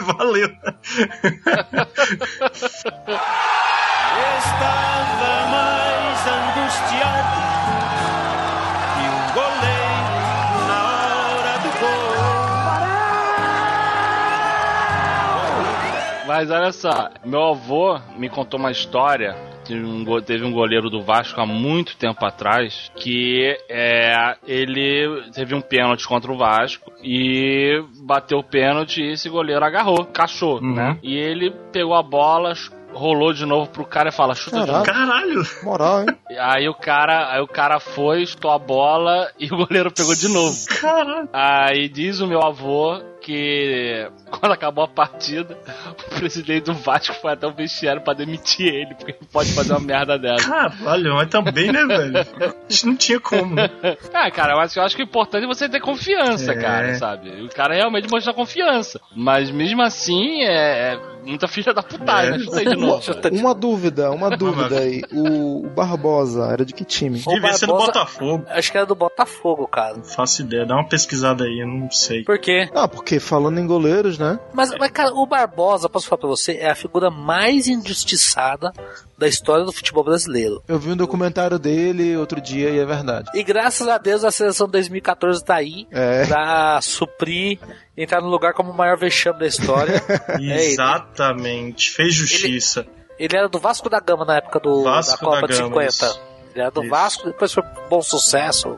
[0.18, 0.50] Valeu.
[4.38, 7.38] Estava mais angustiado
[8.96, 10.80] que um goleiro na
[11.38, 12.14] hora do gol.
[16.28, 19.36] Mas olha só, meu avô me contou uma história.
[19.64, 25.56] De um teve um goleiro do Vasco há muito tempo atrás que é, ele teve
[25.56, 30.98] um pênalti contra o Vasco e bateu o pênalti e esse goleiro agarrou, cachou, né?
[31.02, 32.54] E ele pegou a bola,
[32.94, 34.84] rolou de novo pro cara e fala: chuta de novo.
[34.86, 35.44] Caralho!
[35.64, 36.08] Moral, hein?
[36.40, 40.28] Aí o cara, aí o cara foi, estou a bola e o goleiro pegou de
[40.28, 40.56] novo.
[40.80, 41.30] Caralho!
[41.34, 45.58] Aí diz o meu avô que quando acabou a partida,
[46.12, 49.74] o presidente do Vasco foi até o vestiário pra demitir ele, porque não pode fazer
[49.74, 50.48] uma merda dessa.
[50.48, 52.14] Caralho, mas também, né, velho?
[52.70, 53.56] Isso não tinha como?
[54.14, 56.56] Ah, cara, mas eu acho que o importante é você ter confiança, É.
[56.56, 57.30] cara, sabe?
[57.42, 59.00] O cara realmente mostrar confiança.
[59.16, 62.40] Mas mesmo assim, é, é muita filha da putagem, né?
[62.40, 63.02] Chuta aí de novo.
[63.32, 65.02] Uma dúvida, uma dúvida aí.
[65.12, 67.20] O, o Barbosa era de que time?
[67.20, 68.46] Devia ser do Barbosa- Botafogo.
[68.50, 69.98] Acho que era do Botafogo, cara.
[69.98, 72.24] Não faço ideia, dá uma pesquisada aí, eu não sei.
[72.24, 72.70] Por quê?
[72.76, 74.40] Ah, porque falando em goleiros, né?
[74.54, 78.72] Mas, mas, cara, o Barbosa, posso falar pra você, é a figura mais injustiçada
[79.24, 80.62] da história do futebol brasileiro.
[80.68, 83.30] Eu vi um documentário dele outro dia e é verdade.
[83.34, 86.26] E graças a Deus a seleção 2014 tá aí É.
[86.26, 87.58] pra suprir,
[87.98, 90.02] entrar no lugar como o maior vexame da história.
[90.30, 90.54] É ele.
[90.54, 92.86] Exatamente, fez justiça.
[93.18, 95.70] Ele era do Vasco da Gama na época do, Vasco da Copa da de Gama,
[95.70, 95.88] 50.
[95.88, 96.22] isso.
[96.54, 96.90] Ele era do Isso.
[96.90, 98.78] Vasco, depois foi bom sucesso,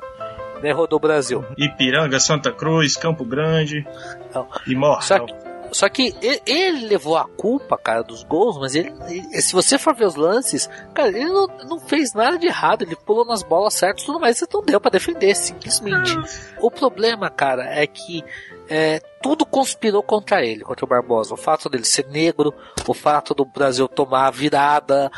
[0.61, 1.43] né, rodou o Brasil.
[1.57, 3.85] Ipiranga, Santa Cruz, Campo Grande
[4.33, 4.47] Não.
[4.67, 5.01] e.
[5.01, 5.33] Só que,
[5.71, 9.77] só que ele, ele levou a culpa, cara, dos gols, mas ele, ele- se você
[9.77, 13.43] for ver os lances, cara, ele não, não fez nada de errado, ele pulou nas
[13.43, 16.15] bolas certas e tudo mais, então deu pra defender, simplesmente.
[16.59, 18.23] O problema, cara, é que
[18.67, 21.33] é, tudo conspirou contra ele, contra o Barbosa.
[21.33, 22.53] O fato dele ser negro,
[22.87, 25.11] o fato do Brasil tomar a virada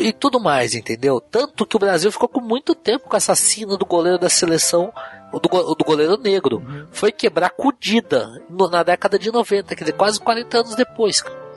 [0.00, 1.20] e tudo mais, entendeu?
[1.20, 4.92] Tanto que o Brasil ficou com muito tempo com essa sina do goleiro da seleção,
[5.32, 6.62] o do, o do goleiro negro.
[6.92, 10.74] Foi quebrar com o Dida no- na década de 90, quer dizer, quase 40 anos
[10.74, 11.20] depois.
[11.22, 11.48] cara.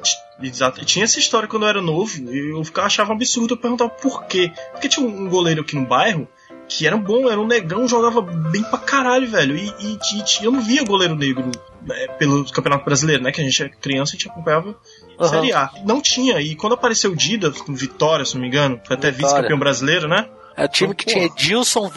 [0.42, 0.82] Exato.
[0.82, 3.58] E tinha essa história quando eu era novo, e eu ficava, achava um absurdo, eu
[3.58, 4.52] perguntava por quê.
[4.72, 6.28] Porque tinha um goleiro aqui no bairro
[6.68, 9.56] que era bom, era um negrão, jogava bem pra caralho, velho.
[9.58, 10.00] E, e-
[10.42, 11.52] e eu não via goleiro negro
[11.86, 13.32] né, pelo Campeonato Brasileiro, né?
[13.32, 14.76] Que a gente era criança e a gente acompanhava
[15.20, 15.30] Aham.
[15.30, 15.70] Série A.
[15.86, 19.12] Não tinha, e quando apareceu o Dida, com Vitória, se não me engano, foi até
[19.12, 20.28] vice-campeão brasileiro, né?
[20.58, 21.88] É o time que tinha Edilson,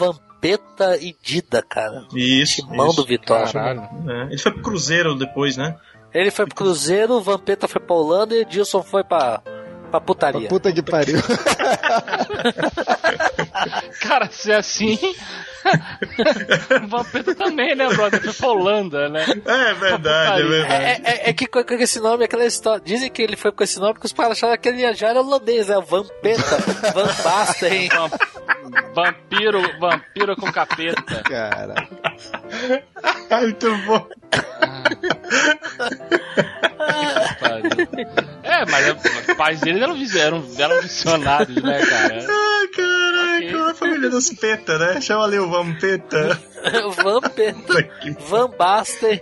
[0.49, 2.05] Vampeta e Dida, cara.
[2.13, 2.65] Isso.
[2.67, 2.97] Timão isso.
[2.97, 3.49] do Vitória.
[4.07, 5.75] É, Ele foi pro Cruzeiro depois, né?
[6.13, 9.41] Ele foi pro Cruzeiro, Vampeta foi pra Holanda e Edilson foi pra,
[9.91, 10.47] pra putaria.
[10.47, 11.17] Puta que pariu.
[14.01, 14.97] Cara, se é assim.
[16.83, 18.21] o Vampeta também, né, brother?
[18.21, 19.25] Foi pra Holanda, né?
[19.45, 20.83] É verdade, é verdade.
[20.83, 22.81] É, é- é que com, com esse nome, aquela história.
[22.85, 25.21] Dizem que ele foi com esse nome porque os caras acharam que ele já era
[25.21, 25.75] holandês, né?
[25.85, 26.57] Vampeta,
[26.93, 27.89] Van Basten.
[28.93, 31.23] Vampiro, vampiro com capeta.
[31.23, 31.75] Cara.
[33.41, 34.07] Muito bom.
[38.43, 42.25] É, mas os pais deles eram, eram, eram visionários, né, cara?
[42.29, 42.67] Ai,
[43.51, 45.01] caraca, a família dos Peta, né?
[45.01, 46.39] Chama ali o Vampeta.
[47.03, 47.89] Vampeta,
[48.19, 49.21] Van Basten.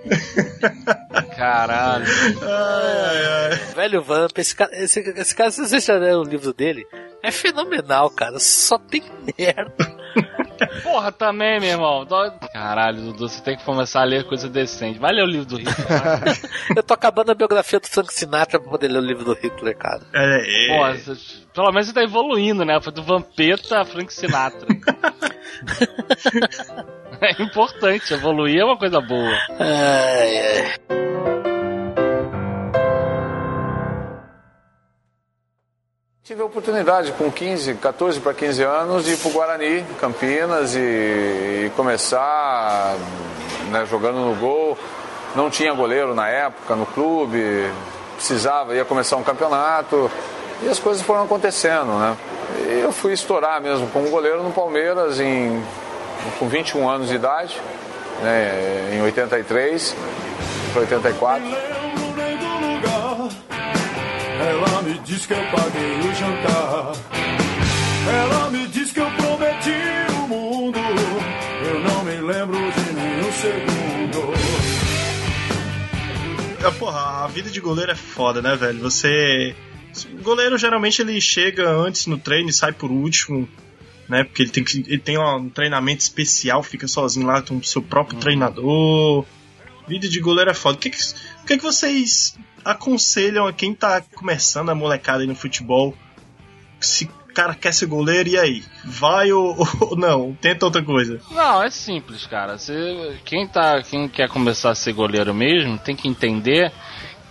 [1.36, 2.05] Caralho.
[3.76, 6.86] Velho Vamp, esse cara, esse, esse cara, se vocês já leram o livro dele,
[7.21, 8.39] é fenomenal, cara.
[8.39, 9.03] Só tem
[9.38, 10.02] merda.
[10.84, 12.05] Porra, também, meu irmão.
[12.51, 14.99] Caralho, Dudu, você tem que começar a ler coisa decente.
[14.99, 15.76] Vai ler o livro do Hitler.
[16.76, 19.76] Eu tô acabando a biografia do Frank Sinatra pra poder ler o livro do Hitler,
[19.78, 20.01] cara.
[20.14, 20.78] É, é.
[20.78, 22.80] Porra, você- pelo menos você tá evoluindo, né?
[22.82, 24.68] Foi do Vampeta a Frank Sinatra.
[27.22, 29.38] é importante, evoluir é uma coisa boa.
[29.59, 30.74] Ai, ai.
[36.24, 40.74] Tive a oportunidade com 15, 14 para 15 anos de ir para o Guarani, Campinas,
[40.74, 42.95] e, e começar
[43.69, 44.78] né, jogando no gol.
[45.36, 47.69] Não tinha goleiro na época no clube,
[48.15, 50.09] precisava, ia começar um campeonato
[50.61, 51.91] e as coisas foram acontecendo.
[51.99, 52.15] Né?
[52.69, 55.61] E eu fui estourar mesmo como goleiro no Palmeiras em,
[56.39, 57.59] com 21 anos de idade,
[58.21, 59.93] né, em 83
[60.71, 61.43] para 84.
[64.43, 66.91] Ela me diz que eu paguei o jantar.
[68.05, 69.71] Ela me diz que eu prometi
[70.21, 70.79] o mundo.
[71.65, 74.33] Eu não me lembro de nenhum segundo.
[76.65, 78.79] É, porra, a vida de goleiro é foda, né, velho?
[78.79, 79.55] Você.
[80.13, 83.47] O goleiro geralmente ele chega antes no treino e sai por último,
[84.09, 84.25] né?
[84.25, 87.81] Porque ele tem, que, ele tem um treinamento especial, fica sozinho lá com o seu
[87.81, 89.25] próprio treinador.
[89.87, 90.77] Vida de goleiro é foda.
[90.77, 95.28] O que, que, o que, que vocês aconselham a quem tá começando a molecada aí
[95.28, 95.93] no futebol?
[96.80, 98.64] Se o cara quer ser goleiro, e aí?
[98.84, 100.38] Vai ou, ou não?
[100.39, 101.20] Tenta outra coisa.
[101.32, 102.57] Não, é simples, cara.
[102.57, 106.72] Você, quem, tá, quem quer começar a ser goleiro mesmo tem que entender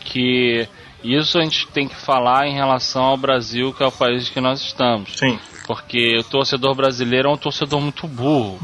[0.01, 0.69] que
[1.05, 4.41] isso a gente tem que falar em relação ao Brasil, que é o país que
[4.41, 5.17] nós estamos.
[5.17, 5.39] Sim.
[5.67, 8.61] Porque o torcedor brasileiro é um torcedor muito burro.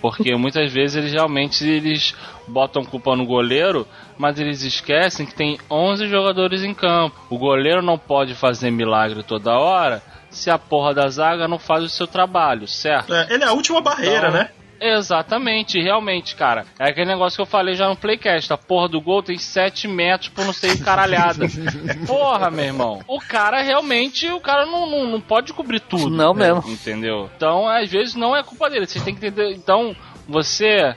[0.00, 2.14] Porque muitas vezes eles realmente eles
[2.46, 3.86] botam culpa no goleiro,
[4.16, 7.16] mas eles esquecem que tem 11 jogadores em campo.
[7.28, 11.82] O goleiro não pode fazer milagre toda hora se a porra da zaga não faz
[11.82, 13.14] o seu trabalho, certo?
[13.14, 14.50] É, ele é a última barreira, Então, né?
[14.80, 16.64] Exatamente, realmente, cara.
[16.78, 18.52] É aquele negócio que eu falei já no Playcast.
[18.52, 21.46] A porra do gol tem 7 metros por não sei caralhada.
[22.06, 23.00] Porra, meu irmão.
[23.06, 26.10] O cara realmente, o cara não, não, não pode cobrir tudo.
[26.10, 26.62] Não mesmo.
[26.66, 27.30] Entendeu?
[27.36, 28.86] Então, às vezes, não é culpa dele.
[28.86, 29.54] Você tem que entender.
[29.54, 29.94] Então,
[30.28, 30.94] você,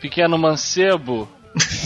[0.00, 1.28] pequeno mancebo,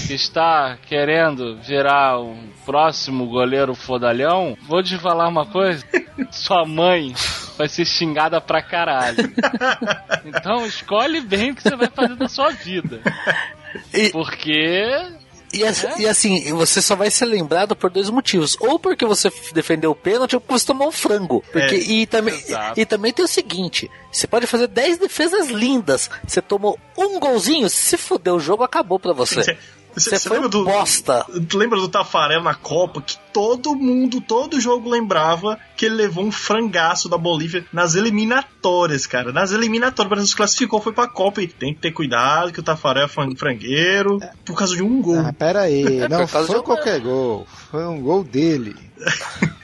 [0.06, 5.84] que está querendo virar o próximo goleiro fodalhão, vou te falar uma coisa.
[6.30, 7.14] Sua mãe
[7.56, 9.18] vai ser xingada pra caralho.
[10.24, 13.00] Então escolhe bem o que você vai fazer da sua vida.
[14.12, 14.84] Porque.
[15.52, 18.56] E, assim- e assim, você só vai ser lembrado por dois motivos.
[18.60, 21.42] Ou porque você defendeu o pênalti, ou porque você tomou um frango.
[21.52, 22.78] Porque, É, e, também, exato.
[22.80, 26.10] e também tem o seguinte: você pode fazer 10 defesas lindas.
[26.26, 29.56] Você tomou um golzinho, se fuder o jogo, acabou pra você.
[30.00, 31.24] Você- foi lembra do- bosta.
[31.54, 33.00] Lembra do Tafarel na Copa?
[33.02, 39.06] Que todo mundo, todo jogo lembrava que ele levou um frangaço da Bolívia nas eliminatórias,
[39.06, 39.32] cara.
[39.32, 41.42] Nas eliminatórias, o Brasil se classificou, foi pra Copa.
[41.42, 45.00] E tem que ter cuidado que o Tafarel é fran- frangueiro por causa de um
[45.00, 45.18] gol.
[45.20, 48.74] Ah, pera aí, não Por causa foi qualquer gol, foi um gol dele.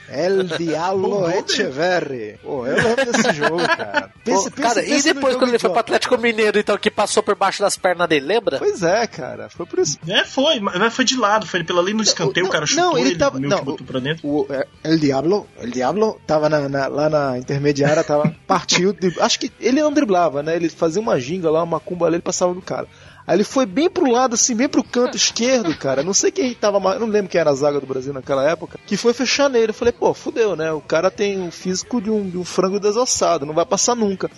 [0.07, 2.37] El Diablo Echeverri.
[2.41, 4.11] Pô, eu lembro desse jogo, cara.
[4.23, 5.79] Pensa- Pô, cara, pensa e no depois quando ele foi pro.
[5.79, 8.57] Atlético Mineiro, então, que passou por baixo das pernas dele, lembra?
[8.57, 9.99] Pois é, cara, foi por isso.
[10.07, 12.97] É, foi, mas foi de lado, foi pela ali no escanteio, o cara chutou não,
[12.97, 14.27] ele ele, tava- meio não, que botou pra dentro.
[14.27, 19.39] O é, El Diablo, El Diablo tava na- na- lá na intermediária, tava, partiu, acho
[19.39, 20.55] que ele não driblava, né?
[20.55, 22.87] Ele fazia uma ginga lá, uma cumba ali, ele passava do cara.
[23.27, 26.03] Aí ele foi bem pro lado, assim, bem pro canto esquerdo, cara.
[26.03, 26.79] Não sei quem tava.
[26.99, 28.79] Não lembro quem era a zaga do Brasil naquela época.
[28.85, 29.69] Que foi fechar nele.
[29.69, 30.71] Eu falei, pô, fudeu, né?
[30.71, 34.29] O cara tem o físico de um, de um frango desossado, não vai passar nunca.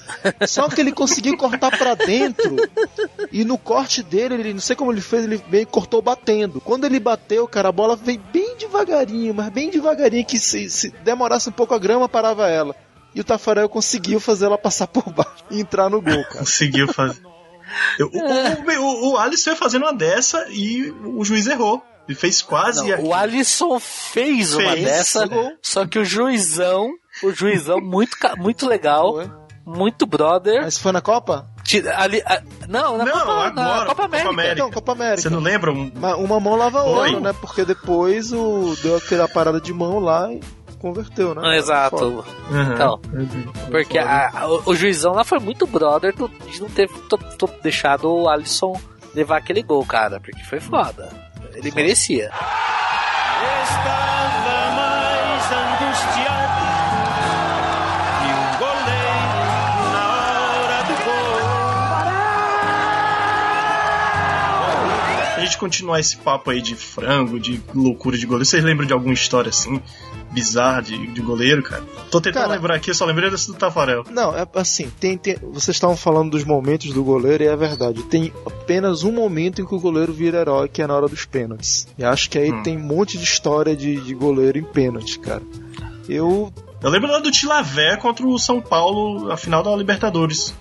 [0.47, 2.55] Só que ele conseguiu cortar pra dentro.
[3.31, 6.61] E no corte dele, ele não sei como ele fez, ele veio e cortou batendo.
[6.61, 10.89] Quando ele bateu, cara, a bola veio bem devagarinho, mas bem devagarinho, que se, se
[11.03, 12.73] demorasse um pouco a grama, parava ela.
[13.13, 16.39] E o Tafarel conseguiu fazer ela passar por baixo e entrar no gol, cara.
[16.39, 17.21] Conseguiu fazer.
[17.99, 21.83] Eu- o, o, o, o Alisson ia fazendo uma dessa e o juiz errou.
[22.07, 22.89] Ele fez quase.
[22.89, 24.85] Não, o Alisson fez uma Fez.
[24.85, 25.27] dessa,
[25.61, 26.89] só que o juizão,
[27.21, 29.15] o juizão muito, muito legal,
[29.65, 30.61] muito brother.
[30.61, 31.49] Mas foi na Copa?
[31.65, 34.29] Tira- ali, a- não, na Não, Copa, agora, na Copa Copa América.
[34.29, 34.63] América.
[34.63, 35.21] Não, Copa América.
[35.21, 35.69] Você não lembra?
[35.73, 37.33] Um- Uma, uma mão lava a outra, né?
[37.41, 40.39] Porque depois o, deu aquela parada de mão lá e
[40.79, 41.41] converteu, né?
[41.43, 42.23] Ah, Exato.
[42.49, 42.73] Uhum.
[42.73, 42.99] Então,
[43.69, 47.17] porque a- a- o, o juizão lá foi muito brother do- de não ter to-
[47.17, 48.79] to- deixado o Alisson
[49.15, 51.09] levar aquele gol, cara, porque foi foda.
[51.53, 52.29] Ele merecia.
[53.63, 56.46] Estava mais angustiado
[65.57, 69.13] gente continuar esse papo aí de frango, de loucura de goleiro, vocês lembram de alguma
[69.13, 69.81] história assim,
[70.31, 71.83] bizarra de, de goleiro, cara?
[72.11, 74.03] Tô tentando Cara- lembrar aqui, eu só lembrei desse do Tafarel.
[74.11, 78.03] Não, é assim, tem, tem- vocês estavam falando dos momentos do goleiro e é verdade.
[78.03, 81.25] Tem apenas um momento em que o goleiro vira herói, que é na hora dos
[81.25, 81.87] pênaltis.
[81.97, 82.63] E acho que aí Hum.
[82.63, 85.41] tem um monte de história de, de goleiro em pênalti, cara.
[86.07, 86.51] Eu.
[86.81, 90.53] Eu lembro lá do Tilavé contra o São Paulo, a final da Libertadores.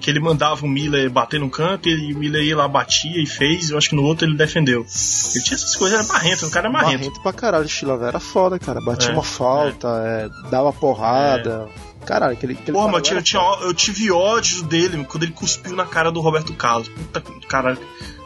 [0.00, 3.26] Que ele mandava o Miller bater no canto e o Miller ia lá, batia e
[3.26, 3.70] fez.
[3.70, 4.80] Eu acho que no outro ele defendeu.
[4.80, 6.98] Ele tinha essas coisas, era marrento, o cara é marrento.
[6.98, 8.80] Marrento pra caralho, o era foda, cara.
[8.80, 11.68] Batia É, uma falta, é, dava porrada.
[12.04, 12.52] Caralho, aquele.
[12.52, 15.86] aquele Pô, cara mas eu, era tinha, eu tive ódio dele quando ele cuspiu na
[15.86, 16.88] cara do Roberto Carlos.
[16.88, 17.78] Puta caralho.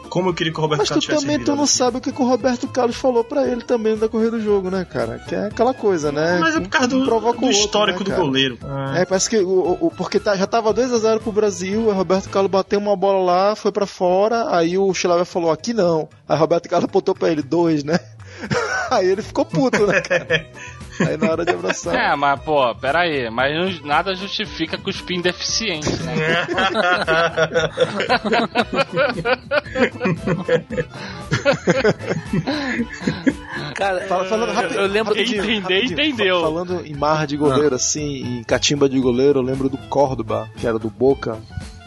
[0.09, 2.01] Como eu queria que o Roberto Mas tu Carlos tivesse também tu não sabe o
[2.01, 5.19] que, que o Roberto Carlos falou pra ele também no decorrer do jogo, né, cara?
[5.19, 6.37] Que é aquela coisa, né?
[6.39, 8.21] Mas é por causa do, Um do outro, histórico né, do cara?
[8.21, 8.57] goleiro.
[8.95, 12.51] É, parece que o, o- porque tá- já tava 2x0 pro Brasil, o Roberto Carlos
[12.51, 16.09] bateu uma bola lá, foi pra fora, aí o Chilavé falou, aqui não.
[16.27, 17.99] Aí o Roberto Carlos apontou pra ele, dois, né?
[18.89, 20.47] aí ele ficou puto, né, cara?
[21.07, 21.95] Aí na hora de abraçar.
[21.95, 26.15] É, mas pô, pera aí, mas nada justifica cuspir em deficiente, né?
[33.75, 36.41] Cara, Fala- falando rapi- eu lembro rapidinho, entender, entendeu.
[36.41, 40.49] Fa- Falando em marra de goleiro, assim, em catimba de goleiro, eu lembro do Córdoba,
[40.57, 41.37] que era do Boca,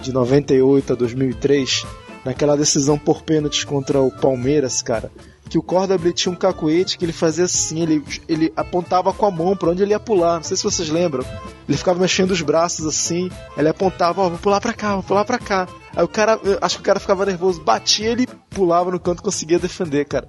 [0.01, 1.87] de 98 a 2003,
[2.25, 5.11] naquela decisão por pênaltis contra o Palmeiras, cara.
[5.49, 9.27] Que o Córdoba ele tinha um cacuete que ele fazia assim, ele, ele apontava com
[9.27, 10.37] a mão pra onde ele ia pular.
[10.37, 11.25] Não sei se vocês lembram.
[11.69, 15.27] Ele ficava mexendo os braços assim, ele apontava, ó, vou pular pra cá, vou pular
[15.27, 15.69] pra cá.
[15.95, 19.23] Aí o cara, acho que o cara ficava nervoso, batia, ele pulava no canto e
[19.23, 20.27] conseguia defender, cara.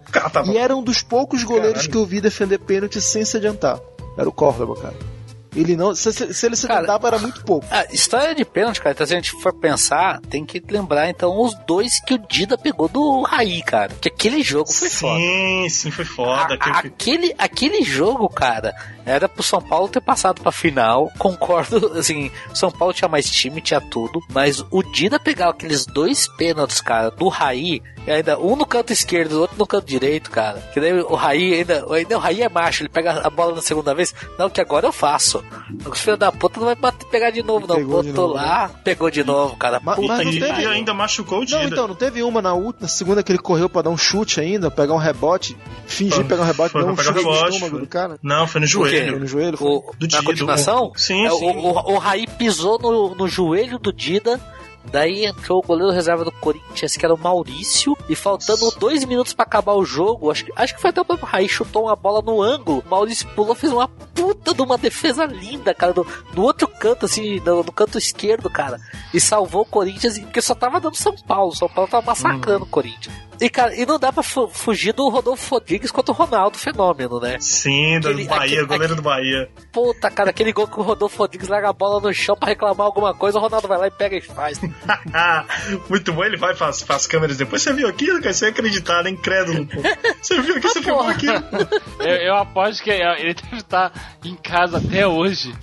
[0.51, 1.91] E era um dos poucos goleiros Caralho.
[1.91, 3.79] que eu vi defender pênalti sem se adiantar.
[4.17, 5.12] Era o Córdoba, cara.
[5.55, 5.93] Ele não.
[5.95, 7.65] Se, se- se ele se adiantava, era muito pouco.
[7.69, 11.39] A história de pênalti, cara, então se a gente for pensar, tem que lembrar então
[11.41, 13.91] os dois que o Dida pegou do Raí, cara.
[14.01, 15.19] Que aquele jogo foi foda.
[15.19, 16.57] Sim, sim, foi foda.
[16.59, 18.73] A- aquele, aquele jogo, cara,
[19.05, 21.11] era pro São Paulo ter passado pra final.
[21.19, 24.21] Concordo, assim, São Paulo tinha mais time, tinha tudo.
[24.33, 28.91] Mas o Dida pegar aqueles dois pênaltis, cara, do Raí, e ainda um no canto
[28.91, 30.59] esquerdo, outro no canto direito, cara.
[30.73, 33.61] Que daí o Raí ainda, ainda o Raí é macho, ele pega a bola na
[33.61, 34.13] segunda vez.
[34.37, 35.42] Não, que agora eu faço.
[35.85, 37.75] O filho da puta não vai bater, pegar de novo, não.
[37.75, 39.79] Pegou de Botou novo, lá, pegou de novo, cara.
[39.79, 40.69] Ma- Puta mas não que teve- pariu.
[40.69, 41.59] E ainda machucou o Dida.
[41.59, 43.97] Não, então, não teve uma na última, na segunda que ele correu pra dar um
[43.97, 47.69] chute ainda, pegar um rebote, fingir Foi- pegar um rebote, dar um chute no estômago
[47.69, 47.79] foi.
[47.81, 48.17] do cara.
[48.21, 49.11] Não, foi no joelho.
[49.11, 49.57] Foi no joelho?
[49.57, 49.67] Foi.
[49.69, 50.91] O, Do na Dida, continuação?
[50.95, 51.45] sim, É, o- sim.
[51.45, 54.39] O, o, o Raí pisou no, no joelho do Dida.
[54.85, 59.33] Daí entrou o goleiro reserva do Corinthians, que era o Maurício, e faltando dois minutos
[59.33, 61.95] pra acabar o jogo, acho que, acho que foi até o próprio Raí chutou uma
[61.95, 62.83] bola no ângulo.
[62.85, 67.05] O Maurício pulou, fez uma puta de uma defesa linda, cara, no, no outro canto,
[67.05, 68.79] assim, no, no canto esquerdo, cara,
[69.13, 71.55] e salvou o Corinthians, porque só tava dando São Paulo.
[71.55, 73.15] São Paulo tava massacrando o Corinthians.
[73.41, 77.19] E, cara, e não dá pra fu- fugir do Rodolfo Rodrigues contra o Ronaldo Fenômeno,
[77.19, 77.37] né?
[77.41, 79.49] Sim, do Aquele- Bahia, aquele- goleiro do Bahia.
[79.71, 82.85] Puta, cara, aquele gol que o Rodolfo Rodrigues larga a bola no chão pra reclamar
[82.85, 84.59] alguma coisa, o Ronaldo vai lá e pega e faz.
[85.89, 87.61] Muito bom, ele vai faz, faz câmeras depois.
[87.61, 88.33] Você viu aquilo, cara?
[88.33, 89.81] Você é acreditar, é incrédulo, pô.
[90.21, 91.33] Você viu aqui, você filmou aquilo.
[91.99, 95.53] Eu, eu aposto que ele deve estar em casa até hoje,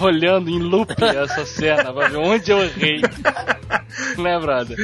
[0.00, 3.00] olhando em loop essa cena, pra ver onde eu errei.
[4.16, 4.78] né, brother?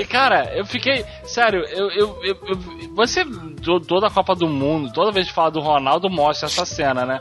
[0.00, 1.04] E, cara, eu fiquei.
[1.24, 1.90] Sério, eu.
[1.90, 5.60] eu, eu, eu- você, to- toda a Copa do Mundo, toda vez que fala do
[5.60, 7.20] Ronaldo, mostra essa cena, né?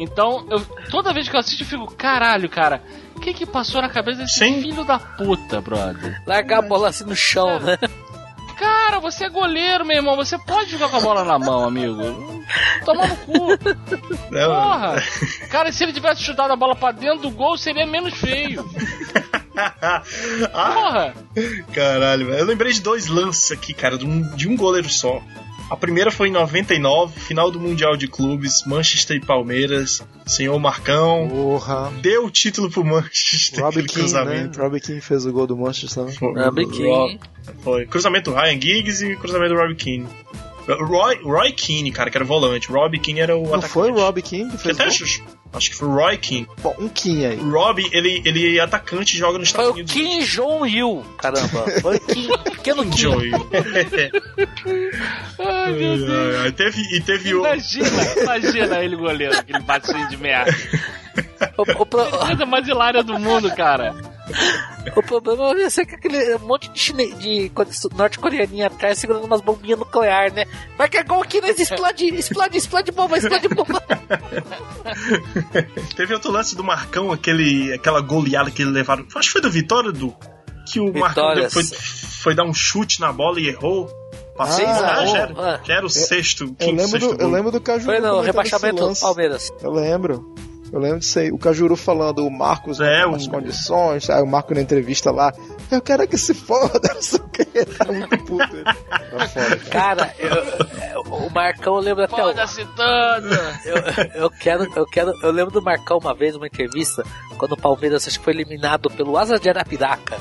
[0.00, 2.82] Então, eu, toda vez que eu assisto, eu fico, caralho, cara,
[3.14, 6.22] o que que passou na cabeça desse filho da puta, brother?
[6.26, 7.76] Largar a bola assim no chão, né?
[8.58, 10.16] Cara, você é goleiro, meu irmão.
[10.16, 11.96] Você pode jogar com a bola na mão, amigo.
[12.84, 13.58] Toma no cu.
[14.30, 15.02] Porra.
[15.50, 18.64] Cara, se ele tivesse chutado a bola pra dentro do gol, seria menos feio.
[20.52, 21.14] Porra.
[21.74, 22.38] Caralho, velho.
[22.38, 25.22] Eu lembrei de dois lances aqui, cara, de um, de um goleiro só.
[25.70, 30.02] A primeira foi em 99, final do Mundial de Clubes, Manchester e Palmeiras.
[30.26, 31.28] Senhor Marcão.
[31.28, 31.92] Porra.
[32.02, 33.62] Deu o título pro Manchester.
[33.62, 34.00] Robbie King, né?
[34.00, 34.60] cruzamento.
[34.60, 36.04] Robbie King fez o gol do Manchester.
[36.04, 36.44] né?
[36.44, 37.20] Robbie King.
[37.60, 37.86] Foi.
[37.86, 40.08] Cruzamento Ryan Giggs e cruzamento do Robbie Keane.
[40.76, 42.68] Roy, Roy Keane, cara, que era o volante.
[42.70, 43.72] Robbie Keane era o Não atacante.
[43.72, 46.48] foi o Robbie King que Que fez até acho, acho que foi o Roy Keane.
[46.62, 47.36] Bom, um King aí.
[47.38, 49.92] O Robbie, ele, ele é atacante e joga nos Foi Estados o Unidos.
[49.92, 51.64] Kim Jong-il, caramba.
[51.80, 52.96] Foi o Kim, pequeno Kim.
[52.98, 53.30] Joey.
[55.38, 56.36] Ai, meu Deus.
[56.42, 57.40] Ai, teve, e teve o.
[57.40, 57.88] Imagina,
[58.22, 60.52] imagina ele goleiro, aquele baixinho de merda.
[61.56, 63.94] O, o pro- A coisa mais hilária do mundo, cara.
[64.96, 67.12] o problema ia ser que aquele monte de, chine...
[67.14, 67.50] de
[67.94, 70.46] norte-coreaninha atrás segurando umas bombinhas nucleares, né?
[70.76, 73.82] Vai que é gol aqui, nós explode, explode, explode bomba, explode bomba.
[75.96, 79.06] Teve outro lance do Marcão, aquele, aquela goleada que ele levaram.
[79.14, 80.14] Acho que foi do Vitória, do
[80.66, 83.90] Que o Marcão foi, foi dar um chute na bola e errou.
[84.36, 87.30] Passou Ah, ah, já, era, já era o sexto, Eu quinto, lembro, sexto do, eu
[87.30, 87.84] lembro do Cajuru.
[87.84, 89.00] Foi no comentando rebaixamento do.
[89.00, 89.52] Palmeiras.
[89.62, 90.34] Eu lembro.
[90.72, 91.32] Eu lembro disso aí.
[91.32, 94.08] O Cajuru falando, o Marcos É, o- condições.
[94.08, 95.32] Aí o Marco na entrevista lá,
[95.70, 97.44] eu quero é que se foda, não sei o que.
[97.44, 98.64] Tá muito puto ele.
[98.64, 99.56] Tá foda.
[99.70, 100.30] Cara, eu-
[100.94, 102.28] eu- o Marcão eu lembro até o.
[102.28, 103.28] Foda-se todo!
[103.64, 105.12] Eu, eu quero, eu quero.
[105.22, 107.02] Eu lembro do Marcão uma vez, numa entrevista,
[107.36, 110.18] quando o Palmeiras acho que foi eliminado pelo Asa de Arapiraca.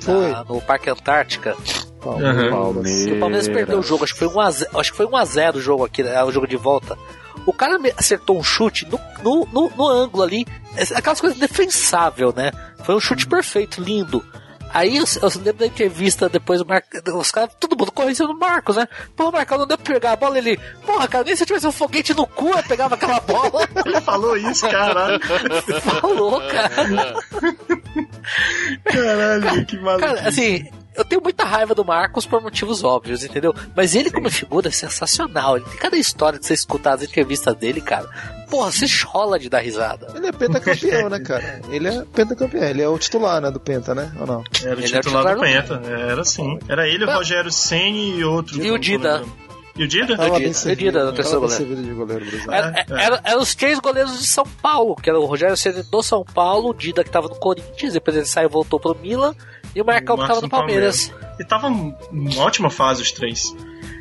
[0.00, 0.32] Foi.
[0.32, 1.56] na- no Parque Antártica.
[2.00, 3.06] Palmeiras.
[3.06, 5.60] E o Palmeiras perdeu o jogo, acho que foi 1x0, acho que foi 1x0 o
[5.60, 6.98] jogo aqui, né, o jogo de volta.
[7.46, 11.38] O cara me- acertou um chute no, no, no, no ângulo ali, é- aquelas coisas
[11.38, 12.52] defensável, né?
[12.84, 14.24] Foi um chute perfeito, lindo.
[14.74, 18.38] Aí eu, eu lembro da entrevista depois do Marcos, os caras, todo mundo correndo no
[18.38, 18.88] Marcos, né?
[19.14, 21.46] Pô, o Marcão não deu pra pegar a bola, ele, porra, cara, nem se eu
[21.46, 23.68] tivesse um foguete no cu eu pegava aquela bola.
[23.84, 25.20] Ele falou isso, caralho.
[26.00, 27.14] Falou, cara.
[28.84, 30.06] Caralho, que maluco.
[30.06, 30.68] Cara, assim,
[31.02, 33.54] eu tenho muita raiva do Marcos por motivos óbvios, entendeu?
[33.76, 35.56] Mas ele, como figura, é sensacional.
[35.56, 38.08] Ele tem cada história que você escutar as entrevistas dele, cara.
[38.48, 40.08] Porra, você chola de dar risada.
[40.14, 41.60] Ele é pentacampeão, né, cara?
[41.70, 42.62] Ele é pentacampeão.
[42.64, 44.12] Ele é o titular, né, do Penta, né?
[44.20, 44.44] Ou não?
[44.62, 46.58] Era o Ele é o titular do titular Penta, era sim.
[46.68, 47.14] Era ele, o Ah.
[47.16, 48.62] Rogério Senni e outro.
[48.62, 49.22] E o Dida.
[49.74, 50.14] E o Dida?
[50.16, 50.76] Dida, bem o.
[50.76, 51.48] Dida, no terceiro bem goleiro.
[51.48, 52.52] servido de goleiro brasileiro.
[52.52, 55.82] Era, É, era- eram os três goleiros de São Paulo, que era o Rogério Ceni
[55.84, 58.94] do São Paulo, o Dida que tava no Corinthians, depois ele saiu e voltou pro
[58.94, 59.34] Milan,
[59.74, 61.12] e o Marcão que tava no Palmeiras.
[61.38, 63.54] E tava em ótima fase os três.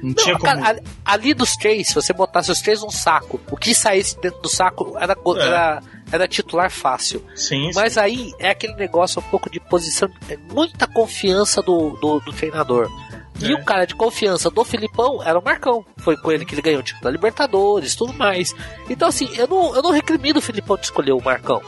[0.03, 0.61] Não, tinha Não, como.
[0.61, 4.41] cara, ali, dos três, se você botasse os três num saco, o que saísse dentro
[4.41, 5.41] do saco era, É.
[5.47, 7.23] era, era titular fácil.
[7.35, 12.19] Sim, Mas aí é aquele negócio um pouco de posição, é muita confiança do, do,
[12.19, 12.89] do treinador.
[13.39, 13.55] E É.
[13.55, 15.85] o cara de confiança do Filipão era o Marcão.
[15.97, 18.53] Foi com ele que ele ganhou o título da Libertadores, tudo mais.
[18.89, 21.61] Então, assim, eu não, eu não recrimino o Filipão de escolher o Marcão.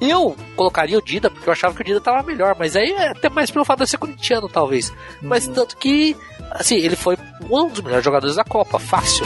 [0.00, 3.08] Eu colocaria o Dida, porque eu achava que o Dida tava melhor, mas aí é
[3.08, 4.92] até mais pelo fato de ser corintiano, talvez.
[5.20, 6.16] Mas tanto que,
[6.52, 7.16] assim, ele foi
[7.50, 9.24] um dos melhores jogadores da Copa, fácil.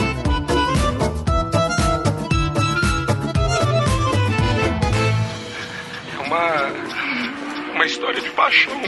[6.15, 8.81] É uma, uma história de paixão.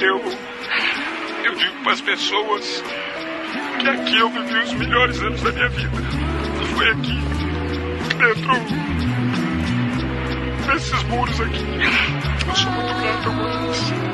[0.00, 0.20] Eu,
[1.44, 2.82] eu digo para as pessoas
[3.80, 5.90] que aqui eu vivi os melhores anos da minha vida.
[6.74, 7.20] Foi aqui,
[8.18, 8.95] dentro
[10.66, 11.64] desses muros aqui.
[12.48, 14.06] Eu sou muito grato a vocês.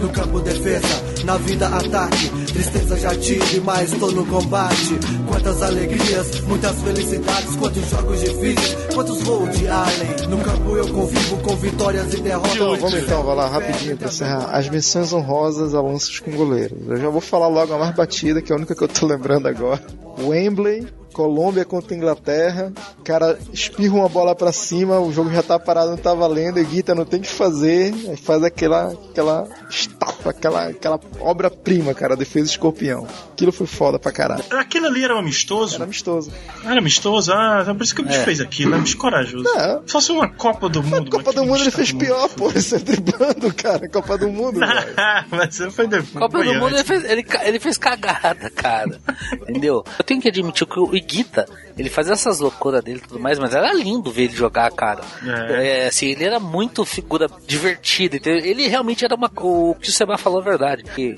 [0.00, 6.40] No campo defesa, na vida ataque Tristeza já tive, mas tô no combate Quantas alegrias,
[6.42, 12.12] muitas felicidades Quantos jogos difíceis, quantos voos de Allen No campo eu convivo com vitórias
[12.12, 14.50] e derrotas Então, vamos então, vai lá, rapidinho pra encerrar.
[14.54, 16.78] As menções honrosas a lances com goleiros.
[16.86, 19.06] Eu já vou falar logo a mais batida, que é a única que eu tô
[19.06, 19.80] lembrando agora.
[20.18, 22.72] Wembley, Colômbia contra Inglaterra.
[22.98, 26.58] O cara espirra uma bola pra cima, o jogo já tá parado, não tá valendo,
[26.58, 27.94] e Guita não tem o que fazer.
[28.08, 33.06] Aí faz aquela, aquela estafa, aquela, aquela obra-prima, cara, defesa escorpião.
[33.32, 34.44] Aquilo foi foda pra caralho.
[34.50, 35.76] Aquilo ali era um amistoso?
[35.76, 36.30] Era amistoso.
[36.64, 37.32] Era amistoso?
[37.32, 38.24] Ah, é por isso que o bicho É.
[38.24, 39.48] fez aquilo, é muito corajoso.
[39.56, 39.80] É.
[39.86, 41.10] Se fosse uma Copa do Mundo.
[41.10, 42.50] Copa do Mundo ele fez pior, pô.
[42.50, 43.88] Ele driblando, cara.
[43.88, 44.94] Copa do Mundo, velho.
[45.30, 46.10] Mas você foi depois.
[46.12, 48.98] Copa do Mundo ele fez, ele, ele fez cagada, cara.
[49.48, 49.84] Entendeu?
[49.98, 51.46] Eu tenho que admitir que o Iguita,
[51.76, 55.02] ele fazia essas loucuras dele e tudo mais, mas era lindo ver ele jogar, cara.
[55.50, 55.84] É.
[55.84, 58.44] É, assim, ele era muito figura divertida, entendeu?
[58.44, 59.30] Ele realmente era uma.
[59.36, 60.82] O que o Seba falou é verdade.
[60.84, 61.16] que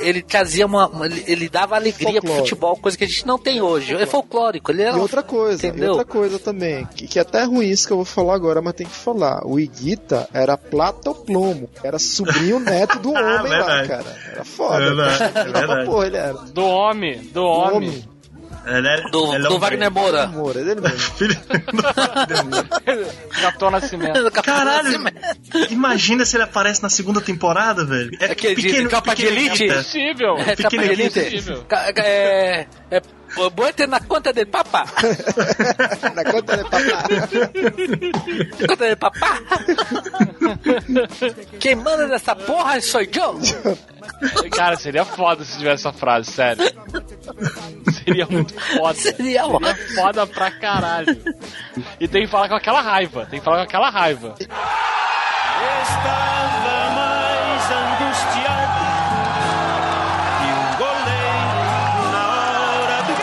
[0.00, 0.88] ele trazia uma.
[0.88, 2.38] uma- ele, ele dava alegria pro Folclore.
[2.40, 3.94] futebol, coisa que a gente não tem hoje.
[3.94, 4.96] É folclórico, ele era.
[4.96, 5.90] E outra coisa, e entendeu?
[5.90, 8.74] outra coisa também, que, que até é ruim isso que eu vou falar agora, mas
[8.74, 9.46] tem que falar.
[9.46, 11.68] O Iguita era plata ou plomo.
[11.82, 14.16] Era sobrinho neto do homem lá, cara.
[14.32, 14.76] Era foda.
[14.82, 15.40] É verdade, cara.
[15.40, 15.86] é verdade.
[15.90, 16.32] Porra, ele era.
[16.32, 18.04] Do homem, do homem.
[19.10, 20.26] Do, é do Wagner Moura.
[20.26, 20.98] Moura, ele mesmo.
[23.40, 24.30] Capitão Nascimento.
[24.42, 25.00] Caralho,
[25.70, 28.10] imagina se ele aparece na segunda temporada, velho.
[28.20, 29.64] É Aquele de capa de elite?
[29.64, 30.36] Impossível.
[30.38, 31.20] É, capa de elite.
[32.04, 32.66] É.
[32.90, 33.02] É.
[33.54, 34.84] Bote na conta del papá.
[36.14, 37.08] na conta del papá.
[38.66, 39.40] conta del papá.
[41.60, 43.38] Quem manda nessa porra sou eu.
[44.56, 46.64] Cara, seria foda se tivesse essa frase, sério.
[48.04, 48.94] Seria muito foda.
[48.94, 51.16] Seria, Seria foda pra caralho.
[52.00, 53.26] E tem que falar com aquela raiva.
[53.26, 54.34] Tem que falar com aquela raiva.
[55.82, 58.80] Estava mais angustiado
[60.38, 63.14] que um goleiro na hora do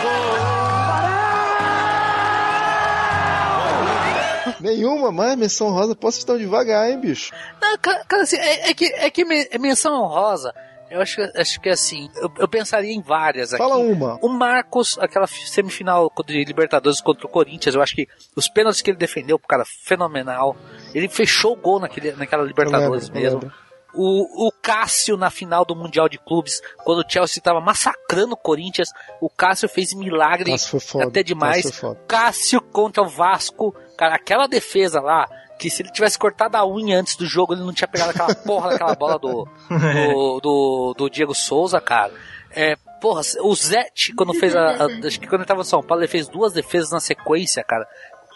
[4.46, 4.60] gol.
[4.60, 5.94] Nenhuma mais menção rosa.
[5.94, 7.32] Posso estar devagar, hein, bicho?
[7.60, 10.54] Não, cara, assim, é, é que, é que men- menção honrosa.
[10.90, 13.62] Eu acho, que- acho que assim, eu, eu pensaria em várias aqui.
[13.62, 14.18] Fala uma.
[14.22, 18.06] O Marcos, aquela fi- semifinal de Libertadores contra o Corinthians, eu acho que
[18.36, 20.56] os pênaltis que ele defendeu, cara, fenomenal.
[20.94, 23.52] Ele fechou o gol naquele, naquela Libertadores lembro, mesmo.
[23.98, 28.36] O, o Cássio na final do Mundial de Clubes, quando o Chelsea tava massacrando o
[28.36, 28.90] Corinthians,
[29.22, 31.64] o Cássio fez milagre foda, até demais.
[31.64, 31.96] Cássio.
[32.06, 35.26] Cássio contra o Vasco, cara, aquela defesa lá,
[35.58, 38.34] que se ele tivesse cortado a unha antes do jogo, ele não tinha pegado aquela
[38.34, 42.12] porra daquela bola do, do, do, do Diego Souza, cara.
[42.50, 45.82] É, porra, o Zete, quando fez a, a- Acho que quando ele tava em São
[45.82, 47.86] Paulo, ele fez duas defesas na sequência, cara.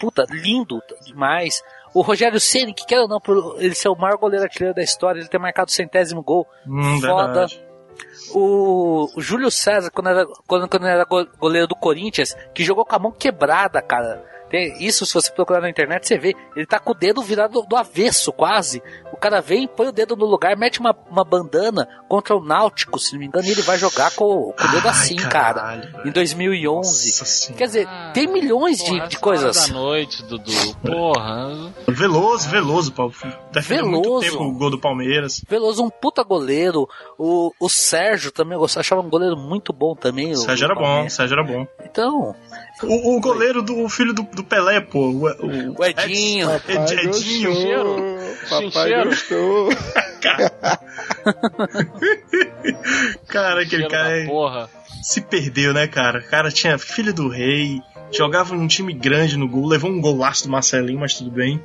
[0.00, 1.62] Puta, lindo demais.
[1.92, 4.82] O Rogério Ceni, que quer ou não, por ele ser o maior goleiro artilheiro da
[4.82, 6.46] história, ele ter marcado o centésimo gol.
[6.66, 7.24] Hum, foda.
[7.26, 7.62] verdade.
[8.32, 12.84] O, o Júlio César, quando era, quando, quando era go- goleiro do Corinthians, que jogou
[12.84, 14.24] com a mão quebrada, cara.
[14.50, 16.34] Tem- Isso, se você procurar na internet, você vê.
[16.56, 18.82] Ele tá com o dedo virado do, do avesso, quase.
[19.12, 22.98] O cara vem, põe o dedo no lugar, mete uma, uma bandana contra o Náutico,
[22.98, 26.02] se não me engano, e ele vai jogar com, com o dedo assim, cara.
[26.04, 27.54] Em 2011.
[27.54, 29.68] Quer dizer, tem milhões de, Porra, de essa coisas.
[29.68, 30.50] da noite, Dudu.
[30.84, 31.72] Porra.
[31.88, 33.12] Veloso, Veloso, Paulo.
[33.62, 34.20] Veloso.
[34.30, 35.42] tempo o gol do Palmeiras.
[35.48, 36.88] Veloso, um puta goleiro.
[37.18, 40.32] O, o Sérgio também, eu achava um goleiro muito bom também.
[40.32, 41.08] o- Sérgio o era bom.
[41.08, 41.66] Sérgio era bom.
[41.84, 42.34] Então.
[42.82, 45.10] O, o goleiro do o filho do, do Pelé, pô.
[45.10, 46.48] O, o, O Edinho.
[46.50, 47.52] Ed- Ed- Edinho.
[48.48, 49.68] Papai gostou.
[53.28, 54.68] Cara, aquele cara é- porra.
[55.02, 56.18] se perdeu, né, cara?
[56.20, 57.80] O cara tinha filho do rei,
[58.12, 61.60] jogava num time grande no gol, levou um golaço do Marcelinho, mas tudo bem.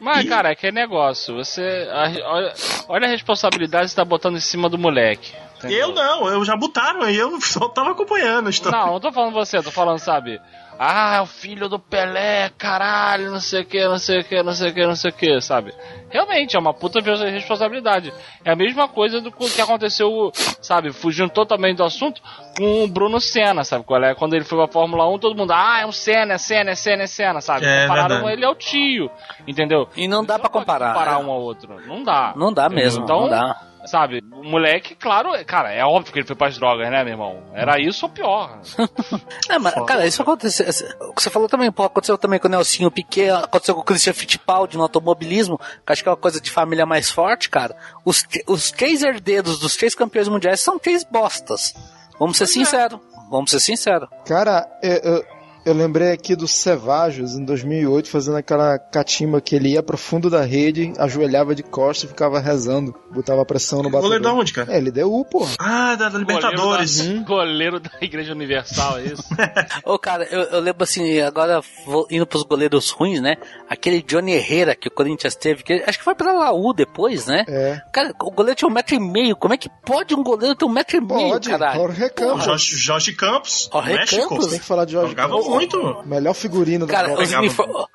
[0.00, 1.34] Mas, cara, é que é negócio.
[1.36, 1.60] Você.
[1.90, 2.52] a- olha,
[2.88, 5.32] olha a responsabilidade que você tá botando em cima do moleque.
[5.66, 5.88] Entendeu?
[5.88, 8.78] Eu não, eu já botaram aí, eu só tava acompanhando a história.
[8.78, 10.40] Não, não tô falando você, tô falando, sabe?
[10.78, 14.52] Ah, o filho do Pelé, caralho, não sei o que, não sei o que, não
[14.52, 15.72] sei o que, não sei o que, sabe?
[16.10, 18.12] Realmente, é uma puta responsabilidade.
[18.44, 22.20] É a mesma coisa do que aconteceu, sabe, fugindo totalmente do assunto,
[22.56, 23.84] com o Bruno Senna, sabe?
[23.84, 24.14] Qual é?
[24.14, 26.74] Quando ele foi pra Fórmula 1, todo mundo, ah, é um Senna, é Senna, é
[26.74, 27.64] Senna, é Senna, sabe?
[27.64, 29.10] É Compararam ele ao tio,
[29.46, 29.88] entendeu?
[29.94, 30.94] E não dá pra comparar.
[30.94, 31.80] Comparar um ao outro.
[31.86, 32.32] Não dá.
[32.34, 33.71] Não dá mesmo, Então, não dá.
[33.84, 37.14] Sabe, o moleque, claro, é- cara, é óbvio que ele foi pras drogas, né, meu
[37.14, 37.42] irmão?
[37.52, 38.60] Era isso ou pior.
[39.50, 40.66] É, mas, cara, isso aconteceu.
[41.00, 43.84] O que você falou também, pô, aconteceu também com o Nelsinho Piquet, aconteceu com o
[43.84, 47.76] Christian Fittipaldi no automobilismo, que acho que é uma coisa de família mais forte, cara.
[48.04, 51.74] Os, os três herdeiros dos três campeões mundiais são três bostas.
[52.18, 52.98] Vamos ser sinceros.
[53.30, 54.08] Vamos ser sinceros.
[54.26, 55.24] Cara, eu, eu,
[55.64, 60.28] eu lembrei aqui do Cevajos em 2008 fazendo aquela catimba que ele ia pro fundo
[60.28, 64.02] da rede, ajoelhava de costas e ficava rezando, botava pressão no batedor.
[64.02, 64.72] Goleiro da onde, cara?
[64.72, 65.54] É, ele deu U, porra.
[65.58, 67.00] Ah, da, da Libertadores.
[67.00, 69.22] Goleiro da, goleiro da Igreja Universal, é isso?
[69.84, 73.36] Ô, cara, eu, eu lembro assim, agora vou indo pros goleiros ruins, né?
[73.68, 77.44] Aquele Johnny Herrera que o Corinthians teve, que acho que foi pra Laú depois, né?
[77.48, 77.80] É.
[77.92, 79.36] Cara, o goleiro tinha um metro e meio.
[79.36, 81.80] Como é que pode um goleiro ter um metro e meio, Pode, caralho?
[81.80, 82.44] Jorge Campos.
[82.44, 84.28] Jorge, Jorge Campos, Jorge México.
[84.28, 84.46] Campos?
[84.48, 85.51] Tem que falar de Jorge Jogava Campos.
[85.54, 86.02] Muito.
[86.06, 87.22] Melhor figurino da Cara, Copa.
[87.22, 87.86] os uniformes.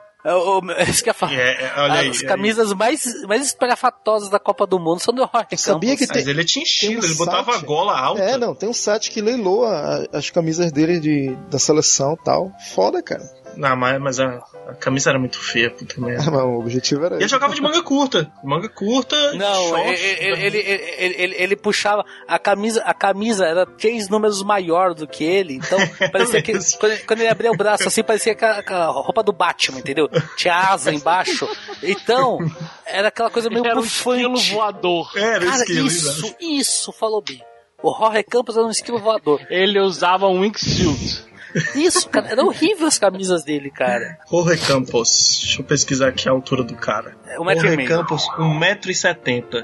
[0.89, 1.33] Isso que eu ia falar.
[1.33, 2.25] É, é, olha aí, As aí.
[2.27, 6.05] camisas mais, mais espalhafatosas da Copa do Mundo são do Jorge Sabia Campos.
[6.05, 8.21] que tem- Mas ele tinha tem um ele botava a site- gola alta.
[8.23, 12.23] É, não, tem um site que leiloa a- as camisas dele de, da seleção e
[12.25, 12.51] tal.
[12.75, 13.23] Foda, cara.
[13.57, 14.39] Não, mas, mas a,
[14.69, 16.29] a camisa era muito feia, puta merda.
[16.31, 18.31] Mas o objetivo era E ele jogava de manga curta.
[18.43, 19.89] Manga curta, Não, short.
[19.89, 20.57] ele, ele, ele,
[20.97, 25.55] ele, ele- ele puxava a camisa, a camisa era três números maior do que ele,
[25.55, 25.79] então
[26.11, 29.79] parecia que quando, quando ele abria o braço assim parecia aquela, aquela roupa do Batman,
[29.79, 30.09] entendeu?
[30.35, 31.47] Tinha asa embaixo,
[31.83, 32.39] então
[32.85, 34.21] era aquela coisa meio Era um bufante.
[34.21, 35.11] esquilo voador.
[35.15, 37.41] Era Cara, esquilo, isso, isso, falou bem.
[37.83, 39.39] O Jorge Campos era um esquilo voador.
[39.51, 41.26] Ele usava um wingsuit.
[41.75, 44.17] Isso, cara, era horrível as camisas dele, cara.
[44.29, 45.39] Jorge Campos.
[45.41, 47.15] Deixa eu pesquisar aqui a altura do cara.
[47.39, 47.89] Um metro e Jorge meio.
[47.89, 49.63] Campos, 1,70m.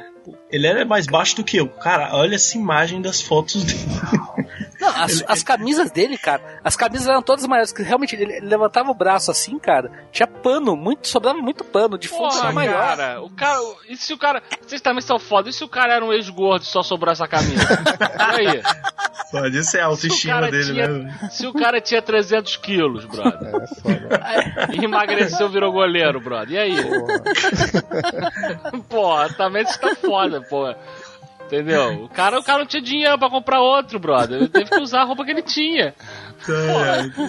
[0.49, 1.67] Ele era mais baixo do que eu.
[1.67, 3.79] Cara, olha essa imagem das fotos dele.
[4.83, 8.91] Não, as, as camisas dele, cara, as camisas eram todas maiores, que realmente ele, levantava
[8.91, 12.73] o braço assim, cara, tinha pano, muito, sobrava muito pano, de fundo Porra, maior.
[12.79, 13.59] cara, o cara.
[13.87, 14.41] E se o cara.
[14.61, 15.49] Vocês também são foda.
[15.49, 17.63] E se o cara era um ex-gordo e só sobrou essa camisa?
[18.41, 18.63] e aí?
[19.31, 21.29] Pode ser a autoestima dele, tinha- né?
[21.31, 23.47] Se o cara tinha 300 quilos, brother.
[23.55, 24.69] É, foda.
[24.73, 26.51] E emagreceu, virou goleiro, brother.
[26.51, 26.75] E aí?
[28.89, 30.77] Porra, também isso tá foda, porra.
[31.53, 32.03] Entendeu?
[32.05, 34.37] O cara, o cara não tinha dinheiro pra comprar outro, brother.
[34.37, 35.93] Ele teve que usar a roupa que ele tinha.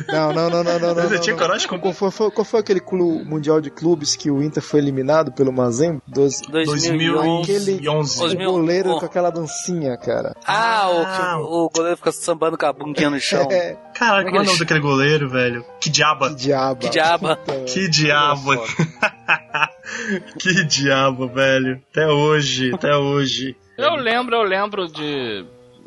[0.08, 0.80] Não, não, não, não, não.
[0.80, 1.42] não, Você não, tinha não.
[1.42, 1.82] coragem de comprar?
[1.82, 5.30] Qual foi, foi- qual foi aquele clube mundial de clubes que o Inter foi eliminado
[5.32, 6.00] pelo Mazembe?
[6.06, 7.42] Doze- 2011.
[7.56, 8.24] Aquele 11.
[8.24, 8.98] o goleiro Oh.
[8.98, 10.34] com aquela dancinha, cara.
[10.46, 11.38] Ah, o, Ah.
[11.40, 13.46] o, o goleiro fica sambando com a bundinha no chão.
[13.50, 15.64] É, Caraca, qual é o nome Aquele- daquele goleiro, velho?
[15.80, 16.30] Que diaba.
[16.30, 16.80] que diabo.
[16.80, 17.38] Que diaba.
[17.66, 18.50] Que diabo.
[20.40, 21.80] que diabo, velho.
[21.90, 23.56] Até hoje, até hoje.
[23.76, 25.44] Eu lembro, eu lembro de.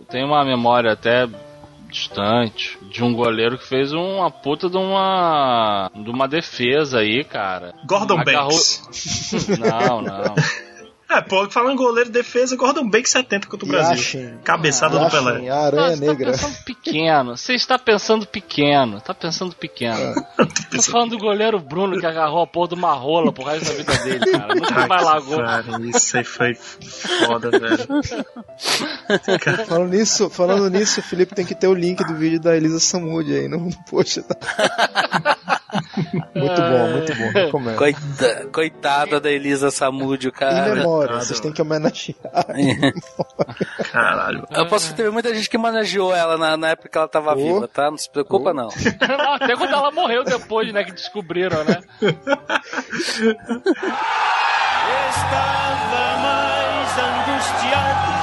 [0.10, 1.28] Tem uma memória até
[1.90, 5.90] distante de um goleiro que fez uma puta de uma.
[5.96, 7.74] de uma defesa aí, cara.
[7.86, 9.48] Gordon Agarrou- Banks.
[9.60, 10.36] Não, não.
[11.10, 13.96] É, pô, falando em goleiro, defesa, Gordon Banks 70 contra o Brasil.
[13.96, 14.38] Yashin.
[14.44, 15.50] Cabeçada do Yashin, Pelé.
[15.50, 16.32] a aranha Você tá negra.
[16.32, 17.38] pensando pequeno.
[17.38, 19.00] Você está pensando pequeno.
[19.00, 20.14] Tá pensando pequeno.
[20.70, 23.74] Tô falando do goleiro Bruno que agarrou a porra de uma rola pro resto da
[23.74, 24.54] vida dele, cara.
[24.54, 25.38] Nunca mais largou.
[25.38, 27.88] Cara, isso aí foi foda, velho.
[29.66, 32.80] Falando nisso, falando nisso, o Felipe tem que ter o link do vídeo da Elisa
[32.82, 34.24] Samud aí no, no post.
[34.24, 34.36] Tá?
[36.36, 37.30] muito bom, muito bom.
[37.34, 37.78] Recomendo.
[37.78, 40.70] Coita- coitada da Elisa Samúdio, cara.
[40.70, 42.18] Em memória, vocês têm que homenagear.
[43.92, 44.46] Caralho.
[44.52, 47.68] Eu posso ter muita gente que manejou ela na, na época que ela tava viva,
[47.68, 47.90] tá?
[47.90, 48.68] Não se preocupa, não.
[49.18, 50.84] Não, até quando ela morreu depois, né?
[50.84, 51.80] Que descobriram, né?
[55.10, 58.17] Estava mais angustiado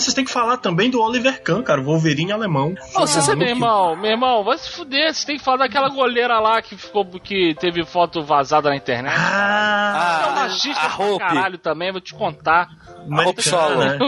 [0.00, 2.74] Vocês têm que falar também do Oliver Kahn, cara, o Wolverine alemão.
[2.94, 5.12] Você Ah, sabe, meu irmão, meu irmão, vai se fuder.
[5.14, 9.14] Você tem que falar daquela goleira lá que ficou que teve foto vazada na internet.
[9.16, 12.68] Ah, é um machista do caralho também, vou te contar.
[13.10, 13.98] Americana, né?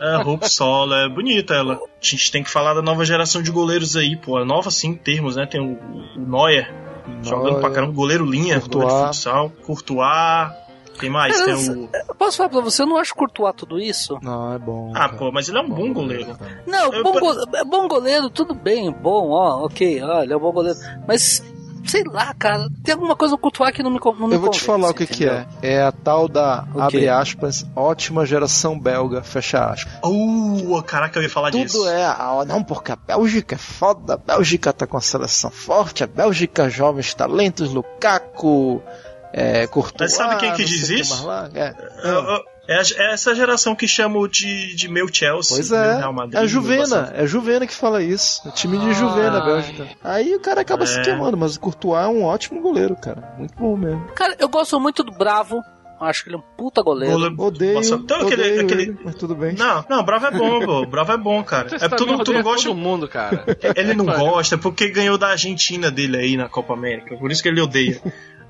[0.00, 1.74] É, a Hope Solo, é bonita ela.
[1.74, 4.38] A gente tem que falar da nova geração de goleiros aí, pô.
[4.38, 5.46] É nova sim em termos, né?
[5.46, 5.78] Tem o,
[6.16, 6.72] o Neuer,
[7.22, 9.50] jogando pra caramba, goleiro linha, goleiro de futsal.
[9.64, 10.52] Courtois,
[10.98, 11.36] tem mais?
[11.38, 11.88] Cara, Tem o...
[12.08, 14.18] eu Posso falar pra você, eu não acho Courtois tudo isso.
[14.22, 14.92] Não, é bom.
[14.94, 16.36] Ah, pô, mas ele é um bom goleiro.
[16.66, 20.40] Não, Eu- bom, go- é bom goleiro, tudo bem, bom, ó, ok, olha, é um
[20.40, 20.78] bom goleiro.
[21.08, 21.42] Mas,
[21.86, 24.50] sei lá, cara, tem alguma coisa no Courtois que não me, não me Eu vou
[24.50, 25.46] te convence, falar o que, que é.
[25.62, 29.92] É a tal da, O abre aspas, ótima geração belga, fecha aspas.
[30.04, 31.88] Uh, caraca, eu ia falar Tudo disso.
[31.88, 36.04] é, ah, não, porque a Bélgica é foda, a Bélgica tá com a seleção forte,
[36.04, 38.82] a Bélgica jovens talentos, Lukaku,
[39.32, 41.26] é, Courtois, Mas sabe quem que diz isso?
[41.54, 41.60] É.
[41.60, 41.74] É,
[42.08, 46.34] é- é é essa geração que chamo de, de meu Chelsea, Pois é, Real Madrid,
[46.34, 48.48] é a Juvena, é a Juvena que fala isso.
[48.48, 49.88] O time de Juvena, a Bélgica.
[50.04, 51.02] Aí o cara acaba se É.
[51.02, 53.34] queimando, mas o Courtois é um ótimo goleiro, cara.
[53.38, 54.06] Muito bom mesmo.
[54.14, 55.60] Cara, eu gosto muito do Bravo,
[56.00, 57.12] acho que ele é um puta goleiro.
[57.18, 59.54] Gole- Odeio, Nossa, então aquele- odeio aquele- ele, mas tudo bem.
[59.56, 60.86] Não, não, Bravo é bom, pô.
[60.86, 61.68] Bravo é bom, cara.
[61.70, 62.68] Você É, tu, não, tu não gosta.
[62.68, 63.44] todo mundo, cara.
[63.74, 67.16] Ele não gosta porque ganhou da Argentina dele aí na Copa América.
[67.16, 68.00] Por isso que ele odeia.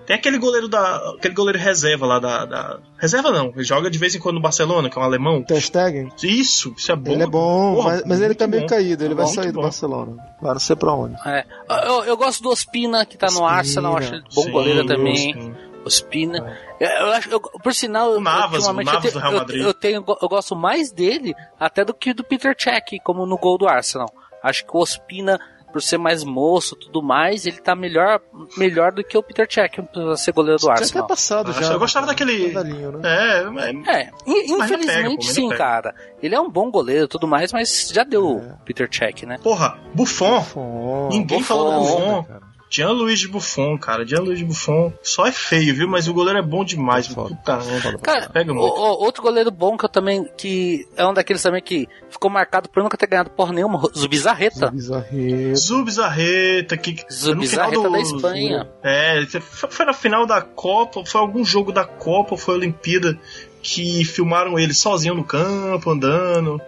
[0.07, 0.97] Tem aquele goleiro da.
[1.17, 2.45] aquele goleiro reserva lá da.
[2.45, 5.43] da- Reserva não, ele joga de vez em quando no Barcelona, que é um alemão.
[5.43, 6.11] Ter Stegen?
[6.23, 7.13] Isso, isso é bom.
[7.13, 8.69] Ele é bom, Porra, mas, mas ele tá meio bom.
[8.69, 9.63] caído, ele vai Muito sair do bom.
[9.63, 10.17] Barcelona.
[10.43, 11.15] Vai não sei pra onde.
[11.27, 11.45] É.
[11.87, 14.87] Eu, eu gosto do Ospina, que tá no Ospina, Arsenal, acho ele bom sim, goleiro
[14.87, 15.13] também.
[15.31, 15.71] Ospina.
[15.85, 16.59] Ospina.
[16.79, 19.39] Eu, eu acho, eu- por sinal, eu, Navas, ultimamente o Navas eu, do Real eu-
[19.39, 19.63] Madrid.
[19.65, 23.57] eu tenho, eu gosto mais dele até do que do Peter Cech, como no gol
[23.57, 24.09] do Arsenal.
[24.43, 25.39] Acho que o Ospina,
[25.73, 28.21] por ser mais moço e tudo mais, ele tá melhor,
[28.57, 31.07] melhor do que o Peter Cech pra ser goleiro do é Arsenal.
[31.07, 31.73] passado Acho- já.
[31.73, 33.01] eu gostava daquele- Velhinho, né?
[33.39, 35.95] É, mas- É, Mas pega, infelizmente pô, sim, cara.
[36.23, 38.53] Ele é um bom goleiro e tudo mais, mas já deu É.
[38.55, 39.39] o Peter Cech, né?
[39.43, 40.39] Porra, Buffon.
[40.39, 42.23] Buffon, Ninguém Buffon, falou do Buffon.
[42.25, 42.50] cara.
[42.71, 44.07] Gianluigi Buffon, cara.
[44.07, 44.93] Gianluigi Buffon.
[45.03, 45.89] Só é feio, viu?
[45.89, 47.09] Mas o goleiro é bom demais.
[47.09, 47.35] Foda.
[47.35, 47.99] Puta merda.
[47.99, 48.73] Cara, Pega o- muito.
[48.73, 52.69] o- outro goleiro bom que eu também, que é um daqueles também que ficou marcado
[52.69, 54.71] por nunca ter ganhado porra nenhuma, Zubizarreta.
[54.71, 55.57] Bizarreta.
[55.57, 58.69] Zubizarreta, que que- Zubizarreta do- da Espanha.
[58.83, 63.19] É, foi foi na final da Copa, foi algum jogo da Copa, foi a Olimpíada,
[63.63, 66.61] que filmaram ele sozinho no campo, andando,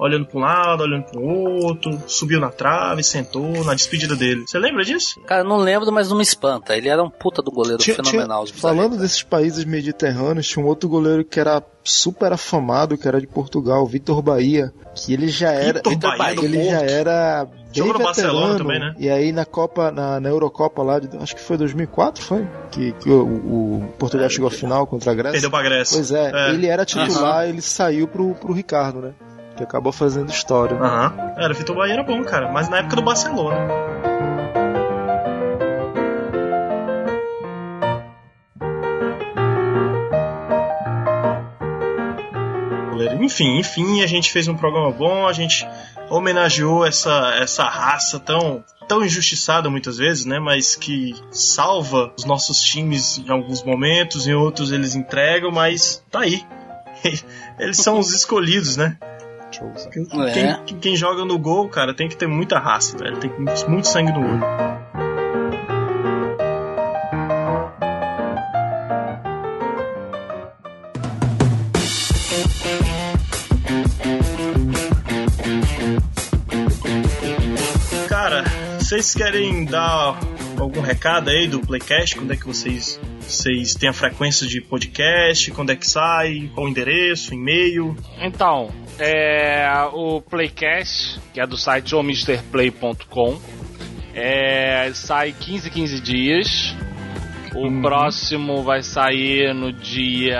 [0.00, 4.44] olhando pra um lado, olhando pro outro, subiu na trave, sentou na despedida dele.
[4.46, 5.20] Você lembra disso?
[5.26, 6.76] Cara, não lembro, mas não me espanta.
[6.76, 8.44] Ele era um puta do goleiro Tinha- fenomenal.
[8.46, 13.20] tinha- falando desses países mediterrâneos, tinha um outro goleiro que era super afamado, que era
[13.20, 17.60] de Portugal, Vitor Bahia, que ele já era, Vitor Bahia do ele já era bem
[17.72, 18.94] Jogou no Barcelona veterano, também, né?
[18.98, 22.46] E aí na Copa, na, na Eurocopa lá, de, acho que foi 2004, foi?
[22.70, 25.32] Que, que o, o Portugal chegou à final contra a Grécia.
[25.32, 25.96] Perdeu pra Grécia.
[25.96, 26.50] Pois é, É.
[26.50, 29.12] ele era titular, ele saiu pro, pro Ricardo, né?
[29.60, 30.74] Que acabou fazendo história.
[30.74, 31.34] Aham.
[31.36, 33.58] Era, o Vitor Bahia era bom, cara, mas na época do Barcelona.
[43.20, 45.68] Enfim, enfim, a gente fez um programa bom, a gente
[46.08, 50.38] homenageou essa, essa raça tão, tão injustiçada muitas vezes, né?
[50.38, 56.20] Mas que salva os nossos times em alguns momentos, em outros eles entregam, mas tá
[56.20, 56.42] aí.
[57.58, 58.96] Eles são os escolhidos, né?
[60.28, 60.32] É.
[60.64, 63.18] Quem, quem joga no gol, cara, tem que ter muita raça, velho.
[63.18, 64.40] Tem que ter muito sangue no olho.
[78.08, 78.44] Cara,
[78.78, 80.18] vocês querem dar
[80.58, 82.16] algum recado aí do Playcast?
[82.16, 83.00] Quando é que vocês,
[83.30, 85.50] vocês têm a frequência de podcast?
[85.52, 86.50] Quando é que sai?
[86.54, 87.32] Qual o endereço?
[87.34, 87.96] E-mail?
[88.20, 93.40] Então, é, o Playcast, que é do site omisterplay.com,
[94.14, 96.74] É, sai 15, 15 dias.
[97.52, 100.38] O próximo vai sair no dia.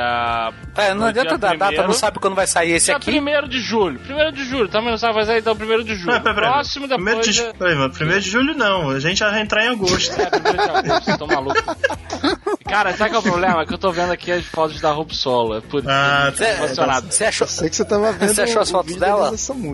[0.76, 1.86] É, não no adianta dia dar data, primeiro.
[1.88, 3.18] não sabe quando vai sair esse Dia aqui.
[3.18, 4.00] 1 de julho.
[4.08, 6.20] 1 de julho, também não sabe, vai sair então 1 de julho.
[6.20, 6.34] Peraí.
[6.36, 7.34] próximo Primeiro depois.
[7.34, 10.14] de, é- primeiro de julho não, a gente já vai entrar em agosto.
[10.20, 11.62] É, 1 de agosto, vocês tão malucos.
[12.70, 13.62] Cara, sabe qual é o problema?
[13.62, 15.56] É que eu tô vendo aqui as fotos da Roupa Solo.
[15.56, 17.10] É por Ah, tô emocionado.
[17.12, 19.32] Você achou, Sei que você tava vendo Você achou as fotos dela?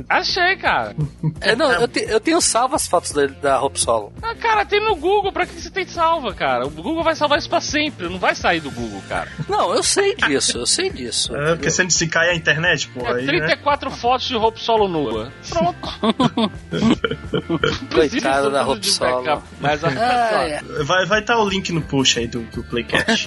[0.09, 0.97] Achei, cara.
[1.41, 4.13] É, não, eu, te- eu tenho salvo as fotos da, da Hope Solo.
[4.23, 6.67] Ah, cara, tem no Google, pra que você tem salva, cara?
[6.67, 9.29] O Google vai salvar isso pra sempre, não vai sair do Google, cara.
[9.49, 11.37] Não, eu sei disso, eu sei disso.
[11.37, 13.33] É, porque se, se cai a internet, pô, É aí, né?
[13.47, 15.31] 34 fotos de roupa solo nua.
[15.49, 15.77] Pronto.
[17.95, 19.23] Coitada da Hope Solo.
[19.23, 20.85] backup, Mas olha Ah, só.
[20.85, 23.27] Vai estar vai tá o link no post aí do, do Playcast.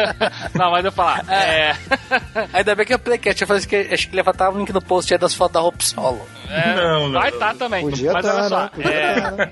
[0.54, 1.24] Não, mas eu falar.
[1.28, 1.76] É.
[2.52, 4.82] Ainda bem que é Playcat, eu falei que acho que ele vai o link no
[4.82, 6.26] post aí das fotos da Hope Solo.
[6.48, 7.82] é, Não, não, Vai estar também.
[7.82, 8.60] Podia mas tá, olha só.
[8.62, 8.70] né?
[8.74, 9.50] Podia é, tá, né?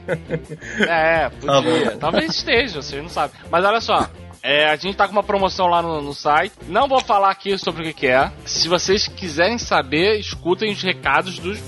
[0.89, 1.91] é, Tá podia.
[1.93, 1.99] bom.
[1.99, 3.37] Talvez esteja, vocês não sabem.
[3.51, 4.09] Mas olha só.
[4.43, 6.53] É, a gente tá com uma promoção lá no, no site.
[6.69, 8.31] Não vou falar aqui sobre o que, que é.
[8.45, 11.59] Se vocês quiserem saber, escutem os recados dos,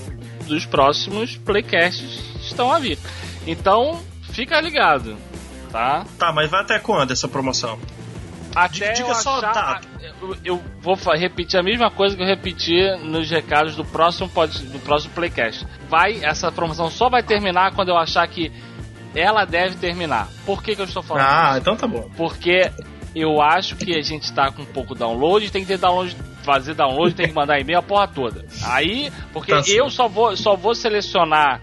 [0.47, 2.97] dos próximos playcasts que estão a vir.
[3.45, 3.99] Então,
[4.31, 5.17] fica ligado,
[5.71, 6.05] tá?
[6.17, 7.79] Tá, mas vai até quando essa promoção?
[8.55, 9.87] Até Diga eu só achar- data.
[10.43, 14.79] Eu, vou repetir a mesma coisa que eu repeti nos recados do próximo pod, do
[14.79, 15.65] próximo playcast.
[15.89, 18.51] Vai, essa promoção só vai terminar quando eu achar que
[19.15, 20.27] ela deve terminar.
[20.45, 21.25] Por que, que eu estou falando?
[21.25, 21.59] Ah, isso?
[21.59, 22.09] então tá bom.
[22.15, 22.71] Porque
[23.15, 26.73] eu acho que a gente tá com um pouco download, tem que ter download, fazer
[26.73, 28.45] download, tem que mandar e-mail a porra toda.
[28.63, 31.61] Aí, porque Tá eu só vou, só vou selecionar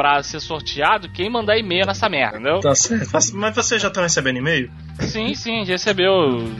[0.00, 2.60] pra ser sorteado quem mandar e-mail nessa merda, entendeu?
[2.60, 3.10] Tá certo.
[3.12, 4.70] Mas- você já tá recebendo e-mail?
[5.00, 6.50] Sim, sim, já recebeu uh,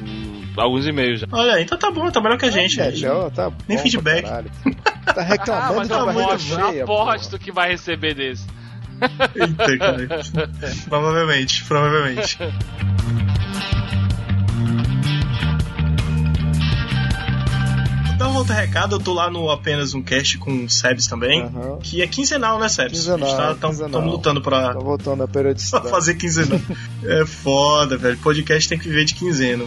[0.60, 1.26] alguns e-mails já.
[1.32, 2.76] Olha, então tá bom, tá melhor que a gente.
[2.78, 4.24] Melhor, tá Nem bom feedback.
[4.24, 4.42] Tá
[5.16, 8.46] Ah, reclamando mas de eu barriga aposto, cheia, aposto que vai receber desse.
[9.34, 10.08] Eita, cara.
[10.90, 12.36] provavelmente, provavelmente.
[18.40, 21.78] Outro recado, eu tô lá no apenas um cast com o Sebs também, Aham.
[21.82, 22.92] que é quinzenal, né, Sebs?
[22.92, 24.00] Quinzenal, Estamos quinzenal.
[24.06, 25.88] lutando pra, Tá voltando a pra periodicidade.
[25.90, 26.60] fazer quinzenal.
[27.04, 28.16] É foda, velho.
[28.18, 29.64] Podcast tem que viver de quinzena.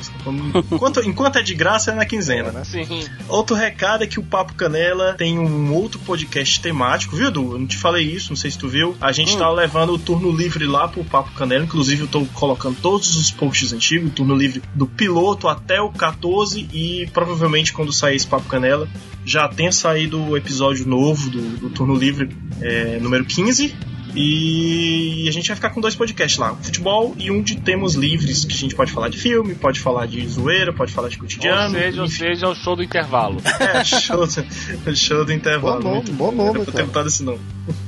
[0.72, 2.52] Enquanto, enquanto é de graça, é na quinzena.
[2.52, 2.64] né?
[2.64, 3.06] Sim.
[3.28, 7.54] Outro recado é que o Papo Canela tem um outro podcast temático, viu, Edu?
[7.54, 8.95] Eu não te falei isso, não sei se tu viu.
[9.02, 11.64] A gente tá levando o turno livre lá pro Papo Canela.
[11.64, 15.90] Inclusive, eu tô colocando todos os posts antigos, o turno livre do piloto até o
[15.90, 16.68] 14.
[16.74, 18.62] E provavelmente quando sair esse Papo Canela,
[19.26, 22.30] já tenha saído o episódio novo do, do turno livre,
[22.61, 23.94] é, número 15.
[24.15, 27.95] E a gente vai ficar com dois podcasts lá, um futebol e um de temas
[27.95, 31.15] livres, que a gente pode falar de filme, pode falar de zoeira, pode falar de
[31.15, 31.76] Ou cotidiano.
[31.76, 33.41] seja, ou seja, é o show do intervalo.
[33.60, 35.81] É, show do, show do intervalo.
[35.81, 37.40] Bom nome, muito bom nome, pra ter botado esse nome.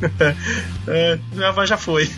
[0.88, 1.20] É,
[1.68, 2.10] já foi.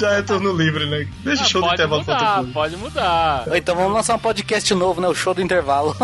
[0.00, 1.06] já é turno livre, né?
[1.24, 2.52] Deixa o show do Ah, pode intervalo pra mudar, outra coisa.
[2.52, 3.44] pode mudar.
[3.56, 5.08] Então vamos lançar um podcast novo, né?
[5.08, 5.94] O show do intervalo.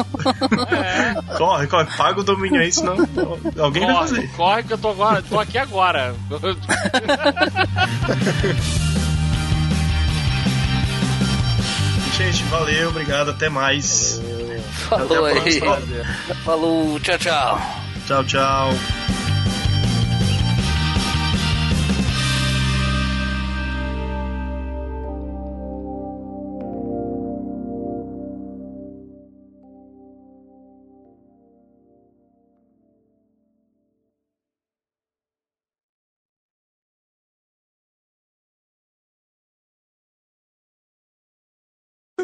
[1.37, 2.97] Corre, corre, paga o domínio aí, senão
[3.59, 4.29] alguém vai Corre, fazer.
[4.37, 6.15] corre que eu tô, agora, tô aqui agora.
[12.17, 14.21] Gente, valeu, obrigado, até mais.
[14.89, 15.61] Falou Até a aí.
[15.61, 16.05] próxima.
[16.45, 17.61] Falou, tchau, tchau.
[18.07, 19.04] Tchau, tchau.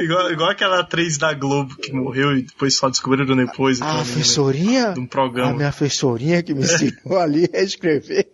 [0.00, 3.80] Igual, igual aquela atriz da Globo que morreu e depois só descobriram depois.
[3.80, 4.92] A então, né, assessoria?
[4.92, 5.52] De um A programa.
[5.54, 8.28] minha assessorinha que me ensinou ali a escrever.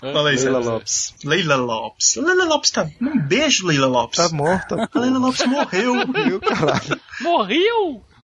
[0.00, 0.58] Fala aí, Leila.
[0.58, 1.14] Lopes.
[1.24, 2.16] Leila Lopes.
[2.16, 2.88] Leila Lopes tá.
[3.00, 4.16] Um beijo, Leila Lopes.
[4.18, 4.88] Tá morta.
[4.92, 5.94] A Leila Lopes morreu.
[6.06, 7.00] Meu caralho.
[7.20, 8.02] Morreu?